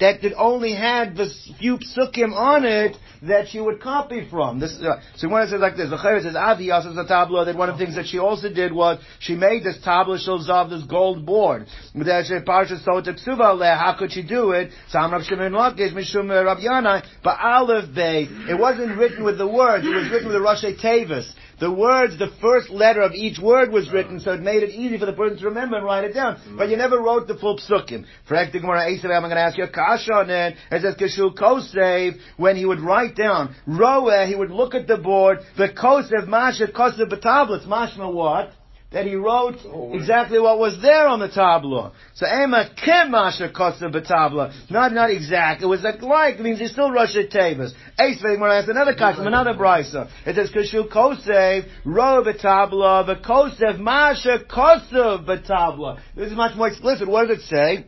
that 0.02 0.22
it 0.24 0.34
only 0.36 0.74
had 0.74 1.16
the 1.16 1.30
few 1.60 1.78
psukim 1.78 2.34
on 2.34 2.64
it 2.64 2.96
that 3.22 3.46
she 3.48 3.60
would 3.60 3.80
copy 3.80 4.26
from. 4.28 4.58
This, 4.58 4.76
uh, 4.82 5.00
so 5.14 5.28
when 5.28 5.42
it 5.42 5.50
says 5.50 5.60
like 5.60 5.76
this, 5.76 5.90
the 5.90 5.96
Chayyim 5.96 6.24
says, 6.24 6.34
Avi 6.34 6.72
also 6.72 6.92
the 6.92 7.06
tableau, 7.06 7.44
that 7.44 7.56
one 7.56 7.68
of 7.68 7.78
the 7.78 7.84
things 7.84 7.94
that 7.94 8.06
she 8.06 8.18
also 8.18 8.52
did 8.52 8.72
was, 8.72 8.98
she 9.20 9.36
made 9.36 9.62
this 9.62 9.78
tableau 9.84 10.16
of 10.16 10.70
this 10.70 10.82
gold 10.82 11.24
board. 11.24 11.68
How 11.94 12.02
could 13.96 14.10
she 14.12 14.22
do 14.22 14.50
it? 14.50 14.72
But 14.92 15.12
Aleph 17.40 17.94
Bay, 17.94 18.26
it 18.50 18.58
wasn't 18.58 18.98
written 18.98 19.22
with 19.24 19.38
the 19.38 19.46
words, 19.46 19.86
it 19.86 19.94
was 19.94 20.10
written 20.10 20.26
with 20.26 20.36
the 20.36 20.40
Rashi 20.40 20.74
Tavis. 20.82 21.32
The 21.62 21.70
words, 21.70 22.18
the 22.18 22.32
first 22.40 22.70
letter 22.70 23.02
of 23.02 23.12
each 23.12 23.38
word 23.38 23.70
was 23.70 23.86
ah. 23.88 23.92
written, 23.92 24.18
so 24.18 24.32
it 24.32 24.40
made 24.40 24.64
it 24.64 24.70
easy 24.70 24.98
for 24.98 25.06
the 25.06 25.12
person 25.12 25.38
to 25.38 25.44
remember 25.44 25.76
and 25.76 25.84
write 25.84 26.02
it 26.02 26.12
down. 26.12 26.34
Mm. 26.38 26.58
But 26.58 26.70
you 26.70 26.76
never 26.76 27.00
wrote 27.00 27.28
the 27.28 27.36
full 27.36 27.56
psukim. 27.56 28.04
For 28.26 28.36
I'm 28.36 28.50
going 28.50 29.30
to 29.30 29.38
ask 29.38 29.56
you 29.56 29.62
a 29.62 29.68
kasha 29.68 30.12
on 30.12 30.28
it. 30.28 30.56
It 30.72 30.82
says, 30.82 30.96
Kishul 30.96 31.36
Kosev, 31.36 32.18
when 32.36 32.56
he 32.56 32.66
would 32.66 32.80
write 32.80 33.14
down, 33.14 33.54
Roeh, 33.68 34.26
he 34.26 34.34
would 34.34 34.50
look 34.50 34.74
at 34.74 34.88
the 34.88 34.96
board, 34.96 35.38
the 35.56 35.68
Kosev, 35.68 36.26
Masha, 36.26 36.66
Kosev, 36.66 37.08
tablets, 37.20 37.64
Mashma 37.64 38.12
what? 38.12 38.50
That 38.92 39.06
he 39.06 39.14
wrote 39.14 39.56
oh, 39.66 39.94
exactly 39.94 40.38
what 40.38 40.58
was 40.58 40.80
there 40.82 41.06
on 41.06 41.20
the 41.20 41.28
tableau. 41.28 41.92
So 42.14 42.26
Ema 42.26 42.70
Kemasha 42.84 43.52
Kosa 43.52 43.90
Batabla. 43.92 44.70
Not 44.70 44.92
not 44.92 45.10
exact. 45.10 45.62
It 45.62 45.66
was 45.66 45.82
like 45.82 46.02
like 46.02 46.36
it 46.36 46.42
means 46.42 46.58
he's 46.58 46.72
still 46.72 46.90
Rosh 46.90 47.16
Tavis. 47.16 47.72
Ace 47.98 48.22
asked 48.22 48.68
another 48.68 48.94
custom, 48.94 49.26
another 49.26 49.54
brisa. 49.54 50.10
It 50.26 50.36
says 50.36 50.50
Kashu 50.50 50.88
Kosev 50.88 51.68
Ro 51.84 52.24
Batabla, 52.24 53.06
the 53.06 53.16
Kosev 53.16 53.78
Masha 53.78 54.38
Kosa 54.50 55.24
Batabla. 55.24 56.00
This 56.16 56.30
is 56.30 56.36
much 56.36 56.56
more 56.56 56.68
explicit. 56.68 57.08
What 57.08 57.28
does 57.28 57.38
it 57.38 57.42
say? 57.42 57.86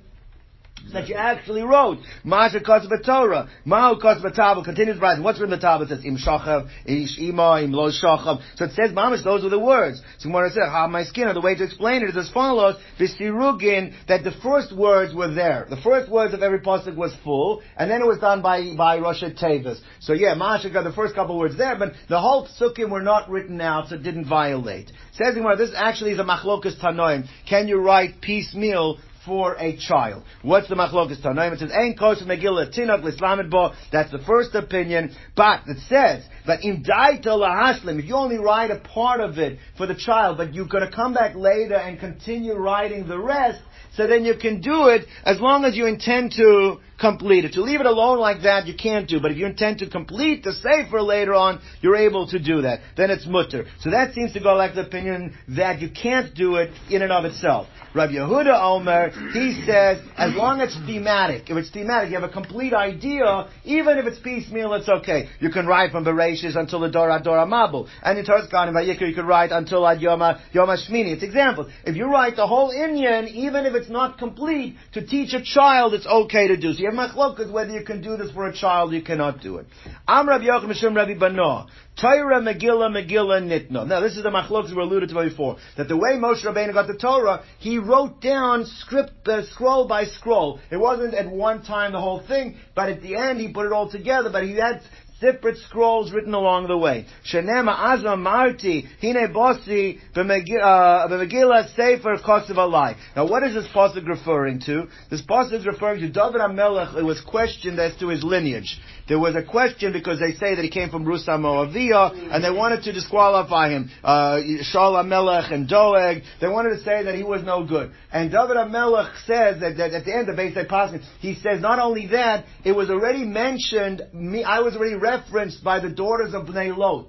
That 0.92 1.09
you 1.09 1.14
actually 1.14 1.62
wrote. 1.62 1.99
Masha 2.23 2.61
Kosva 2.61 3.05
Torah. 3.05 3.49
Ma'u 3.66 4.01
Kosva 4.01 4.35
Tava 4.35 4.62
continues 4.62 5.01
writing. 5.01 5.25
What's 5.25 5.40
written 5.40 5.55
in 5.55 5.61
the 5.61 5.66
Tava? 5.66 5.85
It 5.85 5.88
says 5.88 6.05
Im 6.05 6.16
Shachav, 6.16 6.68
Ish 6.87 7.18
Ima, 7.18 7.62
Im 7.62 7.73
Lo 7.73 7.90
Shachav. 7.90 8.42
So 8.57 8.66
it 8.66 8.73
says 8.73 8.90
Mamish, 8.90 9.25
those 9.25 9.44
are 9.44 9.49
the 9.49 9.59
words. 9.59 10.01
So 10.18 10.29
Gemara 10.29 10.51
said, 10.51 10.68
How 10.70 10.87
my 10.87 11.05
skin? 11.05 11.33
The 11.35 11.40
way 11.40 11.55
to 11.55 11.64
explain 11.64 12.03
it 12.03 12.11
is 12.11 12.16
as 12.16 12.31
follows: 12.31 12.77
Visirugin, 12.99 13.94
that 14.09 14.25
the 14.25 14.33
first 14.42 14.75
words 14.77 15.14
were 15.14 15.33
there. 15.33 15.66
The 15.68 15.77
first 15.79 16.11
words 16.11 16.35
of 16.35 16.42
every 16.42 16.61
pasuk 16.61 16.97
was 16.97 17.14
full, 17.25 17.62
and 17.77 17.90
then 17.90 18.01
it 18.01 18.07
was 18.07 18.18
done 18.18 18.42
by 18.42 18.75
by 18.77 18.99
Rosh 18.99 19.23
Tevis. 19.23 19.81
So 20.01 20.12
yeah, 20.12 20.35
Masha 20.35 20.70
got 20.70 20.85
the 20.85 20.92
first 20.92 21.14
couple 21.14 21.38
words 21.38 21.57
there, 21.57 21.77
but 21.77 21.92
the 22.09 22.20
whole 22.20 22.47
psukim 22.47 22.90
were 22.90 23.03
not 23.03 23.29
written 23.29 23.61
out, 23.61 23.88
so 23.88 23.97
it 23.97 24.03
didn't 24.03 24.29
violate. 24.29 24.90
Says 25.12 25.35
Gemara, 25.35 25.57
this 25.57 25.73
actually 25.75 26.12
is 26.12 26.18
a 26.18 26.25
machlokas 26.25 26.81
tanoim. 26.81 27.27
Can 27.49 27.68
you 27.68 27.81
write 27.81 28.20
piecemeal 28.20 28.99
for 29.24 29.56
a 29.58 29.76
child. 29.76 30.24
What's 30.42 30.68
the 30.68 30.74
machlokas 30.74 31.22
tanoim? 31.22 31.52
It 31.52 31.60
says 31.60 31.70
ein 31.72 31.96
kos 31.98 32.22
megillah 32.22 32.76
tinok 32.76 33.02
lislamed 33.02 33.50
bo. 33.50 33.72
That's 33.92 34.10
the 34.10 34.18
first 34.18 34.54
opinion, 34.54 35.14
but 35.37 35.62
it 35.66 35.78
says 35.88 36.24
that 36.46 36.64
in 36.64 36.82
daita 36.82 37.26
lahaslim, 37.26 37.98
if 37.98 38.06
you 38.06 38.14
only 38.14 38.38
write 38.38 38.70
a 38.70 38.78
part 38.78 39.20
of 39.20 39.38
it 39.38 39.58
for 39.76 39.87
the 39.87 39.94
child, 39.94 40.37
but 40.37 40.54
you're 40.54 40.68
going 40.68 40.88
to 40.88 40.94
come 40.94 41.14
back 41.14 41.34
later 41.34 41.76
and 41.76 41.98
continue 41.98 42.54
writing 42.54 43.06
the 43.06 43.18
rest, 43.18 43.60
so 43.96 44.06
then 44.06 44.24
you 44.24 44.34
can 44.37 44.60
do 44.60 44.88
it 44.88 45.06
as 45.24 45.40
long 45.40 45.64
as 45.64 45.76
you 45.76 45.87
intend 45.87 46.32
to 46.32 46.78
complete 46.98 47.44
it. 47.44 47.52
To 47.54 47.62
leave 47.62 47.80
it 47.80 47.87
alone 47.87 48.18
like 48.18 48.42
that, 48.42 48.66
you 48.66 48.74
can't 48.74 49.09
do. 49.09 49.20
But 49.20 49.33
if 49.33 49.38
you 49.38 49.46
intend 49.46 49.78
to 49.78 49.90
complete 49.90 50.44
the 50.44 50.52
sefer 50.52 51.02
later 51.02 51.35
on, 51.35 51.61
you're 51.80 51.96
able 51.96 52.26
to 52.28 52.38
do 52.38 52.62
that. 52.62 52.80
Then 52.96 53.11
it's 53.11 53.26
mutter. 53.26 53.66
So 53.80 53.90
that 53.90 54.14
seems 54.14 54.33
to 54.35 54.40
go 54.40 54.54
like 54.54 54.74
the 54.74 54.87
opinion 54.87 55.35
that 55.48 55.80
you 55.80 55.90
can't 55.90 56.35
do 56.35 56.57
it 56.57 56.70
in 56.90 57.02
and 57.02 57.12
of 57.12 57.24
itself. 57.24 57.66
Rabbi 57.94 58.14
Yehuda 58.14 58.61
Omer, 58.61 59.11
he 59.33 59.62
says, 59.64 60.04
as 60.16 60.35
long 60.35 60.61
as 60.61 60.74
it's 60.74 60.85
thematic, 60.85 61.48
if 61.48 61.57
it's 61.57 61.70
thematic, 61.70 62.11
you 62.11 62.16
have 62.18 62.28
a 62.28 62.33
complete 62.33 62.72
idea, 62.72 63.48
even 63.64 63.98
if 63.98 64.07
it's 64.07 64.18
piecemeal, 64.18 64.74
it's 64.74 64.88
okay. 64.88 65.28
You 65.38 65.50
can 65.50 65.64
write 65.66 65.92
from 65.92 66.04
Bereshis 66.04 66.57
until 66.57 66.80
the 66.80 66.90
Dora 66.90 67.20
Dora 67.22 67.46
Mabul. 67.46 67.88
And 68.02 68.18
in 68.18 68.24
Torah 68.24 68.48
Ganim 68.48 68.72
Vayikra, 68.72 69.09
you 69.09 69.14
can 69.14 69.26
write 69.26 69.52
until 69.52 69.87
Ad 69.87 70.00
Yoma, 70.00 70.40
Yoma 70.52 70.76
Shmini. 70.76 71.12
It's 71.12 71.22
examples. 71.22 71.70
If 71.85 71.94
you 71.94 72.07
write 72.07 72.35
the 72.35 72.48
whole 72.48 72.72
Inyan, 72.72 73.28
even 73.28 73.64
if 73.64 73.74
it's 73.74 73.90
not 73.90 74.18
complete, 74.18 74.76
to 74.94 75.07
teach 75.07 75.33
a 75.33 75.42
child, 75.42 75.94
it's 75.94 76.07
okay 76.07 76.48
to 76.48 76.57
do. 76.57 76.72
So 76.72 76.83
you 76.85 76.90
have 76.90 77.11
machlokas 77.11 77.51
whether 77.51 77.73
you 77.73 77.83
can 77.83 78.03
do 78.03 78.16
this 78.16 78.31
for 78.33 78.47
a 78.47 78.53
child, 78.53 78.92
you 78.92 79.03
cannot 79.03 79.40
do 79.40 79.57
it. 79.57 79.66
I'm 80.07 80.29
Rabbi 80.29 80.44
Yochanan 80.44 80.66
Mishum 80.66 80.94
Rabbi 80.94 81.14
Bana'ah. 81.14 81.66
Torah 81.97 82.40
Megillah 82.40 82.90
Megillah 82.90 83.40
Nitno. 83.42 83.87
Now 83.87 84.01
this 84.01 84.16
is 84.16 84.23
the 84.23 84.29
machlokas 84.29 84.75
we 84.75 84.83
alluded 84.83 85.09
to 85.09 85.14
before. 85.14 85.57
That 85.79 85.88
the 85.88 85.97
way 85.97 86.12
Moshe 86.16 86.44
Rabbeinu 86.44 86.75
got 86.75 86.87
the 86.87 86.99
Torah, 86.99 87.42
he 87.59 87.79
wrote 87.79 88.20
down 88.20 88.66
script, 88.66 89.27
uh, 89.27 89.47
scroll 89.47 89.88
by 89.88 90.05
scroll. 90.05 90.61
It 90.70 90.77
wasn't 90.77 91.14
at 91.14 91.31
one 91.31 91.62
time 91.62 91.92
the 91.92 92.01
whole 92.01 92.20
thing, 92.27 92.57
but 92.75 92.90
at 92.90 93.01
the 93.01 93.16
end 93.16 93.40
he 93.40 93.53
put 93.53 93.64
it 93.66 93.73
all 93.73 93.90
together, 93.90 94.29
but 94.31 94.44
he 94.44 94.55
had 94.55 94.83
separate 95.24 95.56
scrolls 95.58 96.12
written 96.12 96.34
along 96.34 96.68
the 96.68 96.76
way. 96.76 97.06
Shenema 97.32 97.74
Azma 97.76 98.18
Marti 98.18 98.87
Hine 99.00 99.32
Bossi 99.32 99.98
B'Megillah 100.14 101.64
uh, 101.64 101.68
Sefer 101.74 102.16
Kosev. 102.18 102.96
Now, 103.16 103.26
what 103.26 103.42
is 103.42 103.54
this 103.54 103.66
pasuk 103.74 104.06
referring 104.06 104.60
to? 104.66 104.87
This 105.10 105.22
pasuk 105.22 105.54
is 105.54 105.66
referring 105.66 106.00
to 106.00 106.08
David 106.08 106.40
HaMelech. 106.40 106.96
It 106.96 107.04
was 107.04 107.20
questioned 107.20 107.78
as 107.78 107.96
to 108.00 108.08
his 108.08 108.22
lineage. 108.22 108.78
There 109.06 109.18
was 109.18 109.36
a 109.36 109.42
question 109.42 109.92
because 109.92 110.18
they 110.18 110.32
say 110.32 110.54
that 110.54 110.62
he 110.62 110.70
came 110.70 110.88
from 110.88 111.04
Rusa 111.04 111.38
Moavia, 111.38 112.32
and 112.32 112.42
they 112.42 112.50
wanted 112.50 112.84
to 112.84 112.92
disqualify 112.92 113.68
him. 113.68 113.90
Uh, 114.02 114.40
Shaul 114.72 114.94
HaMelech 115.02 115.52
and 115.52 115.68
Doeg. 115.68 116.22
They 116.40 116.48
wanted 116.48 116.70
to 116.70 116.82
say 116.84 117.02
that 117.04 117.14
he 117.14 117.22
was 117.22 117.42
no 117.42 117.66
good. 117.66 117.92
And 118.10 118.30
David 118.30 118.56
HaMelech 118.56 119.12
says 119.26 119.60
that, 119.60 119.76
that 119.76 119.92
at 119.92 120.04
the 120.06 120.16
end 120.16 120.30
of 120.30 120.36
Beis 120.36 120.54
Pasuk, 120.66 121.02
he 121.20 121.34
says 121.34 121.60
not 121.60 121.78
only 121.78 122.06
that, 122.08 122.46
it 122.64 122.72
was 122.72 122.88
already 122.88 123.24
mentioned. 123.24 124.00
Me, 124.14 124.42
I 124.42 124.60
was 124.60 124.74
already 124.74 124.96
referenced 124.96 125.62
by 125.62 125.80
the 125.80 125.90
daughters 125.90 126.32
of 126.32 126.46
Bnei 126.46 126.74
Lot. 126.74 127.08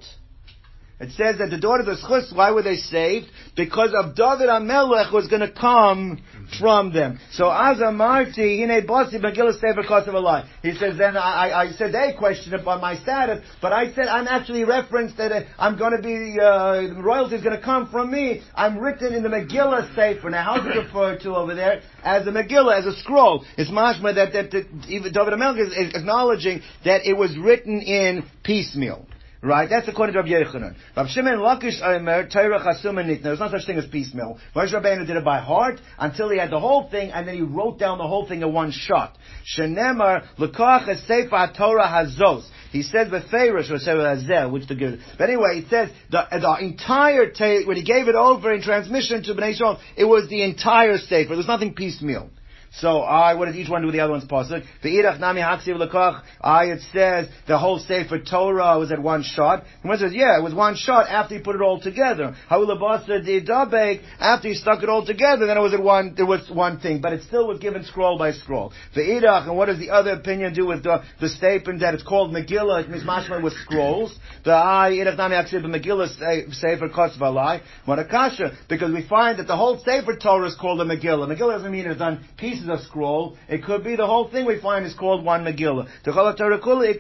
It 0.97 1.12
says 1.12 1.39
that 1.39 1.49
the 1.49 1.58
daughters 1.58 1.88
of 1.88 1.97
Chus, 2.08 2.31
why 2.34 2.51
were 2.51 2.62
they 2.62 2.77
saved? 2.77 3.27
Because 3.55 3.93
of 3.93 4.15
David 4.15 4.47
HaMelech 4.47 5.12
was 5.12 5.27
going 5.27 5.41
to 5.41 5.51
come 5.51 6.21
from 6.60 6.93
them. 6.93 7.19
So 7.31 7.49
as 7.49 7.77
Amarti, 7.77 8.65
Hine 8.65 8.86
Bosi 8.86 9.15
Megillah 9.15 9.60
Sefer 9.60 9.84
Kosev 9.84 10.10
Alai. 10.10 10.47
He 10.62 10.73
says, 10.75 10.97
then 10.97 11.17
I, 11.17 11.51
I 11.51 11.71
said 11.71 11.93
they 11.93 12.13
questioned 12.17 12.53
about 12.53 12.81
my 12.81 12.95
status, 12.97 13.43
but 13.62 13.73
I 13.73 13.93
said 13.93 14.08
I'm 14.08 14.27
actually 14.27 14.63
referenced 14.63 15.17
that 15.17 15.31
uh, 15.31 15.41
I'm 15.58 15.77
going 15.77 15.95
to 15.95 16.01
be, 16.01 16.39
uh, 16.39 17.01
royalty 17.01 17.36
is 17.36 17.43
going 17.43 17.58
to 17.58 17.63
come 17.63 17.89
from 17.89 18.12
me. 18.12 18.41
I'm 18.55 18.77
written 18.77 19.13
in 19.13 19.23
the 19.23 19.29
Megillah 19.29 19.93
Sefer. 19.95 20.29
Now 20.29 20.43
how's 20.43 20.65
it 20.65 20.77
referred 20.77 21.21
to 21.21 21.36
over 21.36 21.55
there? 21.55 21.81
As 22.03 22.25
a 22.27 22.31
Megillah, 22.31 22.79
as 22.79 22.86
a 22.86 22.95
scroll. 22.99 23.45
It's 23.58 23.69
mashma 23.69 24.15
that, 24.15 24.34
that, 24.34 24.51
that 24.51 24.65
even 24.88 25.12
David 25.12 25.34
HaMelech 25.34 25.67
is, 25.67 25.73
is 25.73 25.95
acknowledging 25.95 26.62
that 26.84 27.05
it 27.05 27.13
was 27.13 27.38
written 27.38 27.81
in 27.81 28.25
piecemeal. 28.43 29.05
Right? 29.45 29.69
That's 29.69 29.88
according 29.88 30.13
to 30.13 30.21
Rabbi 30.21 30.29
Yochanan. 30.29 30.75
Rabbi 30.97 31.10
Shimon 31.10 31.38
Lakish 31.38 31.79
Omer, 31.79 32.27
Torah 32.29 32.60
Chasum 32.62 32.99
and 32.99 33.12
Nitna. 33.12 33.23
There's 33.23 33.39
no 33.39 33.51
such 33.51 33.67
thing 33.67 33.77
as 33.77 33.86
piecemeal. 33.86 34.39
Moshe 34.55 34.73
Rabbeinu 34.73 35.05
did 35.05 35.17
it 35.17 35.23
by 35.23 35.39
heart 35.39 35.79
until 35.99 36.29
he 36.29 36.39
had 36.39 36.49
the 36.49 36.60
whole 36.60 36.89
thing, 36.89 37.12
and 37.12 37.27
then 37.27 37.36
he 37.36 37.43
wrote 37.43 37.77
down 37.77 37.99
the 37.99 38.08
whole 38.08 38.27
thing 38.27 38.41
in 38.41 38.51
one 38.51 38.71
shot. 38.71 39.15
Shenemar 39.55 40.25
Lekach 40.39 41.05
Sefer 41.05 41.53
Torah 41.55 41.88
Hazos. 41.88 42.49
He 42.71 42.81
said 42.81 43.10
Beferish 43.10 43.69
or 43.69 43.77
Sefer 43.77 44.15
Hazel, 44.15 44.49
which 44.49 44.67
the 44.67 44.73
good. 44.73 44.99
But 45.19 45.29
anyway, 45.29 45.60
it 45.63 45.69
says 45.69 45.89
the, 46.10 46.23
the 46.31 46.65
entire 46.65 47.29
tape, 47.29 47.67
when 47.67 47.77
he 47.77 47.84
gave 47.84 48.08
it 48.08 48.15
over 48.15 48.51
in 48.51 48.63
transmission 48.63 49.21
to 49.25 49.36
Bnei 49.36 49.60
Yisrael, 49.60 49.79
it 49.95 50.05
was 50.05 50.27
the 50.27 50.41
entire 50.41 50.97
Sefer. 50.97 51.36
There's 51.36 51.45
nothing 51.45 51.75
piecemeal. 51.75 52.31
So 52.80 53.00
I, 53.00 53.36
what 53.36 53.46
does 53.46 53.56
each 53.56 53.70
one 53.70 53.82
do 53.82 53.88
with 53.88 53.96
the 53.96 54.02
other 54.02 54.12
one's 54.12 54.26
pasuk? 54.26 54.64
Ve'irach 54.84 55.20
nami 55.20 55.42
haksiv 55.42 55.76
lekach. 55.82 56.22
I, 56.42 56.66
it 56.66 56.82
says 56.92 57.28
the 57.48 57.58
whole 57.58 57.80
sefer 57.80 58.20
Torah 58.20 58.78
was 58.78 58.92
at 58.92 59.02
one 59.02 59.24
shot. 59.24 59.64
And 59.82 59.90
one 59.90 59.98
says, 59.98 60.14
yeah, 60.14 60.38
it 60.38 60.44
was 60.44 60.54
one 60.54 60.76
shot 60.76 61.08
after 61.08 61.36
he 61.36 61.42
put 61.42 61.56
it 61.56 61.62
all 61.62 61.80
together. 61.80 62.36
Ha'ulabasa 62.50 63.24
di 63.24 64.00
After 64.20 64.48
he 64.48 64.56
stuck 64.56 64.84
it 64.84 64.90
all 64.90 65.06
together, 65.06 65.48
then 65.48 65.58
it 65.58 65.62
was 65.62 65.74
at 65.74 65.82
one. 65.82 66.16
There 66.16 66.26
was 66.26 66.50
one 66.52 66.80
thing, 66.80 67.02
but 67.02 67.14
it 67.14 67.24
still 67.24 67.48
was 67.48 67.60
given 67.60 67.84
scroll 67.86 68.18
by 68.18 68.32
scroll. 68.34 68.74
The 68.94 69.02
Ve'irach, 69.02 69.48
and 69.48 69.58
what 69.58 69.68
does 69.68 69.80
the 69.80 69.92
other 69.92 70.12
opinion 70.12 70.54
do 70.54 70.68
with 70.68 70.84
the 70.84 71.04
the 71.22 71.30
statement 71.30 71.80
that 71.80 71.94
it's 71.94 72.04
called 72.04 72.32
Megillah? 72.32 72.86
It 72.86 72.90
means 72.90 73.04
mashma 73.04 73.42
with 73.42 73.54
scrolls. 73.54 74.18
The 74.44 74.52
I 74.52 74.92
irach 74.92 75.18
nami 75.18 75.36
haksiv 75.36 75.64
Megillah 75.64 76.54
sefer 76.54 76.90
kosvalai. 76.90 77.62
Marakasha, 77.88 78.56
because 78.68 78.92
we 78.92 79.08
find 79.08 79.40
that 79.40 79.48
the 79.48 79.56
whole 79.56 79.82
sefer 79.84 80.16
Torah 80.16 80.48
is 80.48 80.56
called 80.56 80.82
a 80.82 80.86
Megillah. 80.86 81.28
Megillah 81.28 81.58
doesn't 81.58 81.72
mean 81.72 81.86
it's 81.86 82.00
done 82.00 82.26
pieces 82.38 82.64
of 82.69 82.80
scroll. 82.82 83.38
It 83.47 83.63
could 83.63 83.84
be 83.84 83.95
the 83.95 84.06
whole 84.06 84.30
thing 84.30 84.45
we 84.45 84.60
find 84.60 84.86
is 84.86 84.93
called 84.93 85.23
one 85.23 85.43
Megillah. 85.43 85.88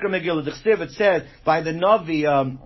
Megillah. 0.09 0.45
The 0.45 0.55
It 0.81 0.91
says 0.91 1.23
by 1.43 1.61
the 1.61 1.71
Navi. 1.71 2.25
Um, 2.25 2.59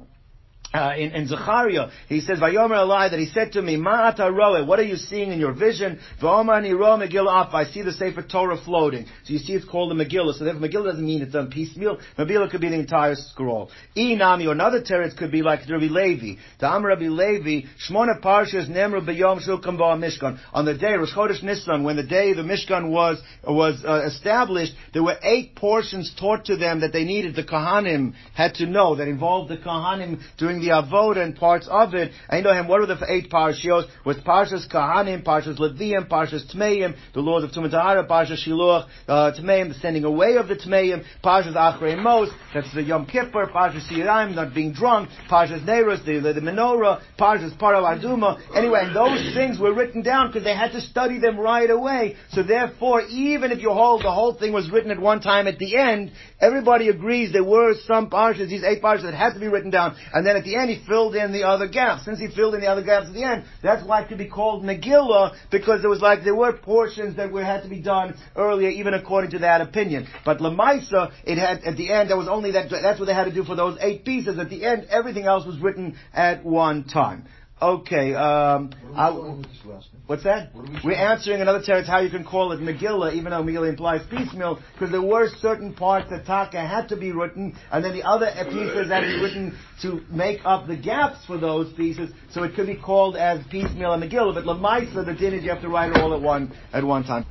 uh, 0.73 0.93
in, 0.95 1.11
in 1.13 1.27
Zechariah, 1.27 1.89
he 2.07 2.21
says, 2.21 2.37
"Vayomer 2.37 2.75
Elai," 2.75 3.09
that 3.09 3.19
he 3.19 3.25
said 3.27 3.53
to 3.53 3.61
me, 3.61 3.75
"Ma'ata 3.75 4.31
roe, 4.31 4.63
what 4.65 4.77
are 4.77 4.83
you 4.83 4.97
seeing 4.97 5.31
in 5.31 5.39
your 5.39 5.53
vision?" 5.53 5.99
V'omar 6.21 6.61
ni 6.61 6.73
roe 6.73 6.95
Megillah. 6.95 7.51
I 7.51 7.63
see 7.65 7.81
the 7.81 7.91
Sefer 7.91 8.21
Torah 8.21 8.57
floating. 8.63 9.05
So 9.23 9.33
you 9.33 9.39
see, 9.39 9.53
it's 9.53 9.65
called 9.65 9.91
a 9.91 9.95
Megillah. 9.95 10.35
So 10.35 10.43
therefore, 10.43 10.67
Megillah 10.67 10.91
doesn't 10.91 11.05
mean 11.05 11.23
it's 11.23 11.33
done 11.33 11.49
piecemeal. 11.49 11.97
Megillah 12.19 12.51
could 12.51 12.61
be 12.61 12.69
the 12.69 12.79
entire 12.79 13.15
scroll. 13.15 13.71
Inami 13.97 14.47
or 14.47 14.51
another 14.51 14.81
teretz 14.81 15.17
could 15.17 15.31
be 15.31 15.41
like 15.41 15.61
Rabbi 15.67 15.85
Levi. 15.85 16.39
The 16.59 16.67
Am 16.67 16.85
Rabbi 16.85 17.07
Levi, 17.07 17.67
Shmona 17.89 18.21
Parshas 18.21 18.69
Nemru 18.69 19.03
B'Yom 19.03 19.41
Shulchan 19.41 19.75
Mishkan. 19.75 20.37
On 20.53 20.65
the 20.65 20.75
day 20.75 20.93
Rosh 20.93 21.13
Chodesh 21.15 21.41
Nisan, 21.41 21.83
when 21.83 21.95
the 21.95 22.03
day 22.03 22.33
the 22.33 22.43
Mishkan 22.43 22.91
was 22.91 23.19
was 23.43 23.83
uh, 23.83 24.05
established, 24.05 24.73
there 24.93 25.03
were 25.03 25.17
eight 25.23 25.55
portions 25.55 26.13
taught 26.19 26.45
to 26.45 26.57
them 26.57 26.81
that 26.81 26.93
they 26.93 27.05
needed. 27.05 27.35
The 27.35 27.43
Kohanim 27.43 28.13
had 28.35 28.53
to 28.55 28.67
know 28.67 28.95
that 28.95 29.07
involved 29.07 29.49
the 29.49 29.57
Kohanim 29.57 30.19
doing 30.37 30.58
the 30.61 30.69
Avodah 30.69 31.23
and 31.23 31.35
parts 31.35 31.67
of 31.69 31.93
it. 31.93 32.11
Him. 32.29 32.67
What 32.67 32.81
were 32.81 32.85
the 32.85 32.97
eight 33.07 33.29
parashiyos? 33.29 33.87
Was 34.05 34.17
Parshas 34.17 34.71
Kahanim, 34.71 35.23
Parshas 35.23 35.59
Leviim, 35.59 36.07
Parshas 36.07 36.53
Tmeim, 36.53 36.95
the 37.13 37.21
laws 37.21 37.43
of 37.43 37.51
Tumatahara, 37.51 38.07
Parshas 38.07 38.47
Shiluach, 38.47 38.87
uh, 39.07 39.31
Tmeim, 39.39 39.69
the 39.69 39.75
sending 39.75 40.03
away 40.03 40.35
of 40.37 40.47
the 40.47 40.55
Tmeim, 40.55 41.03
Parshas 41.23 41.55
Achrei 41.55 42.01
Mos, 42.01 42.29
that's 42.53 42.73
the 42.73 42.83
Yom 42.83 43.05
Kippur, 43.05 43.47
Parshas 43.47 43.87
Yiraim, 43.89 44.35
not 44.35 44.53
being 44.53 44.73
drunk, 44.73 45.09
Parshas 45.29 45.65
Neros, 45.65 46.03
the, 46.05 46.19
the, 46.19 46.33
the 46.33 46.41
menorah, 46.41 47.01
Parshas 47.17 47.57
Parav 47.57 47.99
Aduma. 47.99 48.39
Anyway, 48.55 48.79
and 48.83 48.95
those 48.95 49.33
things 49.33 49.59
were 49.59 49.73
written 49.73 50.01
down 50.01 50.27
because 50.27 50.43
they 50.43 50.55
had 50.55 50.71
to 50.71 50.81
study 50.81 51.19
them 51.19 51.39
right 51.39 51.69
away. 51.69 52.15
So 52.31 52.43
therefore, 52.43 53.01
even 53.03 53.51
if 53.51 53.61
you 53.61 53.71
hold 53.71 54.03
the 54.03 54.11
whole 54.11 54.33
thing 54.33 54.53
was 54.53 54.69
written 54.71 54.91
at 54.91 54.99
one 54.99 55.21
time 55.21 55.47
at 55.47 55.59
the 55.59 55.77
end, 55.77 56.11
everybody 56.39 56.89
agrees 56.89 57.31
there 57.33 57.43
were 57.43 57.73
some 57.85 58.09
parshas, 58.09 58.49
these 58.49 58.63
eight 58.63 58.81
parshas 58.81 59.03
that 59.03 59.13
had 59.13 59.33
to 59.33 59.39
be 59.39 59.47
written 59.47 59.69
down, 59.69 59.95
and 60.13 60.25
then 60.25 60.35
at 60.35 60.43
the 60.43 60.48
end 60.55 60.69
he 60.69 60.85
filled 60.85 61.15
in 61.15 61.31
the 61.31 61.43
other 61.43 61.67
gaps. 61.67 62.05
Since 62.05 62.19
he 62.19 62.27
filled 62.27 62.55
in 62.55 62.61
the 62.61 62.67
other 62.67 62.83
gaps 62.83 63.07
at 63.07 63.13
the 63.13 63.23
end, 63.23 63.45
that's 63.61 63.85
why 63.85 64.01
it 64.01 64.09
could 64.09 64.17
be 64.17 64.27
called 64.27 64.63
Megillah, 64.63 65.35
because 65.51 65.83
it 65.83 65.87
was 65.87 66.01
like 66.01 66.23
there 66.23 66.35
were 66.35 66.53
portions 66.53 67.17
that 67.17 67.31
were 67.31 67.43
had 67.43 67.63
to 67.63 67.69
be 67.69 67.81
done 67.81 68.15
earlier, 68.35 68.69
even 68.69 68.93
according 68.93 69.31
to 69.31 69.39
that 69.39 69.61
opinion. 69.61 70.07
But 70.25 70.39
Lamaisa, 70.39 71.11
it 71.23 71.37
had 71.37 71.63
at 71.63 71.77
the 71.77 71.91
end 71.91 72.09
there 72.09 72.17
was 72.17 72.27
only 72.27 72.51
that. 72.51 72.69
That's 72.69 72.99
what 72.99 73.05
they 73.05 73.13
had 73.13 73.25
to 73.25 73.33
do 73.33 73.43
for 73.43 73.55
those 73.55 73.77
eight 73.81 74.05
pieces. 74.05 74.39
At 74.39 74.49
the 74.49 74.65
end, 74.65 74.87
everything 74.89 75.25
else 75.25 75.45
was 75.45 75.59
written 75.59 75.97
at 76.13 76.43
one 76.43 76.83
time. 76.83 77.25
Okay, 77.61 78.15
um, 78.15 78.69
What 78.69 78.97
I- 78.97 79.07
are 79.07 79.11
we 79.11 79.19
calling 79.19 79.37
with 79.37 79.47
this 79.49 79.65
last 79.65 79.93
name? 79.93 80.01
What's 80.07 80.23
that? 80.23 80.55
What 80.55 80.69
we 80.69 80.79
We're 80.81 80.95
answering 80.95 81.41
another 81.41 81.59
teretz 81.59 81.87
how 81.87 81.99
you 81.99 82.09
can 82.09 82.23
call 82.23 82.53
it 82.53 82.61
Megillah, 82.61 83.13
even 83.13 83.31
though 83.31 83.43
Megillah 83.43 83.67
implies 83.67 84.01
piecemeal, 84.09 84.59
because 84.73 84.91
there 84.91 85.01
were 85.01 85.27
certain 85.41 85.73
parts 85.73 86.09
that 86.09 86.25
Taka 86.25 86.61
had 86.61 86.87
to 86.89 86.95
be 86.95 87.11
written, 87.11 87.53
and 87.69 87.83
then 87.83 87.91
the 87.91 88.03
other 88.03 88.31
pieces 88.45 88.87
had 88.87 89.01
to 89.01 89.07
be 89.07 89.21
written 89.21 89.57
to 89.81 90.01
make 90.09 90.39
up 90.45 90.67
the 90.67 90.77
gaps 90.77 91.25
for 91.25 91.37
those 91.37 91.73
pieces, 91.73 92.11
so 92.31 92.43
it 92.43 92.55
could 92.55 92.67
be 92.67 92.75
called 92.75 93.17
as 93.17 93.41
piecemeal 93.51 93.91
and 93.91 94.01
Megillah, 94.03 94.33
but 94.35 94.45
Lamaisa, 94.45 95.05
the 95.05 95.13
din 95.13 95.33
is 95.33 95.43
you 95.43 95.49
have 95.49 95.61
to 95.61 95.69
write 95.69 95.91
it 95.91 95.97
all 96.01 96.13
at 96.13 96.21
one, 96.21 96.53
at 96.71 96.85
one 96.85 97.03
time. 97.03 97.25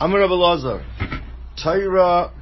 Amar 0.00 0.18
Rabbi 0.18 0.34
Lazar. 0.34 0.84
Torah 1.62 2.32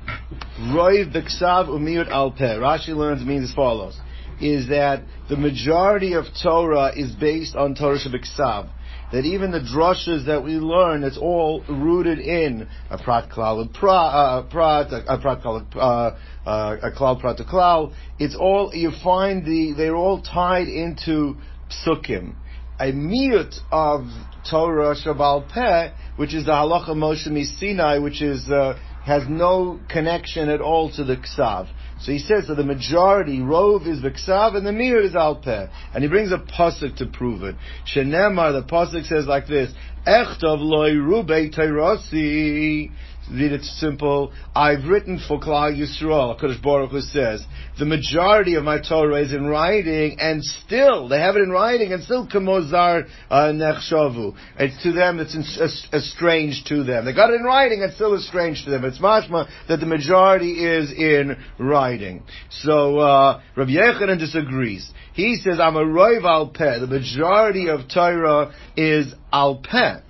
Roiv 0.58 1.12
Biksav 1.12 1.68
Umiyut 1.68 2.08
Al 2.08 2.32
Peh. 2.32 2.56
Rashi 2.56 2.96
learns 2.96 3.24
means 3.24 3.50
as 3.50 3.54
follows: 3.54 3.96
is 4.40 4.68
that 4.68 5.02
the 5.28 5.36
majority 5.36 6.14
of 6.14 6.24
Torah 6.42 6.92
is 6.96 7.12
based 7.12 7.56
on 7.56 7.74
Torah 7.74 7.98
Shabiksav. 7.98 8.70
That 9.12 9.24
even 9.24 9.52
the 9.52 9.60
drushes 9.60 10.26
that 10.26 10.42
we 10.42 10.54
learn, 10.54 11.04
it's 11.04 11.18
all 11.18 11.62
rooted 11.68 12.18
in 12.18 12.66
a 12.90 12.98
prat 12.98 13.30
klal 13.30 13.64
uh, 13.64 14.42
prat, 14.50 14.92
a, 14.92 15.18
prat 15.18 15.42
klal, 15.42 15.64
uh, 15.76 16.48
uh, 16.48 16.76
a 16.82 16.90
klal 16.90 17.20
prat 17.20 17.38
a 17.38 17.44
klal. 17.44 17.94
It's 18.18 18.34
all 18.34 18.72
you 18.74 18.90
find 19.02 19.44
the 19.44 19.74
they're 19.76 19.94
all 19.94 20.20
tied 20.22 20.68
into 20.68 21.36
psukim. 21.70 22.34
A 22.80 22.90
miut 22.90 23.54
of 23.70 24.06
Torah 24.50 24.96
Shabal 24.96 25.48
Peh, 25.48 25.92
which 26.16 26.34
is 26.34 26.46
the 26.46 26.52
halacha 26.52 26.90
Moshe 26.90 27.44
Sinai, 27.58 27.98
which 27.98 28.20
is 28.20 28.50
uh, 28.50 28.76
has 29.04 29.22
no 29.28 29.78
connection 29.88 30.48
at 30.48 30.60
all 30.60 30.90
to 30.90 31.04
the 31.04 31.16
ksav. 31.16 31.68
So 32.00 32.12
he 32.12 32.18
says 32.18 32.48
that 32.48 32.56
the 32.56 32.64
majority, 32.64 33.40
rove 33.40 33.86
is 33.86 34.02
the 34.02 34.12
and 34.56 34.66
the 34.66 34.72
mir 34.72 35.00
is 35.00 35.14
al 35.14 35.36
peh. 35.36 35.68
And 35.94 36.02
he 36.02 36.08
brings 36.08 36.32
a 36.32 36.38
pasuk 36.38 36.96
to 36.96 37.06
prove 37.06 37.42
it. 37.42 37.56
Shenemar, 37.94 38.52
the 38.52 38.66
pasuk 38.68 39.06
says 39.06 39.26
like 39.26 39.46
this, 39.46 39.70
Echtov 40.06 40.60
loy 40.60 40.90
rubei 40.90 41.54
teirasi. 41.54 42.90
Read 43.30 43.52
it 43.52 43.62
simple. 43.62 44.32
I've 44.54 44.84
written 44.84 45.18
for 45.26 45.40
Klal 45.40 45.74
Yisrael. 45.74 46.38
Kodesh 46.38 46.62
Baruch 46.62 46.90
Hu 46.90 47.00
says 47.00 47.42
the 47.78 47.86
majority 47.86 48.54
of 48.56 48.64
my 48.64 48.78
Torah 48.78 49.22
is 49.22 49.32
in 49.32 49.46
writing, 49.46 50.18
and 50.20 50.44
still 50.44 51.08
they 51.08 51.18
have 51.20 51.34
it 51.34 51.40
in 51.40 51.48
writing, 51.48 51.94
and 51.94 52.02
still 52.04 52.28
kamozar 52.28 53.08
uh, 53.30 53.36
nechshavu. 53.46 54.36
It's 54.58 54.82
to 54.82 54.92
them 54.92 55.20
It's 55.20 55.34
es- 55.34 55.88
estranged 55.92 56.66
to 56.68 56.84
them. 56.84 57.06
They 57.06 57.14
got 57.14 57.30
it 57.30 57.36
in 57.36 57.44
writing, 57.44 57.82
and 57.82 57.94
still 57.94 58.14
estranged 58.14 58.66
to 58.66 58.70
them. 58.70 58.84
It's 58.84 58.98
mashma 58.98 59.48
that 59.68 59.80
the 59.80 59.86
majority 59.86 60.62
is 60.62 60.92
in 60.92 61.34
writing. 61.58 62.24
So 62.50 62.98
uh, 62.98 63.40
Rabbi 63.56 63.70
Yochanan 63.70 64.18
disagrees. 64.18 64.90
He 65.14 65.36
says, 65.36 65.58
"I'm 65.60 65.76
a 65.76 65.84
roiv 65.84 66.24
al 66.24 66.48
peh." 66.48 66.78
The 66.78 66.86
majority 66.86 67.68
of 67.68 67.88
Torah 67.88 68.52
is 68.76 69.14
al 69.32 69.62
peh. 69.62 70.00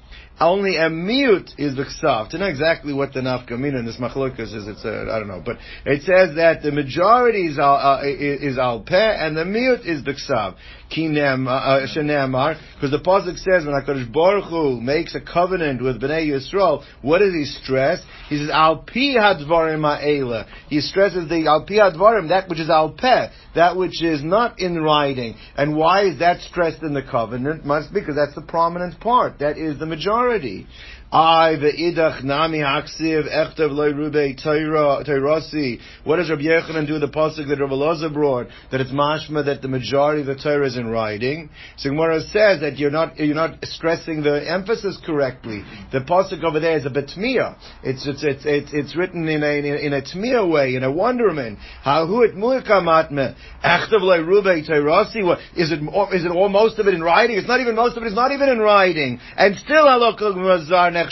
Only 0.41 0.76
a 0.76 0.91
mute 0.91 1.53
is 1.59 1.76
the 1.76 1.85
ksav. 1.85 2.30
To 2.30 2.39
know 2.39 2.47
exactly 2.47 2.93
what 2.93 3.12
the 3.12 3.20
nafkamina 3.20 3.78
in 3.78 3.87
this 3.87 3.99
machlokas 3.99 4.53
is, 4.53 4.66
it's 4.66 4.85
a, 4.85 5.07
I 5.09 5.20
don't 5.20 5.28
know, 5.28 5.43
but 5.45 5.59
it 5.87 6.03
says 6.03 6.35
that 6.37 6.61
the 6.62 6.72
majority 6.72 7.47
is 7.47 7.59
al, 7.59 7.76
uh, 7.76 8.01
is 8.05 8.59
al 8.59 8.80
peh 8.80 8.97
and 8.97 9.37
the 9.37 9.45
mute 9.45 9.82
is 9.85 10.03
the 10.05 10.12
ksav. 10.12 10.57
Kinem 10.57 10.57
uh, 10.57 10.84
because 10.91 11.47
uh, 11.47 11.51
uh, 11.51 12.91
the 12.91 13.01
pasuk 13.05 13.39
says 13.39 13.66
when 13.66 13.74
Hakadosh 13.74 14.12
Baruch 14.12 14.45
Hu 14.45 14.80
makes 14.80 15.14
a 15.14 15.20
covenant 15.20 15.82
with 15.82 16.01
Bnei 16.01 16.28
Yisrael, 16.28 16.85
what 17.03 17.18
does 17.18 17.32
he 17.32 17.45
stress? 17.45 18.01
He 18.28 18.39
says 18.39 18.51
al 18.51 18.78
pi 18.78 19.16
hadvarim 19.16 19.82
ha'ela. 19.82 20.47
He 20.68 20.80
stresses 20.80 21.28
the 21.28 21.47
al 21.47 21.64
pi 21.64 21.74
hadvarim, 21.74 22.28
that 22.28 22.49
which 22.49 22.61
is 22.61 22.70
al 22.70 22.91
peh, 22.93 23.28
that 23.55 23.76
which 23.76 24.03
is 24.03 24.22
not 24.22 24.61
in 24.61 24.80
writing. 24.80 25.35
And 25.57 25.76
why 25.76 26.05
is 26.05 26.18
that 26.20 26.41
stressed 26.43 26.82
in 26.82 26.95
the 26.95 27.03
covenant? 27.03 27.64
Must 27.64 27.93
be 27.93 28.01
because 28.01 28.16
that's 28.16 28.35
the 28.35 28.43
prominent 28.43 29.01
part. 29.01 29.39
That 29.41 29.59
is 29.59 29.78
the 29.78 29.87
majority. 29.87 30.66
I 31.15 31.55
ve'idach 31.55 32.25
nami 32.25 32.59
haksiv 32.59 33.33
echtev 33.33 33.71
loy 33.71 33.93
rubei 33.93 34.35
teirasi. 34.37 35.79
What 36.03 36.17
does 36.17 36.29
Rabbi 36.29 36.43
Yochanan 36.43 36.89
do 36.89 36.95
with 36.95 37.03
the 37.03 37.09
pasuk 37.09 37.47
that 37.49 37.61
Rabbi 37.61 37.73
Loza 37.73 38.12
brought? 38.12 38.49
That 38.73 38.81
it's 38.81 38.91
mashma 38.91 39.45
that 39.45 39.62
the 39.62 39.69
majority 39.69 40.23
of 40.23 40.27
the 40.27 40.35
Torah 40.35 40.67
is 40.67 40.77
in 40.77 40.89
writing. 40.89 41.51
So 41.77 41.91
Gemara 41.91 42.21
says 42.21 42.62
that 42.62 42.79
you're 42.79 42.91
not 42.91 43.17
you're 43.17 43.37
not 43.37 43.65
stressing 43.65 44.25
the 44.25 44.51
emphasis 44.51 44.99
correctly. 45.07 45.62
The 45.93 46.01
pasuk 46.01 46.43
over 46.43 46.59
there 46.59 46.77
is 46.79 46.85
a 46.85 46.91
betmia. 46.91 47.59
It's 47.85 48.05
it's 48.09 48.25
it's 48.25 48.43
it's, 48.45 48.73
it's 48.73 48.97
written 48.97 49.29
in 49.29 49.45
a 49.45 49.59
in 49.59 49.65
a, 49.67 49.77
in 49.77 49.93
a 49.93 50.03
tmia 50.03 50.51
way, 50.51 50.75
in 50.75 50.83
a 50.83 50.91
wonderment. 50.91 51.61
Who 51.85 52.25
it 52.25 52.35
muikamatme 52.35 53.37
echtev 53.65 54.01
loy 54.01 54.19
rubei 54.19 54.69
teirasi. 54.69 55.25
What 55.25 55.39
is 55.55 55.71
it? 55.71 55.79
Is 56.12 56.25
it 56.25 56.33
all 56.33 56.49
most 56.49 56.81
of 56.81 56.89
it 56.89 56.95
in 56.95 57.05
writing? 57.05 57.37
It's 57.37 57.47
not 57.47 57.61
even 57.61 57.77
most 57.77 57.97
of 57.97 58.03
it. 58.03 58.07
it 58.07 58.09
is 58.09 58.17
not 58.17 58.33
even 58.33 58.49
in 58.49 58.59
writing. 58.59 59.21
And 59.37 59.55
still 59.59 59.85
halakha 59.85 60.35
mazar 60.35 61.04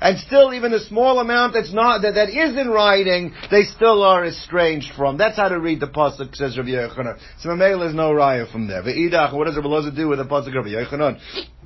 And 0.00 0.18
still, 0.18 0.52
even 0.54 0.72
the 0.72 0.80
small 0.80 1.18
amount 1.20 1.54
that's 1.54 1.72
not 1.72 2.02
that, 2.02 2.14
that 2.14 2.30
is 2.30 2.56
in 2.56 2.68
writing, 2.68 3.34
they 3.50 3.62
still 3.62 4.02
are 4.02 4.24
estranged 4.24 4.92
from. 4.96 5.16
That's 5.16 5.36
how 5.36 5.48
to 5.48 5.58
read 5.58 5.80
the 5.80 5.88
pasuk. 5.88 6.34
Says 6.34 6.56
Rabbi 6.56 6.70
Yochanan. 6.70 7.18
So 7.40 7.50
Mamela 7.50 7.88
is 7.88 7.94
no 7.94 8.10
raya 8.10 8.50
from 8.50 8.68
there. 8.68 8.82
Ve'idach. 8.82 9.32
What 9.34 9.46
does 9.46 9.56
Rabbi 9.56 9.68
Loza 9.68 9.94
do 9.94 10.08
with 10.08 10.18
the 10.18 10.24
pasuk 10.24 10.56
of 10.58 10.64
Rabbi 10.64 11.61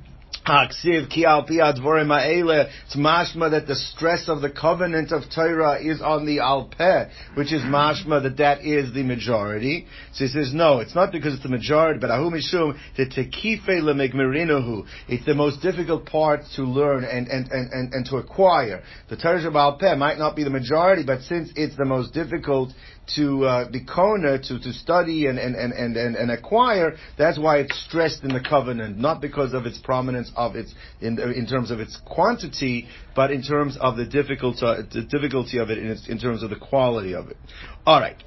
It's 0.49 0.85
mashma 2.95 3.51
that 3.51 3.67
the 3.67 3.75
stress 3.75 4.29
of 4.29 4.41
the 4.41 4.49
covenant 4.49 5.11
of 5.11 5.23
Torah 5.33 5.81
is 5.81 6.01
on 6.01 6.25
the 6.25 6.39
al 6.39 6.69
peh, 6.69 7.09
which 7.33 7.51
is 7.51 7.63
mashma 7.63 8.23
that 8.23 8.37
that 8.37 8.63
is 8.63 8.93
the 8.93 9.03
majority. 9.03 9.87
So 10.13 10.23
he 10.23 10.29
says, 10.29 10.53
no, 10.53 10.79
it's 10.79 10.95
not 10.95 11.11
because 11.11 11.33
it's 11.33 11.43
the 11.43 11.49
majority, 11.49 11.99
but 11.99 12.11
ahu 12.11 12.31
mishum 12.31 12.79
the 12.95 13.07
tekife 13.07 13.67
lemegmerinahu. 13.67 14.85
It's 15.09 15.25
the 15.25 15.35
most 15.35 15.61
difficult 15.61 16.05
part 16.05 16.45
to 16.55 16.63
learn 16.63 17.03
and, 17.03 17.27
and, 17.27 17.51
and, 17.51 17.73
and, 17.73 17.93
and 17.93 18.05
to 18.05 18.15
acquire. 18.15 18.83
The 19.09 19.17
Torah 19.17 19.45
of 19.45 19.57
al 19.57 19.77
peh 19.77 19.95
might 19.95 20.17
not 20.17 20.37
be 20.37 20.45
the 20.45 20.49
majority, 20.49 21.03
but 21.03 21.23
since 21.23 21.51
it's 21.57 21.75
the 21.75 21.83
most 21.83 22.13
difficult 22.13 22.71
to 23.15 23.45
uh, 23.45 23.71
be 23.71 23.83
kona, 23.83 24.39
to, 24.39 24.59
to 24.59 24.73
study 24.73 25.27
and, 25.27 25.39
and, 25.39 25.55
and, 25.55 25.95
and, 25.95 26.15
and, 26.15 26.31
acquire, 26.31 26.95
that's 27.17 27.39
why 27.39 27.57
it's 27.57 27.85
stressed 27.87 28.23
in 28.23 28.33
the 28.33 28.39
covenant, 28.39 28.97
not 28.97 29.21
because 29.21 29.53
of 29.53 29.65
its 29.65 29.77
prominence 29.79 30.31
of 30.35 30.55
its, 30.55 30.73
in, 31.01 31.19
in 31.19 31.47
terms 31.47 31.71
of 31.71 31.79
its 31.79 31.97
quantity, 32.05 32.87
but 33.15 33.31
in 33.31 33.41
terms 33.41 33.77
of 33.79 33.97
the 33.97 34.05
difficulty, 34.05 34.59
the 34.59 35.07
difficulty 35.09 35.57
of 35.57 35.69
it, 35.69 35.77
in, 35.77 35.87
its, 35.87 36.07
in 36.07 36.19
terms 36.19 36.43
of 36.43 36.49
the 36.49 36.55
quality 36.55 37.13
of 37.13 37.29
it. 37.29 37.37
Alright. 37.85 38.17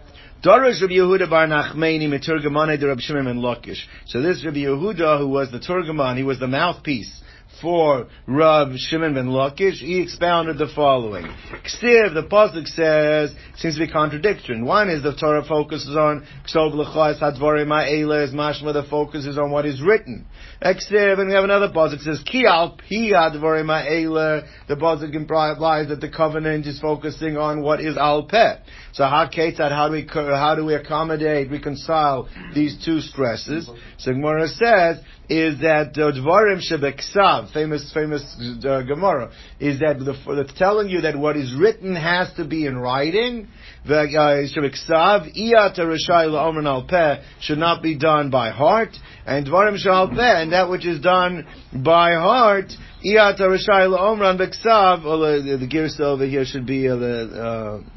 Darash 0.43 0.81
Rabbi 0.81 0.95
Yehuda 0.95 1.29
Bar 1.29 1.47
Nachmani 1.49 2.09
Miturgamane 2.09 2.81
de 2.81 2.87
Rabbi 2.87 3.01
Shimon 3.03 3.27
and 3.27 3.41
Lakish. 3.41 3.85
So 4.07 4.23
this 4.23 4.43
Rabbi 4.43 4.61
Yehuda, 4.61 5.19
who 5.19 5.29
was 5.29 5.51
the 5.51 5.59
Turgaman, 5.59 6.17
he 6.17 6.23
was 6.23 6.39
the 6.39 6.47
mouthpiece 6.47 7.21
for 7.61 8.09
Rav 8.27 8.73
Shimon 8.77 9.15
ben 9.15 9.29
Lakish, 9.29 9.79
he 9.79 10.01
expounded 10.01 10.59
the 10.59 10.69
following. 10.75 11.25
Ksiv, 11.25 12.15
the 12.15 12.27
Pasuk 12.31 12.67
says, 12.67 13.35
seems 13.57 13.75
to 13.77 13.87
be 13.87 13.93
contradiction. 13.93 14.65
One 14.65 14.89
is 14.89 15.03
the 15.03 15.15
Torah 15.15 15.45
focuses 15.45 15.97
on 15.97 16.27
Ksov 16.47 16.75
L'chais 16.75 17.21
Hadvarim 17.21 17.69
Ha'eles, 17.69 18.31
Mashma, 18.31 18.73
the 18.73 18.85
focus 18.89 19.27
is 19.27 19.39
on 19.39 19.51
what 19.51 19.67
is 19.67 19.83
written. 19.83 20.27
Ksiv, 20.63 21.19
and 21.19 21.29
we 21.29 21.35
have 21.35 21.45
another 21.45 21.69
Pasuk 21.69 22.01
says, 22.01 22.23
Ki 22.25 22.47
al 22.47 22.77
Pi 22.77 23.11
Hadvarim 23.13 23.67
Ha'ele, 23.67 24.43
the 24.69 24.77
Pasuk 24.77 25.15
implies 25.15 25.89
that 25.89 26.01
the 26.01 26.11
covenant 26.11 26.67
is 26.67 26.81
focusing 26.81 27.37
on 27.37 27.63
what 27.63 27.81
is 27.81 27.97
al 27.97 28.25
Peh. 28.25 28.57
So 28.93 29.05
how 29.05 29.29
Ketzad, 29.29 29.71
how 29.71 29.89
do 29.89 29.95
we, 29.95 30.07
how 30.13 30.55
do 30.57 30.65
we 30.65 30.75
accommodate, 30.75 31.51
reconcile 31.51 32.29
these 32.55 32.83
two 32.85 33.01
stresses? 33.01 33.71
So 33.99 34.13
Gemara 34.13 34.49
says, 34.49 34.99
is 35.31 35.61
that 35.61 35.97
uh, 35.97 36.11
Dvarim 36.11 36.61
Shebeksav, 36.61 37.53
famous 37.53 37.89
famous 37.95 38.23
uh, 38.65 38.83
Gemara, 38.83 39.31
is 39.61 39.79
that 39.79 40.01
the, 40.01 40.13
the, 40.13 40.53
telling 40.57 40.89
you 40.89 41.03
that 41.03 41.17
what 41.17 41.37
is 41.37 41.55
written 41.55 41.95
has 41.95 42.33
to 42.35 42.45
be 42.45 42.67
in 42.67 42.77
writing. 42.77 43.47
Uh, 43.87 43.91
Shebeksav 43.91 45.37
Iyat 45.37 45.79
Rishai 45.79 46.27
La'omran 46.27 46.67
Al 46.67 46.85
Peh 46.85 47.23
should 47.41 47.59
not 47.59 47.81
be 47.81 47.97
done 47.97 48.31
by 48.31 48.51
heart, 48.51 48.91
and 49.25 49.47
Dvarim 49.47 49.77
Shal 49.77 50.09
Peh, 50.09 50.43
and 50.43 50.53
that 50.53 50.69
which 50.69 50.85
is 50.85 51.01
done 51.01 51.47
by 51.73 52.15
heart. 52.15 52.73
Iyat 53.07 53.39
Rishai 53.39 53.87
La'omran 53.87 54.37
Beksav, 54.37 55.05
or 55.05 55.43
the, 55.43 55.59
the 55.59 55.69
Girsa 55.69 56.01
over 56.01 56.27
here 56.27 56.45
should 56.45 56.67
be 56.67 56.89
uh, 56.89 56.97
the. 56.97 57.83
Uh, 57.85 57.91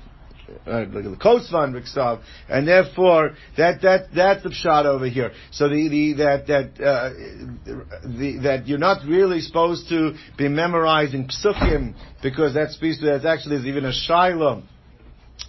uh, 0.66 0.80
the 0.86 1.18
Kosvan 1.22 1.74
Riksav, 1.74 2.22
and 2.50 2.68
therefore 2.68 3.32
that 3.58 3.82
that 3.82 4.08
that's 4.14 4.44
the 4.44 4.52
shot 4.52 4.86
over 4.86 5.08
here. 5.08 5.32
So 5.52 5.70
the, 5.70 5.88
the 5.90 6.14
that 6.14 6.48
that 6.48 6.84
uh, 6.84 7.10
the, 8.06 8.40
that 8.44 8.68
you're 8.68 8.78
not 8.78 9.06
really 9.06 9.42
supposed 9.42 9.90
to 9.90 10.14
be 10.38 10.48
memorizing 10.48 11.30
psukim 11.30 11.96
because 12.22 12.54
that 12.54 12.72
speaks 12.72 13.00
to 13.00 13.06
that's 13.06 13.26
actually 13.26 13.58
is 13.58 13.66
even 13.66 13.86
a 13.86 13.94
shiloh 13.94 14.64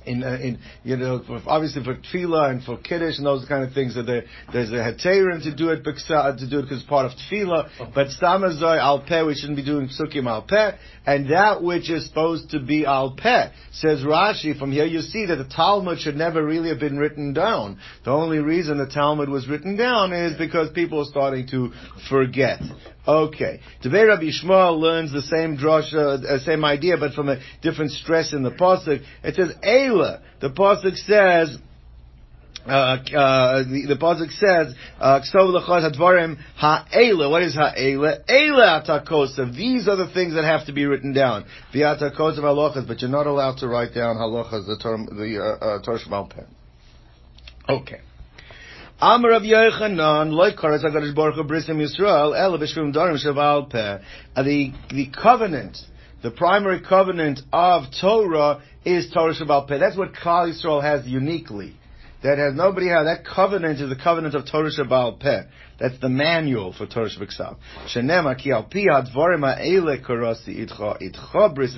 in, 0.07 0.22
uh, 0.22 0.38
in 0.40 0.59
you 0.82 0.96
know, 0.96 1.22
for, 1.26 1.40
obviously 1.46 1.82
for 1.84 1.94
tefillah 1.94 2.50
and 2.50 2.62
for 2.62 2.76
kiddush 2.78 3.18
and 3.18 3.26
those 3.26 3.44
kind 3.46 3.64
of 3.64 3.72
things, 3.72 3.94
that 3.94 4.05
there, 4.05 4.24
there's 4.52 4.70
a 4.70 4.74
heterim 4.74 5.42
to 5.42 5.55
do 5.55 5.70
it 5.70 5.84
to 5.84 6.50
do 6.50 6.59
it 6.59 6.62
because 6.62 6.82
part 6.84 7.07
of 7.07 7.12
tefillah. 7.12 7.94
But 7.94 8.09
stamazoi 8.09 8.78
al 8.78 9.05
peh, 9.07 9.24
we 9.24 9.34
shouldn't 9.34 9.57
be 9.57 9.64
doing 9.64 9.88
psukim 9.88 10.26
al 10.26 10.42
peh, 10.42 10.72
and 11.07 11.30
that 11.30 11.62
which 11.62 11.90
is 11.90 12.07
supposed 12.07 12.50
to 12.50 12.61
be 12.61 12.86
al 12.86 13.16
peh 13.16 13.50
says 13.72 14.00
Rashi. 14.02 14.59
From 14.59 14.72
here, 14.72 14.86
you 14.86 15.00
see 15.00 15.26
that 15.26 15.36
the 15.36 15.44
Talmud 15.44 15.98
should 15.98 16.16
never 16.16 16.44
really 16.44 16.68
have 16.68 16.80
been 16.80 16.98
written 16.98 17.32
down. 17.32 17.78
The 18.05 18.11
only 18.11 18.38
reason 18.38 18.78
the 18.78 18.86
Talmud 18.86 19.28
was 19.28 19.48
written 19.48 19.76
down 19.76 20.12
is 20.12 20.36
because 20.38 20.70
people 20.72 21.00
are 21.00 21.07
starting 21.07 21.46
to 21.48 21.72
forget. 22.09 22.61
Okay. 23.07 23.61
Today 23.82 24.05
Rabbi 24.05 24.24
Yishmael 24.24 24.78
learns 24.78 25.12
the 25.12 25.22
same 25.22 25.59
drasha, 25.59 26.24
uh, 26.24 26.38
same 26.44 26.64
idea, 26.64 26.96
but 26.96 27.12
from 27.12 27.28
a 27.28 27.38
different 27.61 27.90
stress 27.90 28.32
in 28.32 28.42
the 28.42 28.50
pasuk. 28.50 29.02
It 29.22 29.34
says 29.34 29.52
Eila. 29.62 30.20
The 30.40 30.50
pasuk 30.50 30.96
says. 30.96 31.59
Uh, 32.66 32.70
uh, 32.70 33.62
the, 33.64 33.84
the 33.88 33.96
pasuk 34.00 34.30
says, 34.38 34.74
uh, 34.98 35.20
"Ksov 35.20 35.52
lechad 35.52 35.94
hadvarim 35.94 36.38
ha'ela." 36.57 37.28
What 37.28 37.42
is 37.42 37.55
ha'ela? 37.55 38.20
Ela 38.26 38.82
atakosav. 38.82 39.55
These 39.55 39.86
are 39.86 39.96
the 39.96 40.09
things 40.09 40.32
that 40.32 40.44
have 40.44 40.64
to 40.64 40.72
be 40.72 40.86
written 40.86 41.12
down. 41.12 41.44
The 41.74 41.80
atakosav 41.80 42.38
halachas, 42.38 42.88
but 42.88 43.02
you're 43.02 43.11
not 43.11 43.26
allowed 43.26 43.59
to 43.59 43.68
write 43.68 43.92
down 43.92 44.16
halachas, 44.16 44.66
the 44.66 44.78
term, 44.82 45.05
the 45.05 45.59
uh, 45.61 46.16
uh, 46.16 46.24
Peh. 46.26 46.42
Okay. 47.68 48.00
Amar 49.01 49.32
of 49.32 49.42
Yochanan, 49.42 50.30
HaKadosh 50.30 51.14
Baruch 51.14 51.34
Hu 51.34 51.42
Brisim 51.45 51.76
Yisrael, 51.78 52.32
Darim 52.95 53.18
Shaval 53.18 53.68
Peh. 53.68 53.99
Uh, 54.36 54.42
The, 54.42 54.72
the 54.90 55.07
covenant, 55.09 55.78
the 56.22 56.30
primary 56.30 56.80
covenant 56.80 57.40
of 57.53 57.84
Torah 58.01 58.62
is 58.84 59.11
Torah 59.11 59.34
Shaval 59.34 59.66
Peh. 59.66 59.78
That's 59.78 59.97
what 59.97 60.12
Klal 60.12 60.53
Yisrael 60.53 60.80
has 60.80 61.07
uniquely. 61.07 61.76
That 62.25 62.39
has 62.39 62.55
nobody 62.55 62.89
has. 62.89 63.05
That 63.05 63.22
covenant 63.27 63.83
is 63.83 63.91
the 63.91 64.03
covenant 64.03 64.35
of 64.35 64.47
Torah 64.51 64.70
Shabbal 64.70 65.20
Peh. 65.20 65.43
That's 65.79 65.99
the 66.01 66.09
manual 66.09 66.72
for 66.72 66.87
Torah 66.87 67.11
Shabbat 67.11 67.59
Shenema 67.95 68.39
ki 68.43 68.51
al 68.51 68.62
pi 68.62 68.87
hadvarim 68.91 69.45
ha'ele 69.45 69.99
karasi 69.99 70.66
itcha 70.66 71.03
itcha 71.03 71.55
bris. 71.55 71.75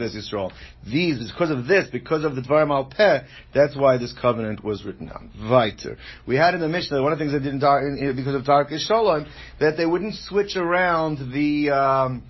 These, 0.88 1.32
because 1.32 1.50
of 1.50 1.66
this, 1.66 1.88
because 1.90 2.22
of 2.24 2.36
the 2.36 2.42
dvarim 2.42 2.70
al 2.70 2.84
peh, 2.84 3.24
that's 3.52 3.74
why 3.74 3.98
this 3.98 4.14
covenant 4.22 4.62
was 4.62 4.84
written 4.84 5.06
down. 5.08 5.32
Weiter. 5.50 5.96
We 6.28 6.36
had 6.36 6.54
in 6.54 6.60
the 6.60 6.68
Mishnah, 6.68 7.02
one 7.02 7.12
of 7.12 7.18
the 7.18 7.24
things 7.24 7.32
that 7.32 7.40
didn't, 7.40 8.14
because 8.14 8.36
of 8.36 8.44
Dark 8.44 8.68
Shalom, 8.70 9.26
that 9.58 9.76
they 9.76 9.84
wouldn't 9.84 10.14
switch 10.14 10.54
around 10.54 11.32
the, 11.32 11.70
um, 11.70 12.22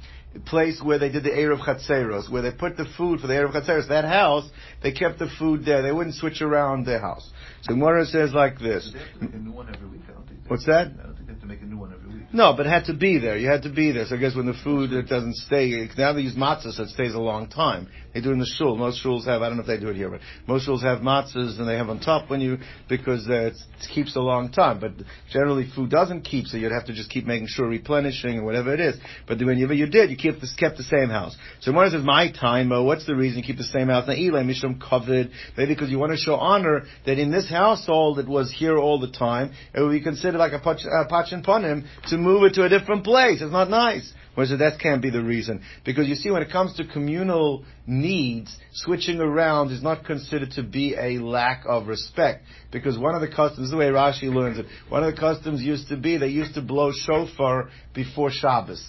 place 0.44 0.80
where 0.82 0.98
they 0.98 1.08
did 1.10 1.24
the 1.24 1.30
Eruv 1.30 1.60
Chatzeros, 1.64 2.30
where 2.30 2.42
they 2.42 2.50
put 2.50 2.76
the 2.76 2.86
food 2.96 3.20
for 3.20 3.26
the 3.26 3.34
Eruv 3.34 3.52
Chatzeros, 3.52 3.88
that 3.88 4.04
house, 4.04 4.48
they 4.82 4.92
kept 4.92 5.18
the 5.18 5.28
food 5.38 5.64
there. 5.64 5.82
They 5.82 5.92
wouldn't 5.92 6.16
switch 6.16 6.42
around 6.42 6.86
their 6.86 7.00
house. 7.00 7.30
So 7.62 7.74
Gemara 7.74 8.04
says 8.06 8.32
like 8.32 8.58
this. 8.58 8.90
They 8.92 8.98
have 8.98 9.12
to 9.14 9.20
make 9.24 9.34
a 9.34 9.38
new 9.38 9.52
one 9.52 9.74
every 9.74 9.88
week. 9.88 10.00
I 10.08 10.12
don't 10.12 10.26
think. 10.28 10.42
they- 10.42 10.48
What's 10.48 10.66
that? 10.66 10.88
I 10.98 11.02
don't 11.04 11.14
think 11.14 11.26
they 11.26 11.32
have 11.32 11.40
to 11.42 11.46
make 11.46 11.62
a 11.62 11.64
new 11.64 11.78
one 11.78 11.92
every 11.92 12.08
week. 12.08 12.22
No, 12.32 12.54
but 12.56 12.66
it 12.66 12.68
had 12.68 12.84
to 12.86 12.94
be 12.94 13.18
there. 13.18 13.36
You 13.38 13.48
had 13.48 13.62
to 13.62 13.70
be 13.70 13.92
there. 13.92 14.04
So 14.06 14.16
I 14.16 14.18
guess 14.18 14.34
when 14.34 14.46
the 14.46 14.54
food 14.64 14.92
it 14.92 15.08
doesn't 15.08 15.36
stay, 15.36 15.88
now 15.96 16.12
they 16.12 16.20
use 16.22 16.34
matzah, 16.34 16.72
so 16.72 16.82
it 16.82 16.90
stays 16.90 17.14
a 17.14 17.18
long 17.20 17.48
time. 17.48 17.88
They 18.16 18.22
do 18.22 18.30
it 18.30 18.32
in 18.32 18.38
the 18.38 18.46
shul. 18.46 18.76
Most 18.76 19.04
shuls 19.04 19.26
have, 19.26 19.42
I 19.42 19.48
don't 19.48 19.58
know 19.58 19.60
if 19.60 19.66
they 19.66 19.78
do 19.78 19.90
it 19.90 19.96
here, 19.96 20.08
but 20.08 20.20
most 20.46 20.66
shuls 20.66 20.82
have 20.82 21.00
matzahs 21.00 21.58
and 21.58 21.68
they 21.68 21.76
have 21.76 21.90
on 21.90 22.00
top 22.00 22.30
when 22.30 22.40
you, 22.40 22.56
because 22.88 23.28
uh, 23.28 23.50
it 23.52 23.56
keeps 23.94 24.16
a 24.16 24.20
long 24.20 24.50
time. 24.50 24.80
But 24.80 24.92
generally 25.30 25.68
food 25.76 25.90
doesn't 25.90 26.22
keep, 26.22 26.46
so 26.46 26.56
you'd 26.56 26.72
have 26.72 26.86
to 26.86 26.94
just 26.94 27.10
keep 27.10 27.26
making 27.26 27.48
sure 27.48 27.68
replenishing 27.68 28.38
or 28.38 28.44
whatever 28.44 28.72
it 28.72 28.80
is. 28.80 28.96
But 29.28 29.36
whenever 29.40 29.74
you 29.74 29.84
did, 29.84 30.08
you 30.08 30.16
kept, 30.16 30.40
this, 30.40 30.54
kept 30.54 30.78
the 30.78 30.84
same 30.84 31.10
house. 31.10 31.36
So 31.60 31.72
one 31.72 31.90
says, 31.90 32.04
my 32.06 32.32
time, 32.32 32.72
uh, 32.72 32.82
what's 32.82 33.04
the 33.04 33.14
reason 33.14 33.40
you 33.40 33.44
keep 33.44 33.58
the 33.58 33.64
same 33.64 33.88
house? 33.88 34.08
Now, 34.08 34.14
Eli, 34.14 34.44
Mishram 34.44 34.80
covered, 34.80 35.30
maybe 35.58 35.74
because 35.74 35.90
you 35.90 35.98
want 35.98 36.12
to 36.12 36.16
show 36.16 36.36
honor 36.36 36.84
that 37.04 37.18
in 37.18 37.30
this 37.30 37.50
household 37.50 38.18
it 38.18 38.26
was 38.26 38.50
here 38.50 38.78
all 38.78 38.98
the 38.98 39.12
time, 39.12 39.52
it 39.74 39.82
would 39.82 39.92
be 39.92 40.00
considered 40.00 40.38
like 40.38 40.54
a 40.54 40.58
pach, 40.58 40.78
uh, 40.78 41.06
pachin 41.06 41.44
ponim 41.44 41.84
to 42.08 42.16
move 42.16 42.44
it 42.44 42.54
to 42.54 42.64
a 42.64 42.70
different 42.70 43.04
place. 43.04 43.42
It's 43.42 43.52
not 43.52 43.68
nice. 43.68 44.10
Whereas 44.36 44.50
that 44.50 44.78
can't 44.80 45.00
be 45.00 45.08
the 45.08 45.22
reason. 45.22 45.62
Because 45.84 46.06
you 46.08 46.14
see, 46.14 46.30
when 46.30 46.42
it 46.42 46.52
comes 46.52 46.76
to 46.76 46.86
communal 46.86 47.64
needs, 47.86 48.54
switching 48.74 49.18
around 49.18 49.72
is 49.72 49.82
not 49.82 50.04
considered 50.04 50.50
to 50.52 50.62
be 50.62 50.94
a 50.94 51.18
lack 51.18 51.64
of 51.66 51.86
respect. 51.86 52.44
Because 52.70 52.98
one 52.98 53.14
of 53.14 53.22
the 53.22 53.28
customs, 53.28 53.56
this 53.58 53.64
is 53.66 53.70
the 53.70 53.78
way 53.78 53.86
Rashi 53.86 54.32
learns 54.32 54.58
it, 54.58 54.66
one 54.90 55.02
of 55.02 55.12
the 55.14 55.18
customs 55.18 55.62
used 55.62 55.88
to 55.88 55.96
be, 55.96 56.18
they 56.18 56.28
used 56.28 56.52
to 56.54 56.60
blow 56.60 56.92
shofar 56.92 57.70
before 57.94 58.30
Shabbos. 58.30 58.86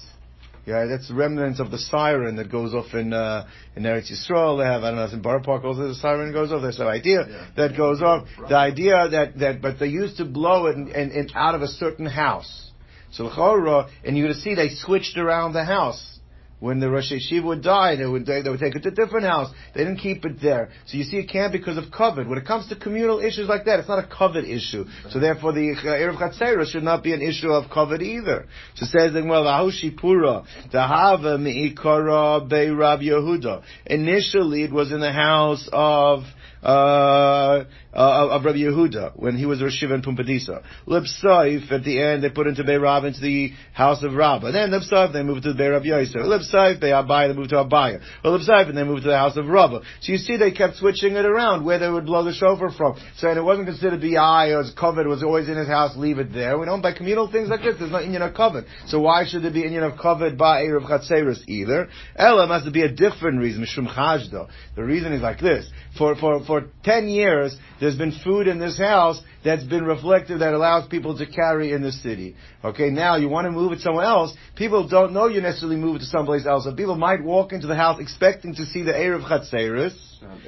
Yeah, 0.65 0.85
that's 0.85 1.09
remnants 1.09 1.61
of 1.61 1.71
the 1.71 1.77
siren 1.77 2.35
that 2.35 2.51
goes 2.51 2.73
off 2.73 2.93
in 2.93 3.13
uh, 3.13 3.47
in 3.77 3.83
Eretz 3.83 4.11
Yisrael. 4.11 4.57
They 4.59 4.65
have 4.65 4.83
I 4.83 4.89
don't 4.91 4.97
know, 4.97 5.05
in 5.13 5.21
Borough 5.21 5.41
Park 5.41 5.63
also 5.63 5.87
the 5.87 5.95
siren 5.95 6.33
goes 6.33 6.51
off. 6.51 6.61
There's 6.61 6.81
an 6.81 6.87
idea 6.87 7.25
Yeah. 7.25 7.45
that 7.55 7.77
goes 7.77 8.01
off. 8.01 8.27
The 8.49 8.57
idea 8.57 9.07
that 9.11 9.39
that 9.39 9.61
but 9.61 9.79
they 9.79 9.87
used 9.87 10.17
to 10.17 10.25
blow 10.25 10.65
it 10.65 10.75
in, 10.75 10.89
in, 10.89 11.11
in 11.11 11.29
out 11.35 11.55
of 11.55 11.61
a 11.61 11.69
certain 11.69 12.05
house. 12.05 12.67
So 13.11 13.27
and 13.29 14.17
you're 14.17 14.27
going 14.27 14.35
to 14.35 14.41
see 14.41 14.55
they 14.55 14.69
switched 14.69 15.17
around 15.17 15.53
the 15.53 15.63
house. 15.63 16.17
When 16.59 16.79
the 16.79 16.89
Rosh 16.89 17.11
Yeshiva 17.11 17.43
would 17.43 17.61
die, 17.61 17.97
they 17.97 18.05
would, 18.07 18.25
they, 18.25 18.41
they 18.41 18.49
would 18.49 18.59
take 18.59 18.73
it 18.73 18.81
to 18.81 18.89
a 18.89 18.91
different 18.91 19.27
house. 19.27 19.53
They 19.75 19.83
didn't 19.83 19.99
keep 19.99 20.25
it 20.25 20.41
there. 20.41 20.69
So 20.87 20.97
you 20.97 21.03
see 21.03 21.17
it 21.17 21.29
can't 21.29 21.51
because 21.51 21.77
of 21.77 21.91
covet. 21.95 22.27
When 22.27 22.39
it 22.39 22.47
comes 22.47 22.67
to 22.69 22.75
communal 22.75 23.19
issues 23.19 23.47
like 23.47 23.65
that, 23.65 23.79
it's 23.79 23.87
not 23.87 24.03
a 24.03 24.07
covet 24.07 24.43
issue. 24.43 24.85
So 25.11 25.19
therefore 25.19 25.53
the 25.53 25.73
uh, 25.73 25.83
Eruv 25.83 26.17
Chatzera 26.17 26.65
should 26.65 26.81
not 26.81 27.03
be 27.03 27.13
an 27.13 27.21
issue 27.21 27.51
of 27.51 27.69
covet 27.69 28.01
either. 28.01 28.47
So 28.73 28.85
it 28.85 28.89
says, 28.89 29.23
well, 29.23 29.43
Ahushi 29.43 29.97
Pura, 29.97 30.45
Tahava 30.71 31.37
Mi'ikara 31.37 32.49
Bei 32.49 32.69
Rab 32.69 33.01
Yehuda. 33.01 33.61
Initially 33.85 34.63
it 34.63 34.71
was 34.71 34.91
in 34.91 34.99
the 34.99 35.13
house 35.13 35.69
of 35.71 36.23
uh, 36.63 37.65
uh, 37.97 38.27
of 38.29 38.45
Rabbi 38.45 38.59
Yehuda 38.59 39.13
when 39.15 39.35
he 39.35 39.47
was 39.47 39.61
Rosh 39.61 39.83
Yeshiva 39.83 39.95
in 39.95 40.01
Pumbedisa. 40.03 40.63
Lipsaif 40.87 41.71
at 41.71 41.83
the 41.83 41.99
end 41.99 42.23
they 42.23 42.29
put 42.29 42.45
into 42.45 42.63
Beirav 42.63 43.05
into 43.05 43.19
the 43.19 43.53
house 43.73 44.03
of 44.03 44.13
Rabbah. 44.13 44.51
Then 44.51 44.69
Lipsaif 44.69 45.13
they 45.13 45.23
moved 45.23 45.43
to 45.43 45.53
the 45.53 45.61
Beirav 45.61 45.83
Yosef. 45.83 46.15
Lipsaif 46.15 46.79
they 46.79 46.91
Abaya 46.91 47.29
they 47.29 47.33
moved 47.33 47.49
to 47.49 47.55
Abaya. 47.55 47.99
Or 48.23 48.37
Lipsaif 48.37 48.69
and 48.69 48.77
they 48.77 48.83
moved 48.83 49.03
to 49.03 49.09
the 49.09 49.17
house 49.17 49.35
of 49.35 49.47
Rabbah. 49.47 49.79
So 50.01 50.11
you 50.11 50.19
see 50.19 50.37
they 50.37 50.51
kept 50.51 50.75
switching 50.75 51.15
it 51.15 51.25
around 51.25 51.65
where 51.65 51.79
they 51.79 51.89
would 51.89 52.05
blow 52.05 52.23
the 52.23 52.33
shofar 52.33 52.71
from. 52.71 52.97
So 53.17 53.29
and 53.29 53.37
it 53.39 53.41
wasn't 53.41 53.67
considered 53.67 54.01
the 54.01 54.17
eye 54.17 54.49
or 54.49 54.63
covered. 54.77 55.07
Was 55.07 55.23
always 55.23 55.49
in 55.49 55.57
his 55.57 55.67
house. 55.67 55.97
Leave 55.97 56.19
it 56.19 56.31
there. 56.31 56.59
We 56.59 56.67
don't 56.67 56.81
by 56.81 56.93
communal 56.93 57.31
things 57.31 57.49
like 57.49 57.61
this. 57.61 57.75
There's 57.79 57.91
no 57.91 58.01
Indian 58.01 58.21
of 58.21 58.35
covered. 58.35 58.65
So 58.85 58.99
why 58.99 59.25
should 59.27 59.43
there 59.43 59.51
be 59.51 59.63
Indian 59.63 59.83
of 59.83 59.97
covered 59.97 60.37
by 60.37 60.63
Eruv 60.63 60.87
Chatzeris 60.87 61.47
either? 61.47 61.89
Elam 62.15 62.49
has 62.49 62.63
to 62.65 62.71
be 62.71 62.83
a 62.83 62.91
different 62.91 63.39
reason. 63.39 63.65
Mishum 63.65 63.91
Chajdo. 63.91 64.49
The 64.75 64.83
reason 64.83 65.13
is 65.13 65.21
like 65.23 65.39
this. 65.39 65.67
For 65.97 66.15
for 66.15 66.45
for 66.45 66.65
ten 66.83 67.07
years 67.07 67.57
there's 67.87 67.97
been 67.97 68.19
food 68.21 68.47
in 68.47 68.59
this 68.59 68.77
house 68.77 69.21
that's 69.45 69.63
been 69.63 69.85
reflective 69.85 70.39
that 70.39 70.53
allows 70.53 70.89
people 70.89 71.17
to 71.17 71.25
carry 71.25 71.71
in 71.71 71.81
the 71.81 71.93
city. 71.93 72.35
Okay, 72.65 72.89
now 72.89 73.15
you 73.15 73.29
want 73.29 73.45
to 73.45 73.51
move 73.51 73.71
it 73.71 73.79
somewhere 73.79 74.03
else. 74.03 74.35
People 74.57 74.89
don't 74.89 75.13
know 75.13 75.27
you 75.27 75.39
necessarily 75.39 75.77
move 75.77 75.95
it 75.95 75.99
to 75.99 76.05
someplace 76.05 76.45
else. 76.45 76.65
So 76.65 76.75
people 76.75 76.95
might 76.95 77.23
walk 77.23 77.53
into 77.53 77.65
the 77.65 77.75
house 77.75 78.01
expecting 78.01 78.55
to 78.55 78.65
see 78.65 78.83
the 78.83 78.91
Eruv 78.91 79.23
Chatzeris. 79.25 79.95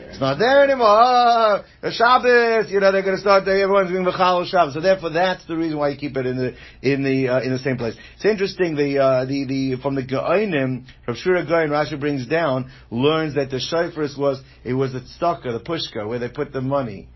It's 0.10 0.20
not 0.20 0.38
there 0.38 0.66
anymore. 0.66 1.64
The 1.82 1.92
Shabbos, 1.92 2.70
you 2.70 2.82
know, 2.82 2.92
they're 2.92 3.04
going 3.04 3.16
to 3.16 3.22
start. 3.22 3.48
Everyone's 3.48 3.90
doing 3.90 4.04
the 4.04 4.12
Chal 4.12 4.44
Shabbos. 4.44 4.74
So 4.74 4.82
therefore, 4.82 5.12
that's 5.12 5.46
the 5.46 5.56
reason 5.56 5.78
why 5.78 5.90
you 5.90 5.98
keep 5.98 6.18
it 6.18 6.26
in 6.26 6.36
the 6.36 6.56
in 6.82 7.04
the 7.04 7.30
uh, 7.30 7.42
in 7.42 7.52
the 7.52 7.60
same 7.60 7.78
place. 7.78 7.96
It's 8.16 8.26
interesting. 8.26 8.76
The 8.76 8.98
uh, 8.98 9.26
the 9.26 9.46
the 9.46 9.82
from 9.82 9.96
the 9.96 10.04
Gaonim, 10.04 10.86
Rav 11.08 11.16
Shura 11.16 11.48
Gaon, 11.48 11.70
Rashi 11.70 11.98
brings 11.98 12.28
down, 12.28 12.70
learns 12.90 13.36
that 13.36 13.50
the 13.50 13.58
shofars 13.58 14.18
was 14.18 14.42
it 14.66 14.74
was 14.74 14.92
the 14.92 15.02
tzedakah, 15.02 15.54
the 15.54 15.64
pushka, 15.64 16.06
where 16.06 16.20
they 16.20 16.30
put 16.30 16.52
the 16.52 16.62
money 16.62 17.08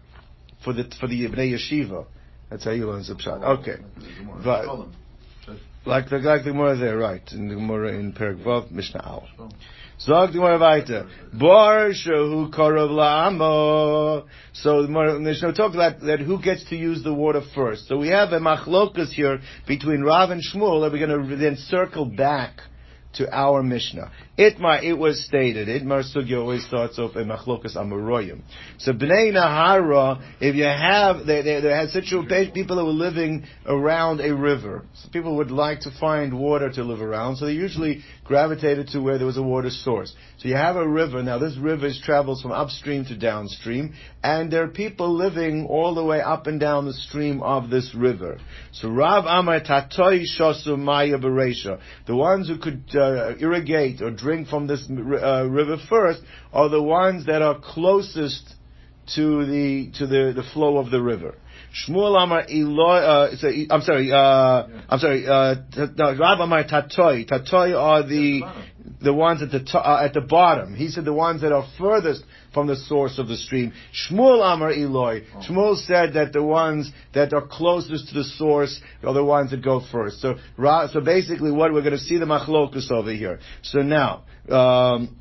for 0.64 0.74
the 0.74 0.84
for 1.00 1.08
the 1.08 1.28
Bnei 1.28 1.54
Yeshiva. 1.58 2.06
That's 2.50 2.66
how 2.66 2.72
you 2.72 2.88
learn 2.88 3.04
Zipshat. 3.04 3.44
Okay, 3.60 3.78
But- 4.44 4.88
like 5.86 6.10
the 6.10 6.20
like 6.20 6.44
the 6.44 6.52
Gemara 6.52 6.78
there, 6.78 6.98
right? 6.98 7.22
In 7.34 7.50
the 7.50 7.56
Gemara 7.56 7.94
in 7.94 8.14
Perak 8.14 8.38
Vav, 8.38 8.72
Mishnah 8.72 9.02
Al. 9.04 9.28
Zog 10.00 10.30
the 10.30 10.40
Gemara 10.40 10.58
weiter. 10.58 11.08
Bar 11.34 11.90
shehu 11.90 12.50
karav 12.54 12.90
la'amo. 12.90 14.26
So 14.54 14.82
the 14.82 14.88
Gemara- 14.88 15.20
Mishnah 15.20 15.54
talks 15.54 15.76
about 15.76 16.00
that 16.02 16.20
who 16.20 16.42
gets 16.42 16.64
to 16.70 16.76
use 16.76 17.04
the 17.04 17.14
water 17.14 17.42
first. 17.54 17.88
So 17.88 17.98
we 17.98 18.08
have 18.10 18.32
a 18.32 18.40
machlokas 18.40 19.10
here 19.12 19.42
between 19.68 20.02
Rav 20.02 20.30
and 20.32 20.42
Shmuel 20.42 20.82
that 20.82 20.92
we're 20.92 21.06
going 21.06 21.30
to 21.30 21.36
then 21.36 21.58
circle 21.58 22.06
back 22.06 22.62
to 23.16 23.30
our 23.32 23.62
Mishnah. 23.62 24.12
Itmar, 24.38 24.82
it 24.84 24.94
was 24.94 25.24
stated, 25.24 25.68
Itmar 25.68 26.04
Sugya 26.04 26.40
always 26.40 26.66
starts 26.66 26.98
off 26.98 27.16
in 27.16 27.28
Machlokas 27.28 27.76
Amoroyim. 27.76 28.42
So 28.80 28.92
Bnei 28.92 29.32
Nahara, 29.32 30.24
if 30.42 30.56
you 30.56 30.64
have, 30.64 31.28
they, 31.28 31.44
they, 31.44 31.62
they 31.62 31.70
had 31.70 31.90
situation, 31.90 32.52
people 32.52 32.78
that 32.78 32.86
were 32.86 32.92
living 32.92 33.46
around 33.68 34.22
a 34.22 34.36
river. 34.36 34.86
So 34.96 35.10
people 35.10 35.36
would 35.36 35.52
like 35.52 35.82
to 35.82 35.92
find 36.00 36.40
water 36.40 36.72
to 36.72 36.84
live 36.84 37.00
around, 37.00 37.36
so 37.36 37.46
they 37.46 37.52
usually 37.52 38.02
gravitated 38.24 38.88
to 38.88 39.02
where 39.02 39.20
there 39.20 39.28
was 39.28 39.38
a 39.38 39.44
water 39.44 39.70
source. 39.70 40.16
So 40.40 40.48
you 40.48 40.56
have 40.56 40.78
a 40.78 40.88
river, 40.88 41.22
now 41.22 41.38
this 41.38 41.56
river 41.56 41.90
travels 42.04 42.42
from 42.42 42.54
upstream 42.54 43.06
to 43.06 43.16
downstream, 43.16 43.94
and 44.24 44.52
there 44.52 44.64
are 44.64 44.68
people 44.68 45.16
living 45.16 45.68
all 45.70 45.94
the 45.94 46.04
way 46.04 46.22
up 46.22 46.48
and 46.48 46.60
down 46.60 46.86
the 46.86 46.94
stream 46.94 47.44
of 47.44 47.70
this 47.70 47.94
river. 47.94 48.40
So 48.72 48.90
Rav 48.90 49.26
Amar 49.28 49.60
Tatoi 49.60 50.24
Shosu 50.24 50.76
Maya 50.80 51.20
Beresha, 51.20 51.80
the 52.08 52.16
ones 52.16 52.48
who 52.48 52.58
could 52.58 52.86
uh, 52.96 53.36
irrigate 53.38 54.02
or 54.02 54.10
drink 54.24 54.48
from 54.48 54.68
this 54.68 54.84
uh, 54.90 55.44
river 55.44 55.78
first 55.90 56.22
are 56.52 56.70
the 56.70 56.82
ones 56.82 57.28
that 57.28 57.42
are 57.42 57.60
closest 57.62 58.56
to 59.16 59.46
the 59.46 59.92
to 59.98 60.08
the, 60.08 60.34
the 60.36 60.44
flow 60.54 60.78
of 60.78 60.90
the 60.90 61.02
river. 61.02 61.36
Shmuel 61.74 62.22
Amar 62.22 62.46
Eloi, 62.50 62.98
uh, 63.00 63.36
so, 63.36 63.48
I'm 63.48 63.82
sorry, 63.82 64.12
uh, 64.12 64.68
I'm 64.90 65.00
sorry, 65.00 65.26
uh, 65.28 65.56
no, 65.98 66.16
Rav 66.16 66.40
Amar 66.40 66.66
Tatoi. 66.66 67.28
Tatoi 67.28 67.76
are 67.76 68.04
the, 68.08 68.42
the 69.02 69.14
ones 69.14 69.42
at 69.42 69.52
the, 69.52 69.60
to, 69.60 69.80
uh, 69.80 70.04
at 70.04 70.14
the 70.14 70.22
bottom. 70.22 70.76
He 70.76 70.90
said 70.90 71.06
the 71.06 71.14
ones 71.14 71.42
that 71.42 71.52
are 71.52 71.66
furthest 71.78 72.24
from 72.54 72.68
the 72.68 72.76
source 72.76 73.18
of 73.18 73.28
the 73.28 73.38
stream. 73.38 73.74
Shmuel 73.94 74.42
Amar 74.42 74.72
Eloi. 74.72 75.24
Shmuel 75.48 75.76
said 75.78 76.14
that 76.14 76.34
the 76.34 76.44
ones 76.44 76.92
that 77.14 77.34
are 77.34 77.46
closest 77.46 78.10
to 78.10 78.14
the 78.14 78.24
source 78.24 78.82
are 79.04 79.14
the 79.14 79.24
ones 79.24 79.52
that 79.52 79.64
go 79.64 79.82
first. 79.92 80.22
So, 80.22 80.36
so 80.58 81.02
basically 81.02 81.52
what 81.52 81.74
we're 81.74 81.82
going 81.82 81.94
to 81.94 82.00
see 82.00 82.18
the 82.18 82.26
machlokus 82.26 82.92
over 82.92 83.12
here. 83.12 83.40
So 83.62 83.82
now, 83.82 84.24
um, 84.50 85.18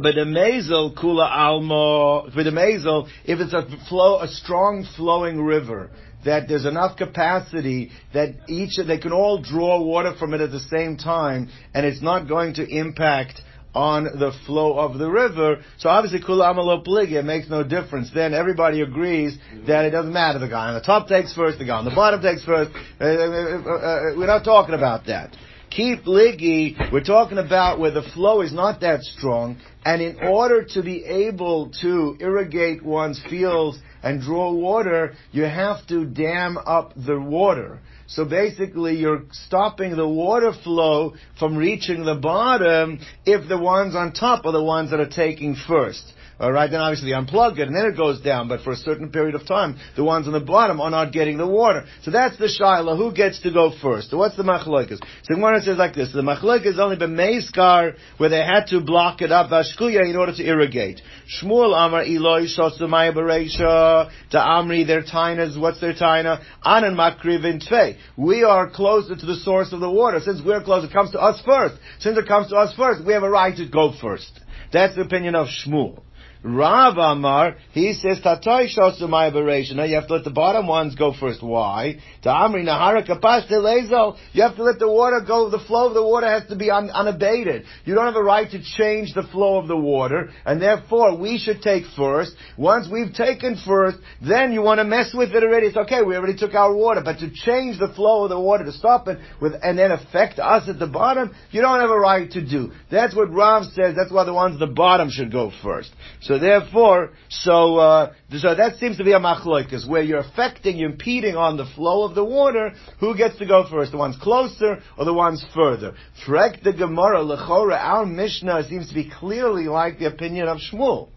but 0.00 0.14
the 0.14 0.24
mazel 0.24 0.94
kula 0.94 1.28
almo. 1.28 2.30
For 2.30 2.44
the 2.44 2.52
mazel, 2.52 3.08
if 3.24 3.40
it's 3.40 3.52
a 3.52 3.66
flow, 3.88 4.20
a 4.20 4.28
strong 4.28 4.86
flowing 4.96 5.40
river, 5.40 5.90
that 6.24 6.48
there's 6.48 6.64
enough 6.64 6.96
capacity 6.96 7.90
that 8.14 8.34
each 8.48 8.78
they 8.86 8.98
can 8.98 9.12
all 9.12 9.42
draw 9.42 9.82
water 9.82 10.14
from 10.18 10.34
it 10.34 10.40
at 10.40 10.50
the 10.50 10.60
same 10.60 10.96
time, 10.96 11.48
and 11.74 11.84
it's 11.84 12.02
not 12.02 12.28
going 12.28 12.54
to 12.54 12.66
impact 12.66 13.40
on 13.74 14.04
the 14.04 14.32
flow 14.46 14.78
of 14.78 14.98
the 14.98 15.10
river. 15.10 15.62
So 15.78 15.88
obviously 15.88 16.20
kula 16.20 17.12
it 17.12 17.24
makes 17.24 17.48
no 17.48 17.64
difference. 17.64 18.10
Then 18.14 18.34
everybody 18.34 18.82
agrees 18.82 19.38
that 19.66 19.84
it 19.84 19.90
doesn't 19.90 20.12
matter. 20.12 20.38
The 20.38 20.48
guy 20.48 20.68
on 20.68 20.74
the 20.74 20.80
top 20.80 21.08
takes 21.08 21.34
first, 21.34 21.58
the 21.58 21.64
guy 21.64 21.78
on 21.78 21.84
the 21.84 21.94
bottom 21.94 22.20
takes 22.20 22.44
first. 22.44 22.70
Uh, 23.00 23.04
uh, 23.04 23.08
uh, 23.08 23.14
uh, 23.14 24.00
we're 24.16 24.26
not 24.26 24.44
talking 24.44 24.74
about 24.74 25.06
that. 25.06 25.34
Keep 25.76 26.04
Ligi, 26.04 26.76
we're 26.92 27.02
talking 27.02 27.38
about 27.38 27.78
where 27.78 27.90
the 27.90 28.02
flow 28.02 28.42
is 28.42 28.52
not 28.52 28.80
that 28.80 29.00
strong, 29.00 29.56
and 29.86 30.02
in 30.02 30.18
order 30.20 30.64
to 30.64 30.82
be 30.82 31.02
able 31.02 31.70
to 31.80 32.14
irrigate 32.20 32.84
one's 32.84 33.22
fields 33.30 33.78
and 34.02 34.20
draw 34.20 34.52
water, 34.52 35.14
you 35.30 35.44
have 35.44 35.86
to 35.86 36.04
dam 36.04 36.58
up 36.58 36.92
the 36.94 37.18
water. 37.18 37.78
So 38.06 38.26
basically, 38.26 38.96
you're 38.96 39.22
stopping 39.30 39.96
the 39.96 40.06
water 40.06 40.52
flow 40.52 41.14
from 41.38 41.56
reaching 41.56 42.04
the 42.04 42.16
bottom 42.16 43.00
if 43.24 43.48
the 43.48 43.56
ones 43.56 43.96
on 43.96 44.12
top 44.12 44.44
are 44.44 44.52
the 44.52 44.62
ones 44.62 44.90
that 44.90 45.00
are 45.00 45.08
taking 45.08 45.54
first. 45.54 46.12
Alright, 46.42 46.72
then 46.72 46.80
obviously 46.80 47.12
unplug 47.12 47.60
it 47.60 47.68
and 47.68 47.76
then 47.76 47.86
it 47.86 47.96
goes 47.96 48.20
down, 48.20 48.48
but 48.48 48.62
for 48.62 48.72
a 48.72 48.76
certain 48.76 49.10
period 49.12 49.36
of 49.36 49.46
time, 49.46 49.78
the 49.94 50.02
ones 50.02 50.26
on 50.26 50.32
the 50.32 50.40
bottom 50.40 50.80
are 50.80 50.90
not 50.90 51.12
getting 51.12 51.38
the 51.38 51.46
water. 51.46 51.84
So 52.02 52.10
that's 52.10 52.36
the 52.36 52.46
shaila, 52.46 52.96
who 52.96 53.14
gets 53.14 53.40
to 53.42 53.52
go 53.52 53.70
first? 53.80 54.10
So 54.10 54.16
what's 54.16 54.36
the 54.36 54.42
machloikas? 54.42 54.98
So 55.22 55.34
Gemara 55.36 55.62
says 55.62 55.78
like 55.78 55.94
this, 55.94 56.12
the 56.12 56.20
machloikas 56.20 56.72
is 56.72 56.80
only 56.80 56.96
been 56.96 57.14
meiskar, 57.14 57.94
where 58.16 58.28
they 58.28 58.42
had 58.42 58.66
to 58.70 58.80
block 58.80 59.22
it 59.22 59.30
up, 59.30 59.50
vashkuya, 59.50 60.10
in 60.10 60.16
order 60.16 60.34
to 60.34 60.44
irrigate. 60.44 61.00
Shmuel 61.40 61.76
Amar 61.76 62.02
Eloi 62.02 62.46
Shosumaya 62.46 63.14
Bereisha, 63.14 64.10
to 64.32 64.36
Amri, 64.36 64.84
their 64.84 65.04
tainas, 65.04 65.56
what's 65.60 65.80
their 65.80 65.94
taina? 65.94 66.42
Anan 66.64 66.96
Makriv 66.96 67.44
in 67.44 67.60
Tvei. 67.60 67.98
We 68.16 68.42
are 68.42 68.68
closer 68.68 69.14
to 69.14 69.26
the 69.26 69.36
source 69.36 69.72
of 69.72 69.78
the 69.78 69.90
water. 69.90 70.18
Since 70.18 70.40
we're 70.44 70.64
closer, 70.64 70.88
it 70.88 70.92
comes 70.92 71.12
to 71.12 71.20
us 71.20 71.40
first. 71.46 71.76
Since 72.00 72.18
it 72.18 72.26
comes 72.26 72.48
to 72.48 72.56
us 72.56 72.74
first, 72.74 73.06
we 73.06 73.12
have 73.12 73.22
a 73.22 73.30
right 73.30 73.56
to 73.56 73.68
go 73.68 73.92
first. 74.00 74.40
That's 74.72 74.96
the 74.96 75.02
opinion 75.02 75.36
of 75.36 75.46
Shmuel. 75.46 76.02
Rav 76.44 76.98
Amar, 76.98 77.56
he 77.72 77.92
says, 77.92 78.18
Tatoi 78.18 78.66
Shosumaya 78.76 79.32
Bereisha. 79.32 79.76
Now 79.76 79.84
you 79.84 79.94
have 79.94 80.08
to 80.08 80.14
let 80.14 80.24
the 80.24 80.30
bottom 80.30 80.66
ones 80.66 80.96
go 80.96 81.14
first. 81.18 81.42
Why? 81.42 82.00
To 82.22 82.28
Amri 82.28 82.64
Nahara 82.64 83.06
Lezel. 83.06 84.18
You 84.32 84.42
have 84.42 84.56
to 84.56 84.64
let 84.64 84.80
the 84.80 84.88
water 84.88 85.22
go, 85.26 85.50
the 85.50 85.60
flow 85.60 85.88
of 85.88 85.94
the 85.94 86.02
water 86.02 86.26
has 86.26 86.48
to 86.48 86.56
be 86.56 86.70
un, 86.70 86.90
unabated. 86.90 87.64
You 87.84 87.94
don't 87.94 88.06
have 88.06 88.16
a 88.16 88.22
right 88.22 88.50
to 88.50 88.62
change 88.76 89.14
the 89.14 89.22
flow 89.30 89.58
of 89.58 89.68
the 89.68 89.76
water, 89.76 90.30
and 90.44 90.60
therefore 90.60 91.16
we 91.16 91.38
should 91.38 91.62
take 91.62 91.84
first. 91.96 92.32
Once 92.58 92.88
we've 92.90 93.12
taken 93.14 93.56
first, 93.64 93.98
then 94.20 94.52
you 94.52 94.62
want 94.62 94.78
to 94.78 94.84
mess 94.84 95.12
with 95.14 95.30
it 95.30 95.42
already. 95.44 95.68
It's 95.68 95.76
okay, 95.76 96.02
we 96.02 96.16
already 96.16 96.36
took 96.36 96.54
our 96.54 96.74
water, 96.74 97.02
but 97.04 97.18
to 97.20 97.30
change 97.30 97.78
the 97.78 97.92
flow 97.94 98.24
of 98.24 98.30
the 98.30 98.40
water, 98.40 98.64
to 98.64 98.72
stop 98.72 99.06
it 99.06 99.18
with, 99.40 99.52
and 99.62 99.78
then 99.78 99.92
affect 99.92 100.40
us 100.40 100.68
at 100.68 100.78
the 100.78 100.86
bottom, 100.86 101.34
you 101.50 101.60
don't 101.60 101.80
have 101.80 101.90
a 101.90 101.98
right 101.98 102.30
to 102.32 102.44
do. 102.44 102.72
That's 102.90 103.14
what 103.14 103.30
Rav 103.32 103.64
says, 103.74 103.94
that's 103.96 104.10
why 104.10 104.24
the 104.24 104.34
ones 104.34 104.54
at 104.54 104.66
the 104.66 104.74
bottom 104.74 105.08
should 105.10 105.30
go 105.30 105.52
first. 105.62 105.92
So 106.20 106.31
therefore, 106.38 107.10
so, 107.28 107.76
uh, 107.76 108.12
so 108.36 108.54
that 108.54 108.76
seems 108.76 108.96
to 108.98 109.04
be 109.04 109.12
a 109.12 109.20
machloikas, 109.20 109.88
where 109.88 110.02
you're 110.02 110.20
affecting, 110.20 110.76
you're 110.76 110.90
impeding 110.90 111.36
on 111.36 111.56
the 111.56 111.66
flow 111.74 112.04
of 112.04 112.14
the 112.14 112.24
water, 112.24 112.72
who 113.00 113.16
gets 113.16 113.36
to 113.38 113.46
go 113.46 113.66
first? 113.68 113.92
The 113.92 113.98
ones 113.98 114.16
closer 114.20 114.82
or 114.98 115.04
the 115.04 115.14
ones 115.14 115.44
further? 115.54 115.94
Frek 116.26 116.62
the 116.62 116.72
Gemara, 116.72 117.20
Lechora, 117.20 117.78
our 117.78 118.06
Mishnah 118.06 118.68
seems 118.68 118.88
to 118.88 118.94
be 118.94 119.10
clearly 119.10 119.64
like 119.64 119.98
the 119.98 120.06
opinion 120.06 120.48
of 120.48 120.58
Shmuel. 120.58 121.08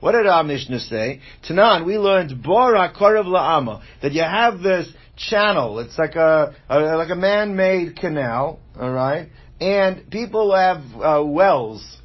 What 0.00 0.12
did 0.12 0.26
our 0.26 0.44
Mishnah 0.44 0.80
say? 0.80 1.20
Tanan, 1.48 1.84
we 1.84 1.98
learned 1.98 2.42
Bora 2.42 2.92
Korav 2.96 3.26
La'ama, 3.26 3.82
that 4.00 4.12
you 4.12 4.22
have 4.22 4.60
this 4.60 4.88
channel, 5.16 5.80
it's 5.80 5.98
like 5.98 6.14
a, 6.14 6.54
a 6.68 6.78
like 6.96 7.10
a 7.10 7.16
man-made 7.16 7.96
canal, 7.96 8.60
alright? 8.76 9.28
And 9.60 10.08
people 10.10 10.54
have 10.54 10.82
uh, 10.94 11.24
wells 11.24 11.97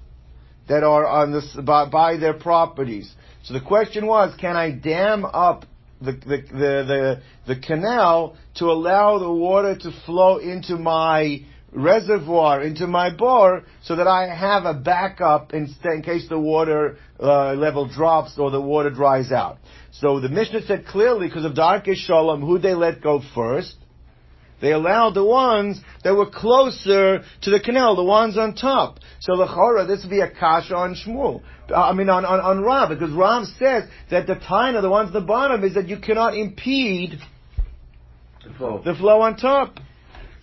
that 0.68 0.84
are 0.84 1.06
on 1.06 1.32
this 1.32 1.56
by, 1.64 1.90
by 1.90 2.18
their 2.18 2.34
properties. 2.34 3.14
So 3.44 3.54
the 3.54 3.62
question 3.62 4.08
was, 4.08 4.34
can 4.40 4.56
I 4.56 4.72
dam 4.72 5.26
up 5.26 5.66
the, 6.02 6.14
the, 6.14 6.38
the, 6.52 6.52
the, 6.58 7.22
the 7.48 7.60
canal 7.60 8.38
to 8.56 8.66
allow 8.66 9.20
the 9.20 9.32
water 9.32 9.76
to 9.76 9.92
flow 10.06 10.38
into 10.38 10.78
my 10.78 11.46
reservoir, 11.72 12.62
into 12.62 12.88
my 12.88 13.14
bore, 13.16 13.64
so 13.84 13.96
that 13.96 14.08
I 14.08 14.34
have 14.34 14.66
a 14.66 14.74
backup 14.74 15.54
in, 15.54 15.74
in 15.84 16.02
case 16.04 16.28
the 16.30 16.40
water 16.40 16.98
uh, 17.20 17.54
level 17.54 17.88
drops 17.88 18.38
or 18.38 18.52
the 18.52 18.62
water 18.62 18.90
dries 18.90 19.32
out. 19.32 19.58
So 19.92 20.20
the 20.20 20.30
Mishnah 20.30 20.64
said 20.64 20.86
clearly, 20.86 21.28
because 21.28 21.46
of 21.46 21.56
Darkish 21.56 22.06
Shalom, 22.06 22.42
who 22.42 22.60
they 22.60 22.74
let 22.74 23.02
go 23.02 23.22
first? 23.34 23.76
They 24.64 24.72
allowed 24.72 25.14
the 25.14 25.26
ones 25.26 25.82
that 26.06 26.16
were 26.16 26.30
closer 26.30 27.20
to 27.42 27.50
the 27.50 27.60
canal, 27.60 27.98
the 27.98 28.04
ones 28.06 28.38
on 28.38 28.56
top. 28.56 29.00
So 29.20 29.36
the 29.36 29.46
Chora, 29.46 29.86
this 29.86 30.04
would 30.04 30.10
be 30.10 30.22
a 30.22 30.32
kasha 30.32 30.74
on 30.74 30.96
Shmuel. 30.96 31.42
I 31.76 31.92
mean 31.92 32.08
on, 32.08 32.24
on, 32.24 32.40
on 32.40 32.62
Rav, 32.62 32.88
because 32.88 33.12
Rav 33.12 33.46
says 33.60 33.84
that 34.10 34.26
the 34.26 34.36
taina, 34.36 34.82
the 34.82 34.90
ones 34.90 35.08
at 35.08 35.14
the 35.14 35.20
bottom, 35.20 35.66
is 35.66 35.74
that 35.74 35.90
you 35.90 35.98
cannot 36.00 36.38
impede 36.38 37.20
The 38.42 38.54
flow. 38.54 38.82
the 38.86 38.96
flow 38.96 39.20
on 39.24 39.36
top. 39.36 39.82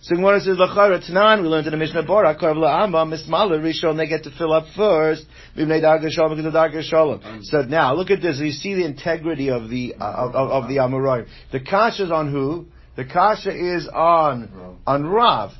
So 0.01 0.15
Gemara 0.15 0.39
says, 0.39 0.57
Lachara 0.57 1.01
Tanan, 1.01 1.41
we 1.41 1.47
learned 1.47 1.65
in 1.65 1.71
the 1.71 1.77
Mishnah 1.77 2.03
Bora, 2.03 2.35
Korv 2.35 2.57
La'amba, 2.57 3.05
Mismala, 3.11 3.59
Rishon, 3.59 3.97
they 3.97 4.05
get 4.07 4.23
to 4.25 4.31
fill 4.37 4.53
up 4.53 4.65
first, 4.75 5.25
Vimnei 5.57 5.81
Darga 5.81 6.11
Shalom, 6.11 6.37
because 6.37 6.45
of 6.45 6.53
Darga 6.53 6.83
Shalom. 6.83 7.41
So 7.43 7.61
now, 7.63 7.95
look 7.95 8.11
at 8.11 8.21
this, 8.21 8.37
you 8.37 8.51
see 8.51 8.75
the 8.75 8.85
integrity 8.85 9.49
of 9.49 9.69
the, 9.69 9.95
uh, 9.99 10.03
of, 10.03 10.35
of, 10.35 10.63
of 10.63 10.69
the 10.69 10.77
Amorai. 10.77 11.27
The 11.51 11.59
kasha 11.59 12.05
is 12.05 12.11
on 12.11 12.31
who? 12.31 12.67
The 12.95 13.05
kasha 13.05 13.51
is 13.51 13.87
on, 13.87 14.77
on 14.85 15.05
Rav. 15.05 15.51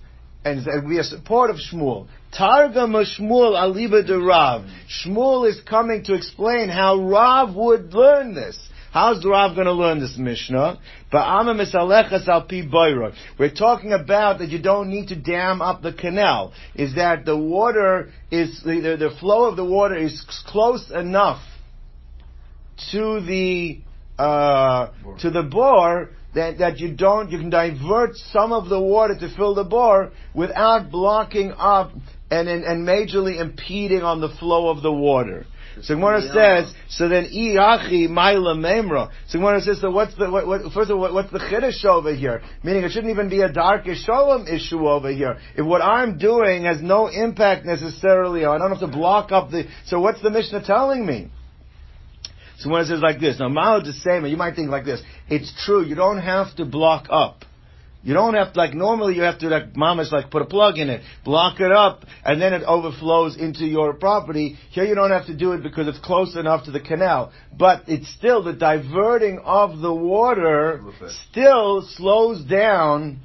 And 0.43 0.87
we 0.87 0.97
are 0.97 1.03
support 1.03 1.49
of 1.49 1.57
Shmuel. 1.57 2.07
Targum 2.35 2.95
of 2.95 3.05
Shmuel 3.05 3.53
aliba 3.53 4.05
de 4.05 4.19
Rav. 4.19 4.65
Shmuel 4.89 5.47
is 5.47 5.61
coming 5.61 6.03
to 6.05 6.15
explain 6.15 6.69
how 6.69 6.97
Rav 6.99 7.55
would 7.55 7.93
learn 7.93 8.33
this. 8.33 8.57
How's 8.91 9.23
Rav 9.23 9.55
going 9.55 9.67
to 9.67 9.73
learn 9.73 10.01
this 10.01 10.17
Mishnah? 10.17 10.77
Ba'ama 11.13 11.55
misalechas 11.55 12.27
al 12.27 12.41
pi 12.41 12.63
boiro. 12.63 13.13
We're 13.39 13.53
talking 13.53 13.93
about 13.93 14.39
that 14.39 14.49
you 14.49 14.61
don't 14.61 14.89
need 14.89 15.07
to 15.09 15.15
dam 15.15 15.61
up 15.61 15.81
the 15.81 15.93
canal. 15.93 16.51
Is 16.75 16.95
that 16.95 17.23
the 17.23 17.37
water 17.37 18.11
is, 18.31 18.61
the, 18.65 18.81
the, 18.81 19.09
the 19.09 19.15
flow 19.19 19.45
of 19.45 19.55
the 19.55 19.63
water 19.63 19.95
is 19.95 20.25
close 20.47 20.91
enough 20.91 21.41
to 22.91 23.21
the, 23.21 23.79
uh, 24.17 24.91
to 25.19 25.29
the 25.29 25.43
bore 25.43 26.09
that, 26.35 26.59
that 26.59 26.79
you 26.79 26.93
don't, 26.95 27.29
you 27.31 27.39
can 27.39 27.49
divert 27.49 28.15
some 28.31 28.53
of 28.53 28.69
the 28.69 28.79
water 28.79 29.15
to 29.19 29.35
fill 29.35 29.53
the 29.55 29.63
bore 29.63 30.11
without 30.33 30.91
blocking 30.91 31.51
up 31.57 31.91
and, 32.29 32.47
and, 32.47 32.63
and 32.63 32.87
majorly 32.87 33.39
impeding 33.39 34.01
on 34.01 34.21
the 34.21 34.29
flow 34.39 34.69
of 34.69 34.81
the 34.81 34.91
water. 34.91 35.45
So 35.81 35.95
Gemara 35.95 36.21
says, 36.21 36.73
so 36.89 37.07
then 37.07 37.25
iachi 37.25 38.09
maila 38.09 38.55
memra. 38.55 39.09
So 39.27 39.39
Gemara 39.39 39.61
says, 39.61 39.79
so 39.79 39.89
what's 39.89 40.13
the 40.15 40.29
what, 40.29 40.45
what, 40.45 40.61
first 40.73 40.91
of 40.91 40.97
all, 40.97 41.01
what, 41.01 41.13
what's 41.13 41.31
the 41.31 41.39
chiddush 41.39 41.85
over 41.85 42.13
here? 42.13 42.41
Meaning, 42.63 42.83
it 42.83 42.91
shouldn't 42.91 43.11
even 43.11 43.29
be 43.29 43.41
a 43.41 43.51
dark 43.51 43.85
shalom 43.85 44.47
issue 44.47 44.87
over 44.87 45.11
here. 45.11 45.39
If 45.55 45.65
what 45.65 45.81
I'm 45.81 46.17
doing 46.17 46.65
has 46.65 46.81
no 46.81 47.07
impact 47.07 47.65
necessarily, 47.65 48.45
I 48.45 48.57
don't 48.57 48.69
have 48.69 48.81
to 48.81 48.87
block 48.87 49.31
up 49.31 49.49
the. 49.49 49.63
So 49.85 50.01
what's 50.01 50.21
the 50.21 50.29
Mishnah 50.29 50.63
telling 50.65 51.05
me? 51.05 51.31
So 52.61 52.69
when 52.69 52.81
it 52.81 52.85
says 52.85 53.01
like 53.01 53.19
this, 53.19 53.39
now 53.39 53.49
Ma'al 53.49 53.83
the 53.83 53.93
same, 53.93 54.25
you 54.27 54.37
might 54.37 54.55
think 54.55 54.69
like 54.69 54.85
this. 54.85 55.01
It's 55.29 55.51
true, 55.65 55.83
you 55.83 55.95
don't 55.95 56.19
have 56.19 56.55
to 56.57 56.65
block 56.65 57.07
up. 57.09 57.43
You 58.03 58.15
don't 58.15 58.33
have 58.33 58.53
to, 58.53 58.59
like, 58.59 58.73
normally 58.73 59.15
you 59.15 59.21
have 59.21 59.39
to, 59.39 59.47
like, 59.47 59.75
mama's 59.75 60.11
like, 60.11 60.31
put 60.31 60.41
a 60.41 60.45
plug 60.45 60.77
in 60.77 60.89
it, 60.89 61.01
block 61.23 61.59
it 61.59 61.71
up, 61.71 62.03
and 62.25 62.41
then 62.41 62.51
it 62.53 62.63
overflows 62.63 63.37
into 63.37 63.65
your 63.65 63.93
property. 63.93 64.57
Here 64.71 64.85
you 64.85 64.95
don't 64.95 65.11
have 65.11 65.27
to 65.27 65.35
do 65.35 65.51
it 65.53 65.61
because 65.61 65.87
it's 65.87 65.99
close 65.99 66.35
enough 66.35 66.65
to 66.65 66.71
the 66.71 66.79
canal. 66.79 67.31
But 67.55 67.83
it's 67.87 68.11
still, 68.11 68.43
the 68.43 68.53
diverting 68.53 69.39
of 69.43 69.79
the 69.79 69.93
water 69.93 70.81
still 71.29 71.87
slows 71.95 72.43
down 72.43 73.19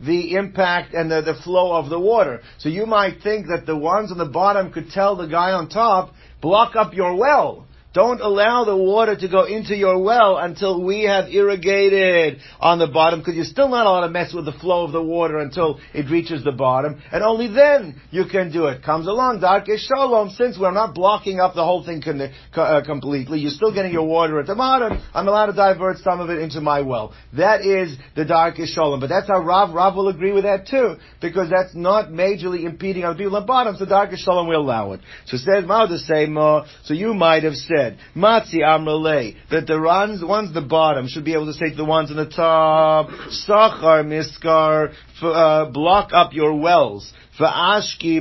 the 0.00 0.36
impact 0.36 0.94
and 0.94 1.10
the, 1.10 1.22
the 1.22 1.34
flow 1.42 1.72
of 1.72 1.90
the 1.90 1.98
water. 1.98 2.40
So 2.58 2.68
you 2.68 2.86
might 2.86 3.22
think 3.22 3.48
that 3.48 3.66
the 3.66 3.76
ones 3.76 4.12
on 4.12 4.18
the 4.18 4.26
bottom 4.26 4.72
could 4.72 4.90
tell 4.90 5.16
the 5.16 5.26
guy 5.26 5.50
on 5.50 5.68
top, 5.68 6.14
block 6.40 6.76
up 6.76 6.94
your 6.94 7.16
well. 7.16 7.66
Don't 7.92 8.20
allow 8.20 8.64
the 8.64 8.76
water 8.76 9.16
to 9.16 9.28
go 9.28 9.46
into 9.46 9.74
your 9.74 9.98
well 10.00 10.38
until 10.38 10.80
we 10.84 11.02
have 11.02 11.28
irrigated 11.28 12.38
on 12.60 12.78
the 12.78 12.86
bottom, 12.86 13.18
because 13.18 13.34
you're 13.34 13.44
still 13.44 13.68
not 13.68 13.84
allowed 13.84 14.06
to 14.06 14.12
mess 14.12 14.32
with 14.32 14.44
the 14.44 14.52
flow 14.52 14.84
of 14.84 14.92
the 14.92 15.02
water 15.02 15.38
until 15.38 15.80
it 15.92 16.08
reaches 16.08 16.44
the 16.44 16.52
bottom, 16.52 17.02
and 17.10 17.24
only 17.24 17.48
then 17.48 18.00
you 18.12 18.26
can 18.30 18.52
do 18.52 18.66
it. 18.66 18.84
Comes 18.84 19.08
along, 19.08 19.40
Darke 19.40 19.66
Shalom, 19.76 20.30
since 20.30 20.56
we're 20.56 20.70
not 20.70 20.94
blocking 20.94 21.40
up 21.40 21.54
the 21.54 21.64
whole 21.64 21.84
thing 21.84 22.00
con- 22.00 22.30
uh, 22.54 22.82
completely, 22.86 23.40
you're 23.40 23.50
still 23.50 23.74
getting 23.74 23.92
your 23.92 24.06
water 24.06 24.38
at 24.38 24.46
the 24.46 24.54
bottom, 24.54 25.02
I'm 25.12 25.26
allowed 25.26 25.46
to 25.46 25.52
divert 25.52 25.98
some 25.98 26.20
of 26.20 26.30
it 26.30 26.38
into 26.38 26.60
my 26.60 26.82
well. 26.82 27.12
That 27.36 27.62
is 27.62 27.96
the 28.14 28.24
Darke 28.24 28.58
Shalom. 28.66 29.00
But 29.00 29.08
that's 29.08 29.26
how 29.26 29.40
Rav, 29.40 29.74
Rav 29.74 29.96
will 29.96 30.08
agree 30.08 30.30
with 30.30 30.44
that 30.44 30.68
too, 30.68 30.94
because 31.20 31.50
that's 31.50 31.74
not 31.74 32.10
majorly 32.10 32.62
impeding 32.62 33.04
on 33.04 33.16
people 33.16 33.36
at 33.36 33.40
the 33.40 33.46
bottom, 33.46 33.74
so 33.74 33.84
Darke 33.84 34.16
Shalom 34.16 34.46
will 34.46 34.60
allow 34.60 34.92
it. 34.92 35.00
So 35.26 35.38
says 35.38 35.64
Mao 35.66 35.86
the 35.86 35.98
same, 35.98 36.36
so 36.84 36.94
you 36.94 37.14
might 37.14 37.42
have 37.42 37.56
said, 37.56 37.79
Matzi 38.16 38.56
Amrale, 38.56 39.36
that 39.50 39.66
the 39.66 39.80
ones, 39.80 40.24
ones 40.24 40.52
the 40.54 40.60
bottom 40.60 41.08
should 41.08 41.24
be 41.24 41.34
able 41.34 41.46
to 41.46 41.52
say 41.52 41.70
to 41.70 41.76
the 41.76 41.84
ones 41.84 42.10
on 42.10 42.16
the 42.16 42.28
top, 42.28 43.08
Sachar 43.48 44.04
Miskar, 44.04 44.92
uh, 45.22 45.70
block 45.70 46.10
up 46.12 46.32
your 46.32 46.54
wells. 46.54 47.12
For 47.38 47.46
ashki 47.46 48.18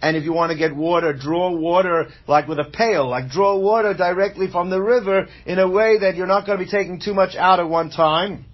and 0.00 0.16
if 0.16 0.24
you 0.24 0.32
want 0.32 0.52
to 0.52 0.58
get 0.58 0.74
water, 0.74 1.12
draw 1.12 1.50
water 1.50 2.08
like 2.26 2.48
with 2.48 2.58
a 2.58 2.64
pail, 2.64 3.10
like 3.10 3.28
draw 3.28 3.58
water 3.58 3.92
directly 3.92 4.46
from 4.50 4.70
the 4.70 4.80
river 4.80 5.26
in 5.44 5.58
a 5.58 5.68
way 5.68 5.98
that 5.98 6.16
you're 6.16 6.26
not 6.26 6.46
going 6.46 6.58
to 6.58 6.64
be 6.64 6.70
taking 6.70 6.98
too 6.98 7.12
much 7.12 7.36
out 7.36 7.60
at 7.60 7.68
one 7.68 7.90
time. 7.90 8.46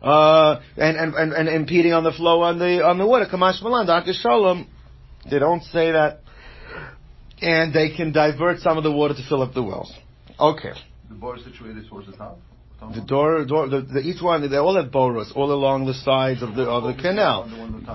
Uh, 0.00 0.60
and, 0.76 0.96
and, 0.96 1.14
and, 1.14 1.32
and 1.32 1.48
impeding 1.48 1.92
on 1.92 2.04
the 2.04 2.12
flow 2.12 2.42
on 2.42 2.58
the, 2.58 2.82
on 2.82 2.96
the 2.96 3.06
water. 3.06 3.26
Kamash 3.26 3.62
Malan, 3.62 3.86
Dr. 3.86 4.12
Shalom. 4.14 4.68
They 5.30 5.38
don't 5.38 5.62
say 5.64 5.92
that 5.92 6.20
and 7.40 7.72
they 7.72 7.94
can 7.94 8.12
divert 8.12 8.60
some 8.60 8.78
of 8.78 8.84
the 8.84 8.92
water 8.92 9.14
to 9.14 9.22
fill 9.28 9.42
up 9.42 9.54
the 9.54 9.62
wells. 9.62 9.92
Okay. 10.38 10.72
The 11.08 11.14
bar 11.14 11.36
is 11.36 11.44
situated 11.44 11.88
towards 11.88 12.06
the 12.06 12.16
top. 12.16 12.38
The 12.94 13.00
door, 13.00 13.44
door 13.46 13.68
the, 13.68 13.80
the, 13.80 14.00
each 14.00 14.20
one, 14.20 14.48
they 14.48 14.56
all 14.58 14.76
have 14.76 14.92
boros, 14.92 15.34
all 15.34 15.50
along 15.50 15.86
the 15.86 15.94
sides 15.94 16.42
of 16.42 16.54
the 16.54 16.64
of 16.64 16.84
the 16.84 17.02
canal. 17.02 17.48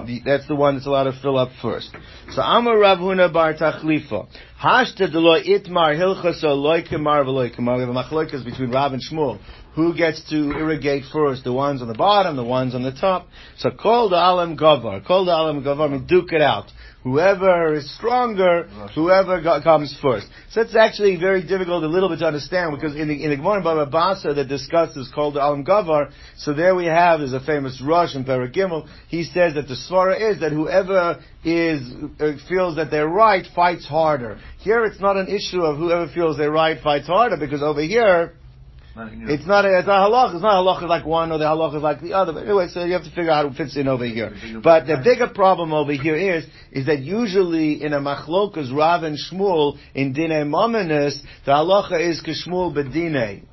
The, 0.08 0.22
that's 0.26 0.48
the 0.48 0.56
one 0.56 0.74
that's 0.74 0.88
allowed 0.88 1.04
to 1.04 1.20
fill 1.22 1.38
up 1.38 1.50
first. 1.62 1.96
So 2.32 2.42
Amar 2.42 2.80
Rav 2.80 2.98
Huna 2.98 3.32
Bar 3.32 3.54
Tachlifa. 3.54 4.28
Hashta 4.60 5.12
delo 5.12 5.40
itmar 5.40 5.96
hilchasa 5.96 6.46
loikemar 6.46 7.24
v'loikemar. 7.24 7.76
We 7.76 7.82
have 7.82 7.90
a 7.90 7.94
machloikas 7.94 8.44
between 8.44 8.72
Rav 8.72 8.94
and 8.94 9.02
Shmuel. 9.02 9.40
Who 9.76 9.96
gets 9.96 10.28
to 10.32 10.52
irrigate 10.52 11.04
first? 11.14 11.44
The 11.44 11.54
ones 11.54 11.84
on 11.84 11.88
the 11.88 11.94
bottom, 11.94 12.36
the 12.36 12.44
ones 12.44 12.74
on 12.74 12.82
the 12.82 12.92
top. 12.92 13.28
So 13.58 13.70
call 13.70 14.10
the 14.10 14.18
alam 14.18 14.58
gavar. 14.58 15.06
Call 15.06 15.26
the 15.26 15.32
alam 15.32 15.64
gavar. 15.64 15.92
Mean, 15.92 16.08
duke 16.08 16.34
it 16.34 16.42
out. 16.42 16.66
Whoever 17.04 17.74
is 17.74 17.92
stronger, 17.96 18.66
whoever 18.94 19.42
comes 19.64 19.98
first. 20.02 20.28
So 20.52 20.62
it's 20.62 20.76
actually 20.76 21.16
very 21.16 21.42
difficult 21.42 21.84
a 21.84 21.88
little 21.88 22.10
bit 22.10 22.20
to 22.20 22.28
understand 22.28 22.76
because 22.76 22.96
in 22.96 23.08
the 23.08 23.24
in 23.24 23.32
the 23.32 23.38
Gemara 23.38 23.62
Baba 23.64 23.90
Basa 23.90 24.36
that 24.36 24.48
discusses 24.48 25.10
called 25.14 25.34
the 25.34 25.40
Alam 25.40 25.66
Gavar, 25.66 26.12
so 26.38 26.54
there 26.54 26.76
we 26.76 26.86
have 26.86 27.20
there's 27.20 27.34
a 27.34 27.40
famous 27.40 27.82
Rush 27.82 28.16
in 28.16 28.24
Paragimel. 28.24 28.88
He 29.08 29.24
says 29.24 29.56
that 29.56 29.68
the 29.68 29.74
svara 29.74 30.32
is 30.32 30.42
that 30.42 30.52
whoever 30.52 31.24
is 31.44 31.82
uh, 32.20 32.34
feels 32.48 32.76
that 32.76 32.92
they're 32.92 33.08
right 33.08 33.48
fights 33.56 33.88
harder. 33.88 34.40
Here 34.60 34.86
it's 34.86 35.00
not 35.00 35.18
an 35.18 35.28
issue 35.28 35.62
of 35.64 35.78
whoever 35.78 36.08
feels 36.08 36.38
they're 36.38 36.52
right 36.52 36.80
fights 36.84 37.08
harder 37.08 37.38
because 37.38 37.64
over 37.64 37.82
here 37.82 38.34
it's 38.96 39.48
not 39.48 39.66
a, 39.66 39.78
it's 39.78 39.88
not 39.88 40.10
halach. 40.10 40.34
It's 40.34 40.42
not 40.42 40.56
halach 40.56 40.82
like 40.88 41.06
one 41.06 41.32
or 41.32 41.38
the 41.38 41.46
halach 41.46 41.76
is 41.76 41.82
like 41.82 42.02
the 42.02 42.14
other. 42.14 42.34
But 42.34 42.44
anyway, 42.44 42.68
so 42.68 42.84
you 42.84 42.94
have 42.94 43.04
to 43.04 43.10
figure 43.10 43.32
out 43.32 43.46
how 43.46 43.52
it 43.52 43.56
fits 43.56 43.78
in 43.78 43.88
over 43.88 44.06
here. 44.06 44.34
But 44.64 44.86
the 44.86 45.02
bigger 45.04 45.28
problem 45.28 45.74
over 45.74 45.94
here 45.94 46.16
is 46.16 46.46
is 46.72 46.88
that 46.88 47.00
usually 47.00 47.82
in 47.84 47.94
a 47.94 48.00
machlokas 48.00 48.76
Rav 48.76 49.04
and 49.04 49.18
Shmuel 49.18 49.78
in 49.96 50.14
dinei 50.14 50.46
mominus 50.46 51.22
the 51.46 51.52
halacha 51.52 52.10
is 52.10 52.22
kishmuel 52.22 52.76
bedinei. 52.76 53.44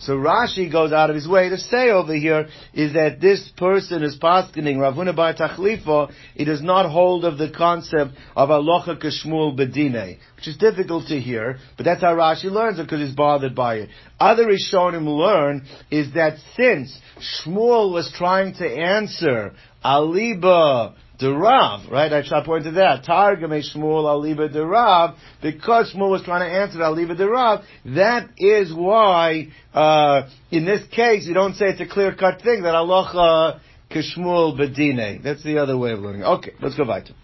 So 0.00 0.16
Rashi 0.16 0.70
goes 0.70 0.92
out 0.92 1.10
of 1.10 1.16
his 1.16 1.26
way 1.26 1.48
to 1.48 1.58
say 1.58 1.90
over 1.90 2.14
here 2.14 2.48
is 2.72 2.92
that 2.92 3.20
this 3.20 3.50
person 3.56 4.02
is 4.02 4.16
paskening 4.16 4.78
Rav 4.78 4.94
Huna 4.94 5.14
Bar 5.14 5.34
Tachlifa, 5.34 6.12
it 6.36 6.44
does 6.44 6.62
not 6.62 6.90
hold 6.90 7.24
of 7.24 7.36
the 7.36 7.50
concept 7.50 8.12
of 8.36 8.48
Alocha 8.48 9.00
Kashmul 9.00 9.56
Bedine, 9.56 10.18
which 10.36 10.46
is 10.46 10.56
difficult 10.56 11.08
to 11.08 11.18
hear, 11.18 11.58
but 11.76 11.84
that's 11.84 12.00
how 12.00 12.14
Rashi 12.14 12.44
learns 12.44 12.78
it 12.78 12.84
because 12.84 13.00
he's 13.00 13.14
bothered 13.14 13.56
by 13.56 13.76
it. 13.76 13.88
Other 14.20 14.46
Rishonim 14.46 15.04
learn 15.06 15.66
is 15.90 16.14
that 16.14 16.38
since 16.56 16.96
Shmuel 17.44 17.92
was 17.92 18.12
trying 18.16 18.54
to 18.54 18.66
answer 18.66 19.52
Aliba 19.84 20.94
the 21.18 21.34
Rav, 21.34 21.90
right? 21.90 22.12
I 22.12 22.22
shall 22.22 22.44
point 22.44 22.64
to 22.64 22.72
that. 22.72 23.04
Targum 23.04 23.50
Shmuel 23.50 24.04
Aliba 24.04 24.52
the 24.52 24.64
Rav, 24.64 25.16
because 25.42 25.92
Shmuel 25.92 26.10
was 26.10 26.22
trying 26.22 26.48
to 26.48 26.56
answer 26.56 26.78
Aliba 26.78 27.16
the 27.16 27.28
Rav, 27.28 27.64
that 27.86 28.30
is 28.38 28.72
why, 28.72 29.48
uh, 29.74 30.28
in 30.50 30.64
this 30.64 30.86
case, 30.88 31.26
you 31.26 31.34
don't 31.34 31.54
say 31.54 31.66
it's 31.66 31.80
a 31.80 31.86
clear 31.86 32.14
cut 32.14 32.42
thing 32.42 32.62
that 32.62 32.74
Allah 32.74 33.60
Kishmuel 33.90 34.58
Bedine. 34.58 35.22
That's 35.22 35.42
the 35.42 35.58
other 35.58 35.76
way 35.76 35.92
of 35.92 36.00
learning. 36.00 36.22
Okay, 36.22 36.52
let's 36.60 36.76
go 36.76 36.84
back 36.84 37.06
to. 37.06 37.14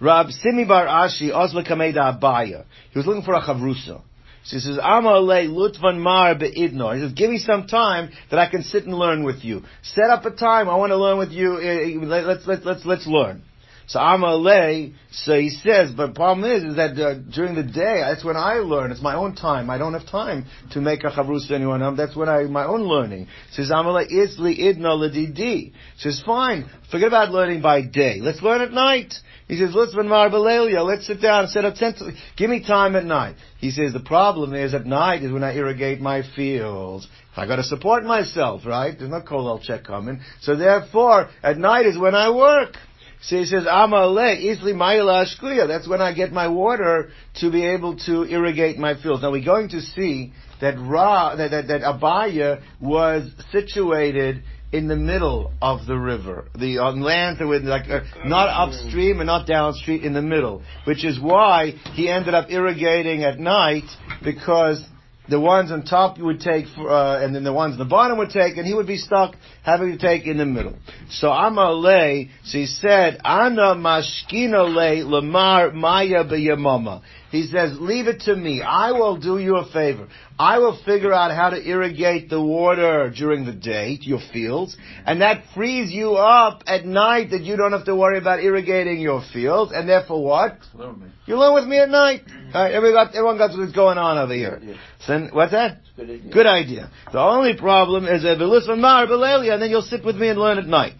Rab 0.00 0.30
Simi 0.30 0.64
Bar 0.64 0.86
Ashi, 0.86 1.30
Osla 1.30 1.66
Kameda 1.66 2.20
Abaya. 2.20 2.64
He 2.92 2.98
was 2.98 3.06
looking 3.06 3.24
for 3.24 3.34
a 3.34 3.40
chavrusa. 3.40 4.02
So 4.48 4.56
he 4.56 4.60
says, 4.60 4.78
Amalei 4.78 5.46
Lutvan 5.46 5.98
Mar 5.98 6.34
Be'idno. 6.34 6.94
He 6.94 7.02
says, 7.02 7.12
give 7.12 7.28
me 7.28 7.36
some 7.36 7.66
time 7.66 8.08
that 8.30 8.38
I 8.38 8.48
can 8.50 8.62
sit 8.62 8.84
and 8.84 8.94
learn 8.94 9.22
with 9.22 9.44
you. 9.44 9.62
Set 9.82 10.08
up 10.08 10.24
a 10.24 10.30
time, 10.30 10.70
I 10.70 10.76
want 10.76 10.90
to 10.90 10.96
learn 10.96 11.18
with 11.18 11.32
you, 11.32 11.60
eh, 11.60 11.98
let's, 12.02 12.46
let's, 12.46 12.64
let's, 12.64 12.86
let's 12.86 13.06
learn. 13.06 13.42
So 13.88 13.98
Amalei, 13.98 14.94
so 15.10 15.38
he 15.38 15.50
says, 15.50 15.90
but 15.94 16.08
the 16.08 16.12
problem 16.14 16.50
is, 16.50 16.62
is 16.62 16.76
that 16.76 16.98
uh, 16.98 17.14
during 17.30 17.56
the 17.56 17.62
day, 17.62 18.00
that's 18.00 18.24
when 18.24 18.36
I 18.36 18.54
learn. 18.54 18.90
It's 18.90 19.02
my 19.02 19.16
own 19.16 19.34
time. 19.34 19.68
I 19.68 19.76
don't 19.76 19.92
have 19.92 20.06
time 20.06 20.46
to 20.72 20.80
make 20.80 21.04
a 21.04 21.10
chavrus 21.10 21.48
to 21.48 21.54
anyone 21.54 21.82
else. 21.82 21.98
That's 21.98 22.16
when 22.16 22.30
I, 22.30 22.44
my 22.44 22.64
own 22.64 22.82
learning. 22.82 23.28
Says 23.52 23.70
Amalei, 23.70 24.10
isli 24.10 24.58
idno 24.58 24.96
ledidi. 24.96 25.72
Says, 25.98 26.22
fine, 26.24 26.70
forget 26.90 27.08
about 27.08 27.32
learning 27.32 27.60
by 27.60 27.82
day. 27.82 28.20
Let's 28.22 28.40
learn 28.40 28.62
at 28.62 28.72
night. 28.72 29.12
He 29.48 29.56
says, 29.56 29.74
Marbalelia, 29.74 30.84
let's 30.84 31.06
sit 31.06 31.22
down 31.22 31.44
and 31.44 31.50
set 31.50 31.64
up 31.64 31.74
tent. 31.74 31.98
Give 32.36 32.50
me 32.50 32.62
time 32.62 32.94
at 32.96 33.06
night. 33.06 33.36
He 33.58 33.70
says, 33.70 33.94
the 33.94 34.00
problem 34.00 34.54
is 34.54 34.74
at 34.74 34.84
night 34.84 35.22
is 35.22 35.32
when 35.32 35.42
I 35.42 35.54
irrigate 35.54 36.00
my 36.00 36.22
fields. 36.36 37.08
I 37.34 37.46
gotta 37.46 37.62
support 37.62 38.04
myself, 38.04 38.66
right? 38.66 38.94
There's 38.96 39.10
no 39.10 39.22
kollel 39.22 39.62
check 39.62 39.84
coming. 39.84 40.20
So 40.42 40.54
therefore, 40.54 41.30
at 41.42 41.56
night 41.56 41.86
is 41.86 41.96
when 41.96 42.14
I 42.14 42.30
work. 42.30 42.74
So 43.22 43.36
he 43.36 43.46
says, 43.46 43.64
Amale, 43.64 44.44
Isli 44.44 44.74
Mayla 44.74 45.26
Ashkuya. 45.26 45.66
That's 45.66 45.88
when 45.88 46.02
I 46.02 46.12
get 46.12 46.30
my 46.30 46.48
water 46.48 47.10
to 47.40 47.50
be 47.50 47.64
able 47.64 47.96
to 48.00 48.24
irrigate 48.24 48.78
my 48.78 49.00
fields. 49.00 49.22
Now 49.22 49.32
we're 49.32 49.44
going 49.44 49.70
to 49.70 49.80
see 49.80 50.34
that 50.60 50.78
Ra, 50.78 51.36
that, 51.36 51.50
that, 51.50 51.68
that 51.68 51.80
Abaya 51.82 52.62
was 52.80 53.30
situated 53.50 54.42
in 54.72 54.88
the 54.88 54.96
middle 54.96 55.52
of 55.62 55.86
the 55.86 55.96
river. 55.96 56.46
The 56.58 56.78
on 56.78 57.00
land 57.00 57.38
were 57.40 57.58
like 57.60 57.88
uh, 57.88 58.00
not 58.24 58.48
upstream 58.48 59.20
and 59.20 59.26
not 59.26 59.46
downstream, 59.46 60.04
in 60.04 60.12
the 60.12 60.22
middle, 60.22 60.62
which 60.84 61.04
is 61.04 61.18
why 61.20 61.70
he 61.94 62.08
ended 62.08 62.34
up 62.34 62.50
irrigating 62.50 63.24
at 63.24 63.38
night 63.38 63.84
because 64.22 64.84
the 65.28 65.38
ones 65.38 65.70
on 65.70 65.82
top 65.84 66.16
you 66.16 66.24
would 66.24 66.40
take, 66.40 66.66
for, 66.74 66.90
uh, 66.90 67.22
and 67.22 67.34
then 67.34 67.44
the 67.44 67.52
ones 67.52 67.72
on 67.72 67.78
the 67.78 67.84
bottom 67.84 68.18
would 68.18 68.30
take, 68.30 68.56
and 68.56 68.66
he 68.66 68.72
would 68.72 68.86
be 68.86 68.96
stuck 68.96 69.34
having 69.62 69.92
to 69.92 69.98
take 69.98 70.26
in 70.26 70.38
the 70.38 70.46
middle. 70.46 70.74
So 71.10 71.28
Amalei, 71.28 72.30
so 72.44 72.58
he 72.58 72.66
said, 72.66 73.20
Ana 73.24 73.74
mashkina 73.74 74.66
le 74.66 75.04
lamar 75.04 75.72
maya 75.72 76.24
b'yamama. 76.24 77.02
He 77.30 77.46
says, 77.46 77.76
leave 77.78 78.06
it 78.06 78.20
to 78.22 78.34
me. 78.34 78.62
I 78.62 78.92
will 78.92 79.18
do 79.18 79.38
you 79.38 79.56
a 79.56 79.70
favor. 79.70 80.08
I 80.38 80.58
will 80.58 80.78
figure 80.84 81.12
out 81.12 81.34
how 81.34 81.50
to 81.50 81.60
irrigate 81.62 82.30
the 82.30 82.40
water 82.40 83.12
during 83.14 83.44
the 83.44 83.52
day 83.52 83.98
to 83.98 84.04
your 84.04 84.20
fields, 84.32 84.76
and 85.04 85.20
that 85.20 85.44
frees 85.54 85.90
you 85.90 86.14
up 86.14 86.62
at 86.66 86.86
night 86.86 87.30
that 87.30 87.42
you 87.42 87.56
don't 87.56 87.72
have 87.72 87.84
to 87.84 87.96
worry 87.96 88.18
about 88.18 88.40
irrigating 88.42 89.00
your 89.00 89.22
fields, 89.32 89.72
and 89.74 89.88
therefore 89.88 90.24
what? 90.24 90.58
Learn 90.74 91.12
You 91.26 91.36
learn 91.36 91.54
with 91.54 91.64
me 91.64 91.78
at 91.78 91.90
night. 91.90 92.22
All 92.54 92.62
right, 92.62 92.72
everyone 92.72 93.06
got, 93.06 93.14
everyone 93.14 93.38
got 93.38 93.58
what's 93.58 93.72
going 93.72 93.98
on 93.98 94.16
over 94.16 94.32
here. 94.32 94.60
So 95.00 95.12
then, 95.12 95.28
what's 95.32 95.52
that? 95.52 95.80
Good 95.96 96.10
idea. 96.10 96.32
Good 96.32 96.46
idea. 96.46 96.90
The 97.12 97.20
only 97.20 97.56
problem 97.56 98.06
is 98.06 98.22
that 98.22 98.38
listen 98.38 98.80
mar 98.80 99.04
and 99.04 99.62
then 99.62 99.68
you'll 99.68 99.82
sit 99.82 100.04
with 100.04 100.16
me 100.16 100.28
and 100.28 100.38
learn 100.38 100.58
at 100.58 100.66
night. 100.66 100.94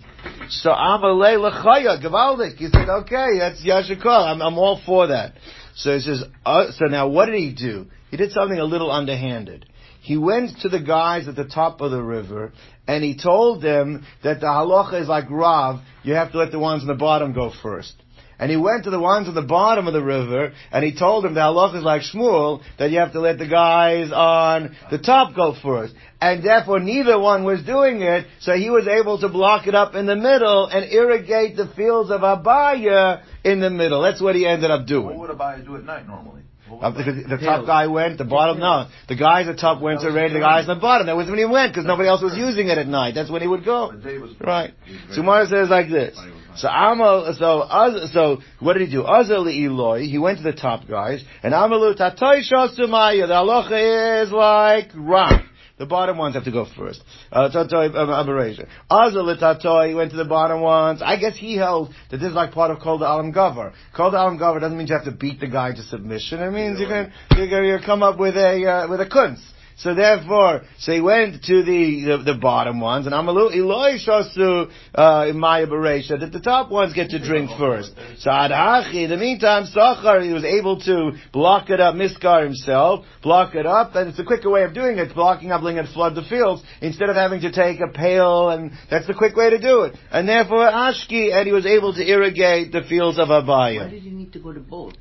So 0.48 0.70
Amalei 0.70 1.36
Lechaya, 1.38 2.02
Gavaldik. 2.02 2.56
He 2.56 2.66
said, 2.66 2.88
okay, 2.88 3.38
that's 3.38 3.64
Yashikol. 3.64 4.32
I'm, 4.32 4.42
I'm 4.42 4.58
all 4.58 4.80
for 4.84 5.06
that. 5.08 5.34
So 5.78 5.94
he 5.94 6.00
says, 6.00 6.24
uh, 6.44 6.72
so 6.72 6.86
now 6.86 7.08
what 7.08 7.26
did 7.26 7.36
he 7.36 7.54
do? 7.54 7.86
He 8.10 8.16
did 8.16 8.32
something 8.32 8.58
a 8.58 8.64
little 8.64 8.90
underhanded. 8.90 9.64
He 10.02 10.16
went 10.16 10.58
to 10.60 10.68
the 10.68 10.80
guys 10.80 11.28
at 11.28 11.36
the 11.36 11.44
top 11.44 11.80
of 11.80 11.92
the 11.92 12.02
river 12.02 12.52
and 12.86 13.04
he 13.04 13.16
told 13.16 13.62
them 13.62 14.04
that 14.24 14.40
the 14.40 14.46
halacha 14.46 15.00
is 15.02 15.08
like 15.08 15.30
Rav, 15.30 15.80
you 16.02 16.14
have 16.14 16.32
to 16.32 16.38
let 16.38 16.50
the 16.50 16.58
ones 16.58 16.82
on 16.82 16.88
the 16.88 16.94
bottom 16.94 17.32
go 17.32 17.52
first. 17.62 17.94
And 18.40 18.50
he 18.52 18.56
went 18.56 18.84
to 18.84 18.90
the 18.90 19.00
ones 19.00 19.26
at 19.28 19.34
the 19.34 19.42
bottom 19.42 19.88
of 19.88 19.92
the 19.92 20.02
river, 20.02 20.52
and 20.70 20.84
he 20.84 20.94
told 20.96 21.24
them 21.24 21.34
the 21.34 21.40
halach 21.40 21.76
is 21.76 21.82
like 21.82 22.02
Shmuel, 22.02 22.62
that 22.78 22.90
you 22.90 22.98
have 22.98 23.12
to 23.12 23.20
let 23.20 23.38
the 23.38 23.48
guys 23.48 24.12
on 24.12 24.76
the 24.92 24.98
top 24.98 25.34
go 25.34 25.54
first. 25.60 25.92
And 26.20 26.44
therefore 26.44 26.78
neither 26.78 27.18
one 27.18 27.44
was 27.44 27.62
doing 27.62 28.02
it, 28.02 28.26
so 28.40 28.52
he 28.54 28.70
was 28.70 28.86
able 28.86 29.18
to 29.18 29.28
block 29.28 29.66
it 29.66 29.74
up 29.74 29.94
in 29.96 30.06
the 30.06 30.16
middle 30.16 30.66
and 30.66 30.90
irrigate 30.92 31.56
the 31.56 31.66
fields 31.66 32.10
of 32.10 32.20
Abaya 32.20 33.22
in 33.44 33.60
the 33.60 33.70
middle. 33.70 34.02
That's 34.02 34.20
what 34.20 34.36
he 34.36 34.46
ended 34.46 34.70
up 34.70 34.86
doing. 34.86 35.18
What 35.18 35.28
would 35.28 35.36
Abaya 35.36 35.64
do 35.64 35.76
at 35.76 35.84
night 35.84 36.06
normally? 36.06 36.42
Uh, 36.70 36.90
The, 36.90 37.36
the 37.36 37.38
top 37.38 37.66
guy 37.66 37.86
went, 37.86 38.18
the 38.18 38.24
bottom 38.24 38.58
no. 38.60 38.88
The 39.08 39.16
guys 39.16 39.48
at 39.48 39.58
top 39.58 39.80
went 39.80 40.00
already, 40.00 40.34
the 40.34 40.40
guys 40.40 40.68
at 40.68 40.74
the 40.74 40.80
bottom. 40.80 41.06
That 41.06 41.16
was 41.16 41.28
when 41.28 41.38
he 41.38 41.44
went, 41.44 41.72
because 41.72 41.86
nobody 41.86 42.08
else 42.08 42.22
was 42.22 42.36
using 42.36 42.68
it 42.68 42.78
at 42.78 42.86
night. 42.86 43.14
That's 43.14 43.30
when 43.30 43.42
he 43.42 43.48
would 43.48 43.64
go. 43.64 43.90
The 43.92 43.98
day 43.98 44.18
was 44.18 44.32
Right. 44.40 44.74
So 45.10 45.22
Gemara 45.22 45.46
says 45.46 45.70
like 45.70 45.88
this. 45.88 46.18
So 46.56 46.68
Amal, 46.68 47.34
so 47.38 48.06
so 48.12 48.38
what 48.60 48.74
did 48.74 48.88
he 48.88 48.92
do? 48.92 49.02
Azal 49.02 49.46
Eloi, 49.46 50.06
he 50.06 50.18
went 50.18 50.38
to 50.38 50.44
the 50.44 50.52
top 50.52 50.88
guys, 50.88 51.22
and 51.42 51.54
Amalu 51.54 51.96
Tatoy 51.96 52.40
Shosumaya. 52.50 53.26
The 53.26 53.34
halacha 53.34 54.24
is 54.24 54.32
like 54.32 54.90
rock. 54.94 55.44
The 55.78 55.86
bottom 55.86 56.18
ones 56.18 56.34
have 56.34 56.44
to 56.44 56.50
go 56.50 56.66
first. 56.76 57.00
Uh, 57.30 57.50
Tatoy 57.54 57.94
um, 57.94 58.10
Aberration. 58.10 58.66
Azal 58.90 59.88
he 59.88 59.94
went 59.94 60.10
to 60.10 60.16
the 60.16 60.24
bottom 60.24 60.60
ones. 60.60 61.00
I 61.02 61.16
guess 61.16 61.36
he 61.36 61.56
held 61.56 61.94
that 62.10 62.16
this 62.16 62.30
is 62.30 62.34
like 62.34 62.50
part 62.50 62.72
of 62.72 62.80
Kol 62.80 62.98
Alam 62.98 63.32
Gover. 63.32 63.72
Kol 63.96 64.10
Alam 64.10 64.38
Gover 64.38 64.60
doesn't 64.60 64.76
mean 64.76 64.88
you 64.88 64.94
have 64.94 65.04
to 65.04 65.12
beat 65.12 65.38
the 65.38 65.46
guy 65.46 65.72
to 65.72 65.82
submission. 65.82 66.40
It 66.40 66.50
means 66.50 66.80
you 66.80 66.88
can, 66.88 67.12
you 67.36 67.48
can 67.48 67.64
you 67.64 67.78
come 67.84 68.02
up 68.02 68.18
with 68.18 68.36
a, 68.36 68.66
uh, 68.66 68.88
with 68.88 69.00
a 69.00 69.06
kunz. 69.06 69.38
So 69.78 69.94
therefore, 69.94 70.62
so 70.78 70.92
he 70.92 71.00
went 71.00 71.44
to 71.44 71.62
the, 71.62 72.04
the, 72.04 72.32
the 72.32 72.38
bottom 72.38 72.80
ones, 72.80 73.06
and 73.06 73.14
Amalu 73.14 73.54
Eloi 73.56 73.98
Shosu 74.04 74.70
uh, 74.92 75.32
Maya 75.32 75.68
Beresha, 75.68 76.18
that 76.18 76.32
the 76.32 76.40
top 76.40 76.68
ones 76.68 76.94
get 76.94 77.10
to 77.10 77.24
drink 77.24 77.48
first. 77.56 77.92
So 78.18 78.28
Adachi, 78.28 79.04
in 79.04 79.10
the 79.10 79.16
meantime, 79.16 79.66
Sachar, 79.66 80.24
he 80.24 80.32
was 80.32 80.42
able 80.42 80.80
to 80.80 81.12
block 81.32 81.70
it 81.70 81.78
up, 81.78 81.94
Miskar 81.94 82.42
himself, 82.42 83.06
block 83.22 83.54
it 83.54 83.66
up, 83.66 83.94
and 83.94 84.08
it's 84.08 84.18
a 84.18 84.24
quicker 84.24 84.50
way 84.50 84.64
of 84.64 84.74
doing 84.74 84.98
it, 84.98 85.14
blocking 85.14 85.52
up, 85.52 85.62
letting 85.62 85.78
it 85.78 85.92
flood 85.94 86.16
the 86.16 86.22
fields, 86.22 86.60
instead 86.82 87.08
of 87.08 87.14
having 87.14 87.40
to 87.42 87.52
take 87.52 87.78
a 87.80 87.92
pail, 87.92 88.50
and 88.50 88.72
that's 88.90 89.06
the 89.06 89.14
quick 89.14 89.36
way 89.36 89.50
to 89.50 89.60
do 89.60 89.82
it. 89.82 89.94
And 90.10 90.28
therefore, 90.28 90.68
Ashki, 90.68 91.32
and 91.32 91.46
he 91.46 91.52
was 91.52 91.66
able 91.66 91.94
to 91.94 92.04
irrigate 92.04 92.72
the 92.72 92.82
fields 92.82 93.20
of 93.20 93.28
Abaya. 93.28 93.84
Why 93.84 93.90
did 93.90 94.02
he 94.02 94.10
need 94.10 94.32
to 94.32 94.40
go 94.40 94.52
to 94.52 94.58
both? 94.58 94.94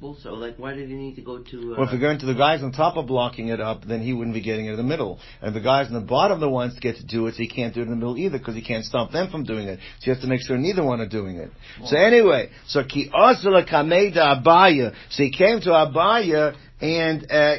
So 0.00 0.34
like, 0.34 0.56
why 0.58 0.74
did 0.74 0.88
he 0.88 0.94
need 0.94 1.16
to 1.16 1.22
go 1.22 1.38
to? 1.38 1.74
Uh, 1.74 1.76
Well, 1.78 1.86
if 1.86 1.90
you're 1.92 2.00
going 2.00 2.20
to 2.20 2.26
the 2.26 2.34
guys 2.34 2.62
on 2.62 2.70
top 2.70 2.96
of 2.96 3.06
blocking 3.08 3.48
it 3.48 3.60
up, 3.60 3.84
then 3.84 4.00
he 4.00 4.12
wouldn't 4.12 4.34
be 4.34 4.40
getting 4.40 4.66
it 4.66 4.70
in 4.70 4.76
the 4.76 4.82
middle. 4.84 5.18
And 5.42 5.54
the 5.54 5.60
guys 5.60 5.88
on 5.88 5.94
the 5.94 6.00
bottom 6.00 6.38
the 6.38 6.48
ones 6.48 6.78
get 6.78 6.96
to 6.96 7.04
do 7.04 7.26
it, 7.26 7.34
so 7.34 7.38
he 7.38 7.48
can't 7.48 7.74
do 7.74 7.80
it 7.80 7.84
in 7.84 7.90
the 7.90 7.96
middle 7.96 8.16
either, 8.16 8.38
because 8.38 8.54
he 8.54 8.62
can't 8.62 8.84
stop 8.84 9.10
them 9.10 9.28
from 9.30 9.44
doing 9.44 9.66
it. 9.66 9.80
So 9.98 10.06
you 10.06 10.12
have 10.14 10.22
to 10.22 10.28
make 10.28 10.40
sure 10.40 10.56
neither 10.56 10.84
one 10.84 11.00
are 11.00 11.08
doing 11.08 11.36
it. 11.36 11.50
So 11.84 11.96
anyway, 11.96 12.50
so 12.68 12.84
ki 12.84 13.10
osala 13.12 13.68
kameda 13.68 14.42
abaya. 14.42 14.94
So 15.10 15.24
he 15.24 15.32
came 15.32 15.60
to 15.62 15.70
abaya, 15.70 16.54
and 16.80 17.26
uh, 17.30 17.56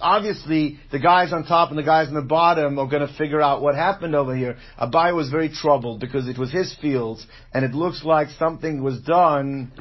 obviously 0.00 0.78
the 0.92 0.98
guys 0.98 1.32
on 1.32 1.44
top 1.46 1.70
and 1.70 1.78
the 1.78 1.82
guys 1.82 2.08
on 2.08 2.14
the 2.14 2.22
bottom 2.22 2.78
are 2.78 2.86
going 2.88 3.06
to 3.06 3.14
figure 3.14 3.40
out 3.40 3.62
what 3.62 3.74
happened 3.74 4.14
over 4.14 4.36
here. 4.36 4.58
Abaya 4.78 5.14
was 5.14 5.30
very 5.30 5.48
troubled 5.48 6.00
because 6.00 6.28
it 6.28 6.36
was 6.36 6.52
his 6.52 6.74
fields, 6.80 7.26
and 7.54 7.64
it 7.64 7.72
looks 7.72 8.04
like 8.04 8.28
something 8.38 8.82
was 8.82 9.00
done 9.00 9.72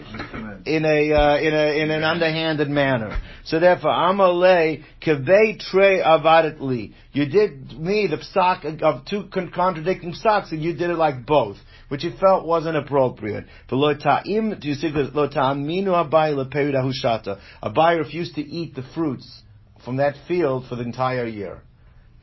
in 0.66 0.86
a 0.86 1.14
uh, 1.14 1.38
in 1.40 1.54
a 1.54 1.84
in 1.84 1.92
an 1.92 2.04
underhanded 2.04 2.70
manner. 2.70 3.20
So 3.46 3.60
therefore, 3.60 3.92
Amalei 3.92 4.84
kavei 5.06 5.60
tre 5.60 6.02
avadatli. 6.02 6.94
You 7.12 7.26
did 7.26 7.78
me 7.78 8.08
the 8.08 8.18
psak 8.18 8.82
of 8.82 9.06
two 9.06 9.30
contradicting 9.54 10.14
psaks, 10.14 10.52
and 10.52 10.64
you 10.64 10.74
did 10.74 10.90
it 10.90 10.98
like 10.98 11.26
both, 11.26 11.58
which 11.94 12.02
he 12.02 12.10
felt 12.20 12.44
wasn't 12.44 12.76
appropriate. 12.76 13.46
Abai 17.64 18.00
refused 18.00 18.34
to 18.34 18.42
eat 18.42 18.74
the 18.74 18.82
fruits 18.96 19.44
from 19.86 19.98
that 19.98 20.16
field 20.28 20.66
for 20.68 20.76
the 20.76 20.82
entire 20.82 21.28
year. 21.28 21.62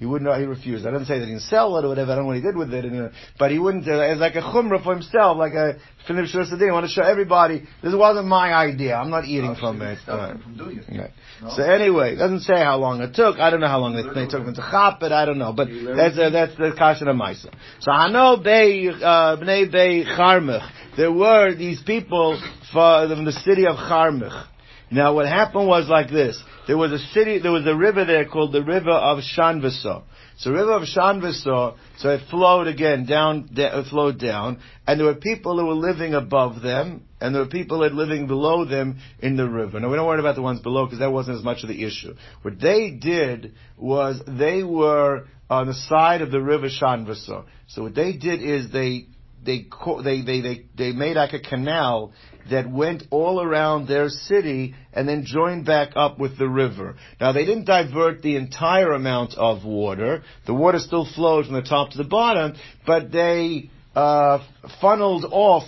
He 0.01 0.07
wouldn't. 0.07 0.35
He 0.41 0.47
refused. 0.47 0.87
I 0.87 0.93
didn't 0.93 1.07
say 1.07 1.19
that 1.19 1.27
he 1.27 1.33
didn't 1.33 1.43
sell 1.43 1.77
it 1.77 1.85
or 1.85 1.89
whatever. 1.89 2.13
I 2.13 2.15
don't 2.15 2.25
know 2.25 2.29
what 2.29 2.37
he 2.37 2.43
did 2.43 2.57
with 2.57 2.73
it. 2.73 2.87
And, 2.87 3.03
uh, 3.03 3.09
but 3.39 3.51
he 3.51 3.59
wouldn't. 3.59 3.87
Uh, 3.87 4.01
as 4.01 4.19
like 4.19 4.35
a 4.35 4.41
chumrah 4.41 4.83
for 4.83 4.95
himself, 4.95 5.37
like 5.37 5.53
a 5.53 5.77
Philip 6.07 6.25
Shursadin. 6.25 6.71
I 6.71 6.73
want 6.73 6.87
to 6.87 6.91
show 6.91 7.03
everybody 7.03 7.65
this 7.83 7.95
wasn't 7.95 8.27
my 8.27 8.55
idea. 8.55 8.97
I'm 8.97 9.11
not 9.11 9.27
eating 9.27 9.55
from 9.61 9.83
it. 9.83 9.99
Uh, 10.09 10.39
from 10.39 10.71
it. 10.71 10.85
Okay. 10.89 11.13
No. 11.43 11.51
So 11.51 11.63
anyway, 11.63 12.15
it 12.15 12.17
doesn't 12.17 12.41
say 12.41 12.57
how 12.57 12.79
long 12.79 13.03
it 13.03 13.15
took. 13.15 13.39
I 13.39 13.51
don't 13.51 13.61
know 13.61 13.69
how 13.69 13.81
long 13.81 13.95
they, 13.95 14.25
they 14.25 14.27
took 14.27 14.47
them 14.47 14.55
to 14.55 14.63
chop 14.63 15.03
it. 15.03 15.13
I 15.13 15.27
don't 15.27 15.39
know, 15.39 15.53
but 15.53 15.69
that's 15.69 16.19
uh, 16.19 16.31
that's 16.31 16.57
the 16.57 16.73
kasha 16.77 17.05
of 17.05 17.15
Maisa. 17.15 17.53
So 17.81 17.91
Hano 17.91 18.43
Bey 18.43 18.89
uh, 18.89 19.37
Bnei 19.37 19.71
Bey 19.71 20.05
Charmich. 20.05 20.67
There 20.97 21.13
were 21.13 21.55
these 21.55 21.83
people 21.83 22.41
from 22.73 23.27
the 23.27 23.33
city 23.33 23.67
of 23.67 23.77
Charmich. 23.77 24.47
Now 24.91 25.15
what 25.15 25.27
happened 25.27 25.69
was 25.69 25.89
like 25.89 26.11
this. 26.11 26.43
There 26.67 26.77
was 26.77 26.93
a 26.93 26.99
city, 26.99 27.39
there 27.39 27.53
was 27.53 27.67
a 27.67 27.77
river 27.77 28.05
there 28.05 28.25
called 28.27 28.53
the 28.53 28.63
river 28.63 28.91
of 28.91 29.19
Shanvasa. 29.19 30.03
So 30.39 30.51
river 30.51 30.73
of 30.73 30.83
Shanvasa, 30.83 31.77
so 31.99 32.09
it 32.09 32.23
flowed 32.31 32.67
again 32.67 33.07
down, 33.07 33.51
it 33.53 33.87
flowed 33.89 34.19
down, 34.19 34.61
and 34.87 34.99
there 34.99 35.07
were 35.07 35.15
people 35.15 35.59
who 35.59 35.67
were 35.67 35.75
living 35.75 36.15
above 36.15 36.63
them, 36.63 37.05
and 37.21 37.35
there 37.35 37.43
were 37.43 37.49
people 37.49 37.81
that 37.81 37.93
were 37.93 38.05
living 38.05 38.27
below 38.27 38.65
them 38.65 38.99
in 39.21 39.37
the 39.37 39.49
river. 39.49 39.79
Now 39.79 39.91
we 39.91 39.97
don't 39.97 40.07
worry 40.07 40.19
about 40.19 40.35
the 40.35 40.43
ones 40.43 40.61
below 40.61 40.87
because 40.87 41.01
that 41.01 41.13
wasn't 41.13 41.39
as 41.39 41.45
much 41.45 41.63
of 41.63 41.69
the 41.69 41.85
issue. 41.85 42.15
What 42.43 42.61
they 42.61 42.91
did 42.91 43.55
was 43.77 44.21
they 44.27 44.63
were 44.63 45.27
on 45.49 45.67
the 45.67 45.75
side 45.75 46.23
of 46.23 46.31
the 46.31 46.41
river 46.41 46.69
Shanvasa. 46.69 47.45
So 47.69 47.83
what 47.83 47.95
they 47.95 48.15
did 48.15 48.43
is 48.43 48.73
they 48.73 49.07
they 49.45 49.67
they 50.03 50.23
they 50.23 50.67
they 50.77 50.93
made 50.93 51.17
like 51.17 51.33
a 51.33 51.41
canal 51.41 52.13
that 52.51 52.71
went 52.71 53.05
all 53.11 53.43
around 53.43 53.87
their 53.87 54.09
city 54.09 54.75
and 54.93 55.09
then 55.09 55.25
joined 55.25 55.67
back 55.67 55.91
up 55.97 56.19
with 56.19 56.39
the 56.39 56.49
river. 56.49 56.97
Now 57.21 57.33
they 57.33 57.45
didn't 57.45 57.67
divert 57.67 58.23
the 58.23 58.37
entire 58.37 58.93
amount 58.93 59.35
of 59.35 59.65
water. 59.65 60.23
The 60.47 60.55
water 60.55 60.79
still 60.79 61.07
flowed 61.15 61.47
from 61.47 61.55
the 61.55 61.63
top 61.63 61.91
to 61.91 61.99
the 61.99 62.05
bottom, 62.05 62.55
but 62.87 63.13
they 63.13 63.71
uh, 63.95 64.39
funneled 64.81 65.27
off 65.31 65.65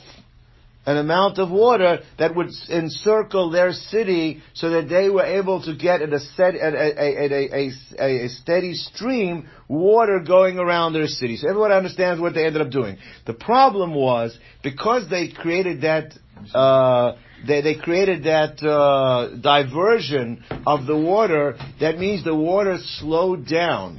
an 0.85 0.97
amount 0.97 1.39
of 1.39 1.51
water 1.51 2.01
that 2.19 2.35
would 2.35 2.51
encircle 2.69 3.51
their 3.51 3.73
city 3.73 4.43
so 4.55 4.71
that 4.71 4.89
they 4.89 5.09
were 5.09 5.25
able 5.25 5.63
to 5.63 5.77
get 5.77 6.03
at 6.03 6.13
a, 6.13 6.19
set, 6.19 6.57
at 6.57 6.75
a, 6.75 7.71
a, 8.01 8.25
a 8.25 8.29
steady 8.29 8.75
stream 8.75 9.49
water 9.69 10.21
going 10.27 10.59
around 10.59 10.93
their 10.93 11.07
city. 11.07 11.37
So 11.37 11.49
everyone 11.49 11.71
understands 11.71 12.21
what 12.21 12.35
they 12.35 12.45
ended 12.45 12.63
up 12.63 12.71
doing. 12.71 12.99
The 13.27 13.35
problem 13.35 13.95
was 13.95 14.37
because 14.63 15.09
they 15.09 15.29
created 15.29 15.83
that 15.83 16.15
uh, 16.55 17.17
they, 17.47 17.61
they 17.61 17.75
created 17.75 18.25
that 18.25 18.63
uh, 18.63 19.37
diversion 19.37 20.45
of 20.67 20.87
the 20.87 20.97
water. 20.97 21.57
That 21.81 21.99
means 21.99 22.25
the 22.25 22.35
water 22.35 22.79
slowed 22.99 23.47
down. 23.47 23.99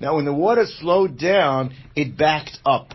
Now, 0.00 0.16
when 0.16 0.24
the 0.24 0.32
water 0.32 0.64
slowed 0.80 1.18
down, 1.18 1.74
it 1.96 2.16
backed 2.16 2.58
up. 2.64 2.94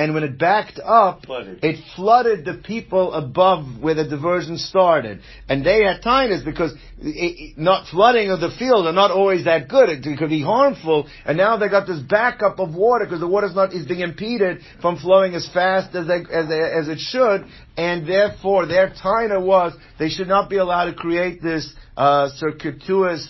And 0.00 0.14
when 0.14 0.24
it 0.24 0.38
backed 0.38 0.80
up, 0.82 1.26
Flooded. 1.26 1.58
it 1.62 1.76
flooded 1.94 2.46
the 2.46 2.54
people 2.72 3.12
above 3.12 3.60
where 3.84 3.94
the 4.00 4.04
diversion 4.16 4.56
started. 4.56 5.20
And 5.48 5.58
they 5.68 5.84
had 5.84 6.00
tinnitus 6.02 6.42
because 6.42 6.72
it, 6.98 7.32
it- 7.44 7.58
not 7.58 7.86
flooding 7.88 8.30
of 8.30 8.40
the 8.40 8.50
field 8.58 8.86
are 8.86 8.94
not 8.94 9.10
always 9.10 9.44
that 9.44 9.68
good. 9.68 9.88
It, 9.90 10.18
could 10.18 10.30
be 10.30 10.42
harmful. 10.42 11.06
And 11.26 11.36
now 11.36 11.58
they 11.58 11.68
got 11.68 11.86
this 11.86 12.00
backup 12.00 12.58
of 12.64 12.74
water 12.74 13.04
because 13.04 13.20
the 13.20 13.28
water's 13.28 13.54
not 13.54 13.74
is 13.74 13.84
being 13.86 14.00
impeded 14.00 14.54
from 14.80 14.96
flowing 14.96 15.34
as 15.34 15.46
fast 15.52 15.94
as 15.94 16.06
they, 16.06 16.20
as 16.40 16.48
they, 16.48 16.60
as 16.80 16.88
it 16.88 16.98
should. 16.98 17.44
And 17.76 18.06
therefore, 18.08 18.64
their 18.66 18.88
tina 19.02 19.38
was 19.38 19.74
they 19.98 20.08
should 20.08 20.28
not 20.28 20.48
be 20.48 20.56
allowed 20.56 20.86
to 20.86 20.94
create 20.94 21.42
this 21.42 21.64
uh, 21.98 22.30
circuitous 22.36 23.26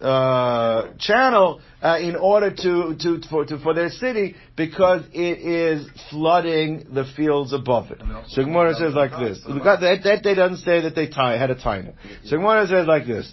uh, 0.00 0.92
channel 0.98 1.60
uh, 1.82 1.98
in 2.00 2.16
order 2.16 2.50
to, 2.50 2.96
to, 2.98 3.20
for, 3.28 3.44
to 3.44 3.58
for 3.58 3.74
their 3.74 3.90
city 3.90 4.34
because 4.56 5.02
it 5.12 5.38
is 5.38 5.86
flooding 6.10 6.86
the 6.92 7.04
fields 7.16 7.52
above 7.52 7.90
it. 7.90 8.00
So 8.28 8.44
Gemara 8.44 8.74
says 8.74 8.94
like 8.94 9.12
this. 9.12 9.42
That, 9.44 10.00
that 10.04 10.22
day 10.22 10.34
doesn't 10.34 10.58
say 10.58 10.82
that 10.82 10.94
they 10.94 11.08
tie, 11.08 11.38
had 11.38 11.50
a 11.50 11.60
tiner. 11.60 11.94
So 12.24 12.36
Gemara 12.36 12.66
says 12.66 12.86
like 12.86 13.06
this. 13.06 13.32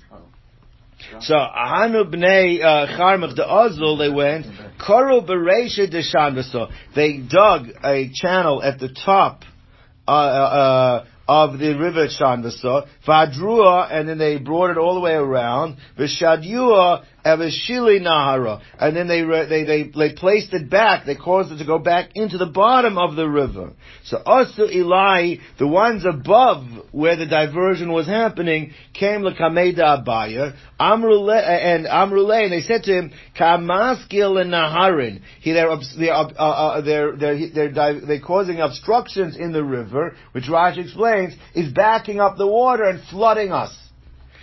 So 1.22 1.36
Ahanu 1.36 2.12
bnei 2.12 2.62
uh, 2.62 2.98
Charmach 2.98 3.36
de 3.36 3.44
Ozul, 3.44 4.00
they 4.00 4.10
went 4.10 4.46
Koru 4.80 5.28
bereisha 5.28 5.90
de 5.90 6.68
They 6.96 7.18
dug 7.20 7.68
a 7.84 8.10
channel 8.14 8.64
at 8.64 8.80
the 8.80 8.90
top 9.06 9.44
uh, 10.08 10.12
uh, 10.12 11.06
of 11.28 11.60
the 11.60 11.78
river 11.78 12.08
Chandasa, 12.08 12.88
Vadrua, 13.06 13.92
and 13.92 14.08
then 14.08 14.18
they 14.18 14.38
brought 14.38 14.72
it 14.72 14.78
all 14.78 14.96
the 14.96 15.02
way 15.02 15.14
around, 15.14 15.78
Vishadyua, 16.00 17.04
Evashili 17.26 18.00
Nahara, 18.00 18.62
and 18.80 18.96
then 18.96 19.08
they, 19.08 19.22
they, 19.22 19.64
they, 19.66 19.84
they 19.90 20.14
placed 20.14 20.54
it 20.54 20.70
back, 20.70 21.06
they 21.06 21.16
caused 21.16 21.52
it 21.52 21.58
to 21.58 21.66
go 21.66 21.78
back 21.78 22.12
into 22.16 22.38
the 22.38 22.46
bottom 22.46 22.98
of 22.98 23.18
the 23.18 23.28
river. 23.28 23.74
So 24.06 24.18
Asu 24.26 24.72
Eli, 24.72 25.36
the 25.60 25.68
ones 25.68 26.06
above 26.06 26.66
where 26.92 27.18
the 27.18 27.26
diversion 27.26 27.92
was 27.92 28.08
happening, 28.08 28.74
came 28.94 29.22
Lakameda 29.22 30.06
Abaya, 30.06 30.56
Amrule, 30.80 31.38
and 31.38 31.86
Amrule, 31.86 32.46
and 32.46 32.54
they 32.54 32.62
said 32.62 32.84
to 32.84 32.94
him, 32.94 33.12
Kamaskil 33.38 34.40
and 34.40 34.54
Naharin, 34.54 35.22
he, 35.42 35.52
they're, 35.52 35.76
they're, 35.98 36.14
uh, 36.14 36.24
uh, 36.24 36.82
they're, 36.82 37.18
they're, 37.18 37.72
they're, 37.74 38.02
they're 38.06 38.22
causing 38.22 38.62
obstructions 38.62 39.36
in 39.36 39.52
the 39.52 39.64
river, 39.64 40.16
which 40.32 40.46
Rashi 40.46 40.86
explains, 40.86 41.17
is 41.54 41.74
backing 41.74 42.20
up 42.20 42.38
the 42.38 42.48
water 42.48 42.84
and 42.84 43.02
flooding 43.10 43.52
us. 43.52 43.76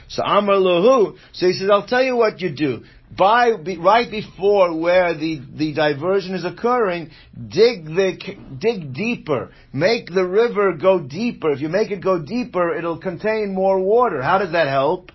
So 0.09 0.23
Amar 0.23 0.57
Lahu, 0.57 1.17
so 1.33 1.47
he 1.47 1.55
says, 1.55 1.71
I'll 1.71 1.87
tell 1.87 2.03
you 2.03 2.17
what 2.17 2.41
you 2.41 2.55
do. 2.55 2.85
By, 3.17 3.57
be, 3.57 3.79
right 3.79 4.11
before 4.11 4.77
where 4.77 5.15
the, 5.15 5.41
the 5.55 5.73
diversion 5.73 6.35
is 6.35 6.45
occurring, 6.45 7.11
dig 7.37 7.85
the, 7.85 8.19
dig 8.59 8.93
deeper. 8.93 9.53
Make 9.73 10.13
the 10.13 10.27
river 10.27 10.73
go 10.73 11.01
deeper. 11.01 11.53
If 11.53 11.61
you 11.61 11.69
make 11.69 11.91
it 11.91 12.03
go 12.03 12.21
deeper, 12.21 12.75
it'll 12.75 12.99
contain 12.99 13.55
more 13.55 13.79
water. 13.81 14.21
How 14.21 14.39
does 14.39 14.53
that 14.53 14.67
help? 14.69 15.13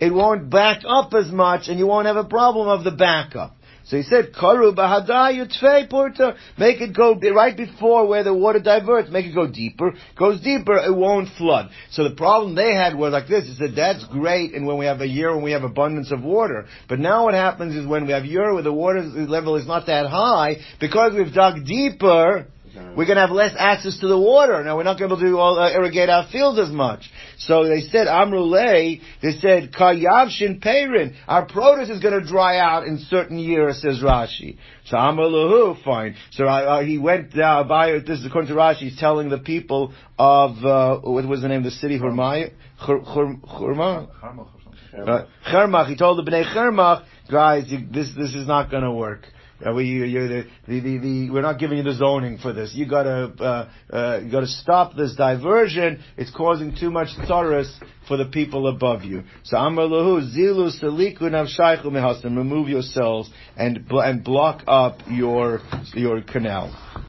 It 0.00 0.12
won't 0.12 0.48
back 0.48 0.82
up 0.86 1.12
as 1.12 1.30
much 1.30 1.68
and 1.68 1.78
you 1.78 1.86
won't 1.86 2.06
have 2.06 2.16
a 2.16 2.24
problem 2.24 2.68
of 2.68 2.84
the 2.84 2.90
backup. 2.90 3.55
So 3.86 3.96
he 3.96 4.02
said, 4.02 4.32
Karu 4.32 4.74
bahadayu 4.74 5.46
tfei 5.46 5.88
porta. 5.88 6.34
Make 6.58 6.80
it 6.80 6.94
go 6.94 7.14
right 7.14 7.56
before 7.56 8.06
where 8.06 8.24
the 8.24 8.34
water 8.34 8.58
diverts. 8.58 9.10
Make 9.10 9.26
it 9.26 9.34
go 9.34 9.46
deeper. 9.46 9.92
Goes 10.18 10.40
deeper, 10.40 10.76
it 10.76 10.94
won't 10.94 11.28
flood. 11.38 11.70
So 11.90 12.02
the 12.02 12.14
problem 12.14 12.56
they 12.56 12.74
had 12.74 12.96
was 12.96 13.12
like 13.12 13.28
this. 13.28 13.46
He 13.46 13.54
said, 13.54 13.74
that's 13.76 14.04
great 14.06 14.54
and 14.54 14.66
when 14.66 14.78
we 14.78 14.86
have 14.86 15.00
a 15.00 15.06
year 15.06 15.32
when 15.34 15.44
we 15.44 15.52
have 15.52 15.62
abundance 15.62 16.10
of 16.10 16.22
water. 16.22 16.66
But 16.88 16.98
now 16.98 17.24
what 17.24 17.34
happens 17.34 17.76
is 17.76 17.86
when 17.86 18.06
we 18.06 18.12
have 18.12 18.24
year 18.24 18.52
where 18.54 18.62
the 18.62 18.72
water 18.72 19.02
level 19.02 19.54
is 19.54 19.66
not 19.66 19.86
that 19.86 20.06
high, 20.06 20.56
because 20.80 21.12
we've 21.14 21.32
dug 21.32 21.64
deeper, 21.64 22.48
we're 22.96 23.06
going 23.06 23.16
to 23.16 23.22
have 23.22 23.30
less 23.30 23.54
access 23.58 23.98
to 24.00 24.08
the 24.08 24.18
water. 24.18 24.62
Now 24.64 24.76
we're 24.76 24.84
not 24.84 24.98
going 24.98 25.10
to 25.10 25.16
be 25.16 25.22
able 25.22 25.30
to 25.30 25.38
all, 25.38 25.58
uh, 25.58 25.70
irrigate 25.70 26.08
our 26.08 26.28
fields 26.28 26.58
as 26.58 26.70
much. 26.70 27.10
So 27.38 27.66
they 27.66 27.80
said 27.80 28.06
Amrulay. 28.06 29.00
They 29.22 29.32
said 29.32 29.72
Kayavshin 29.72 30.62
Peirin. 30.62 31.14
Our 31.26 31.46
produce 31.46 31.90
is 31.90 32.00
going 32.02 32.20
to 32.20 32.26
dry 32.26 32.58
out 32.58 32.86
in 32.86 32.98
certain 32.98 33.38
years, 33.38 33.82
says 33.82 34.00
Rashi. 34.02 34.58
So 34.86 34.96
Amrullahu, 34.96 35.82
fine. 35.84 36.16
So 36.32 36.46
uh, 36.46 36.48
uh, 36.48 36.82
he 36.82 36.98
went 36.98 37.34
down. 37.34 37.68
By 37.68 37.92
this 37.92 38.20
is 38.20 38.26
according 38.26 38.48
to 38.48 38.54
Rashi. 38.54 38.88
He's 38.88 38.98
telling 38.98 39.28
the 39.28 39.38
people 39.38 39.92
of 40.18 40.64
uh, 40.64 41.00
what 41.00 41.26
was 41.26 41.42
the 41.42 41.48
name 41.48 41.58
of 41.58 41.64
the 41.64 41.70
city? 41.70 41.98
Chur, 41.98 43.00
Churma. 43.00 44.08
Carmel 44.20 44.50
or 44.54 44.60
something. 44.62 45.08
Uh, 45.08 45.26
Chermach, 45.50 45.88
he 45.88 45.96
told 45.96 46.18
the 46.18 46.30
Bnei 46.30 46.44
Chermach, 46.54 47.04
guys, 47.30 47.70
this 47.92 48.10
this 48.16 48.34
is 48.34 48.46
not 48.46 48.70
going 48.70 48.82
to 48.82 48.92
work. 48.92 49.26
Uh, 49.64 49.72
we, 49.72 50.00
the, 50.00 50.46
the, 50.66 50.98
the, 50.98 51.30
we're 51.30 51.40
not 51.40 51.58
giving 51.58 51.78
you 51.78 51.84
the 51.84 51.94
zoning 51.94 52.38
for 52.38 52.52
this. 52.52 52.72
You 52.74 52.86
gotta, 52.86 53.32
uh, 53.40 53.70
uh, 53.90 54.20
you 54.22 54.30
gotta 54.30 54.46
stop 54.46 54.96
this 54.96 55.14
diversion. 55.14 56.02
It's 56.16 56.30
causing 56.30 56.76
too 56.78 56.90
much 56.90 57.08
tsaras 57.18 57.72
for 58.06 58.16
the 58.16 58.26
people 58.26 58.68
above 58.68 59.04
you. 59.04 59.22
So 59.44 59.56
Amar 59.56 59.86
Lahu, 59.86 60.34
Zilu 60.34 60.70
Saliku 60.82 61.22
Navshaychu 61.22 61.86
Mehasim, 61.86 62.36
remove 62.36 62.68
yourselves 62.68 63.30
and, 63.56 63.86
and 63.90 64.22
block 64.22 64.62
up 64.66 64.98
your, 65.08 65.60
your 65.94 66.22
canal. 66.22 66.70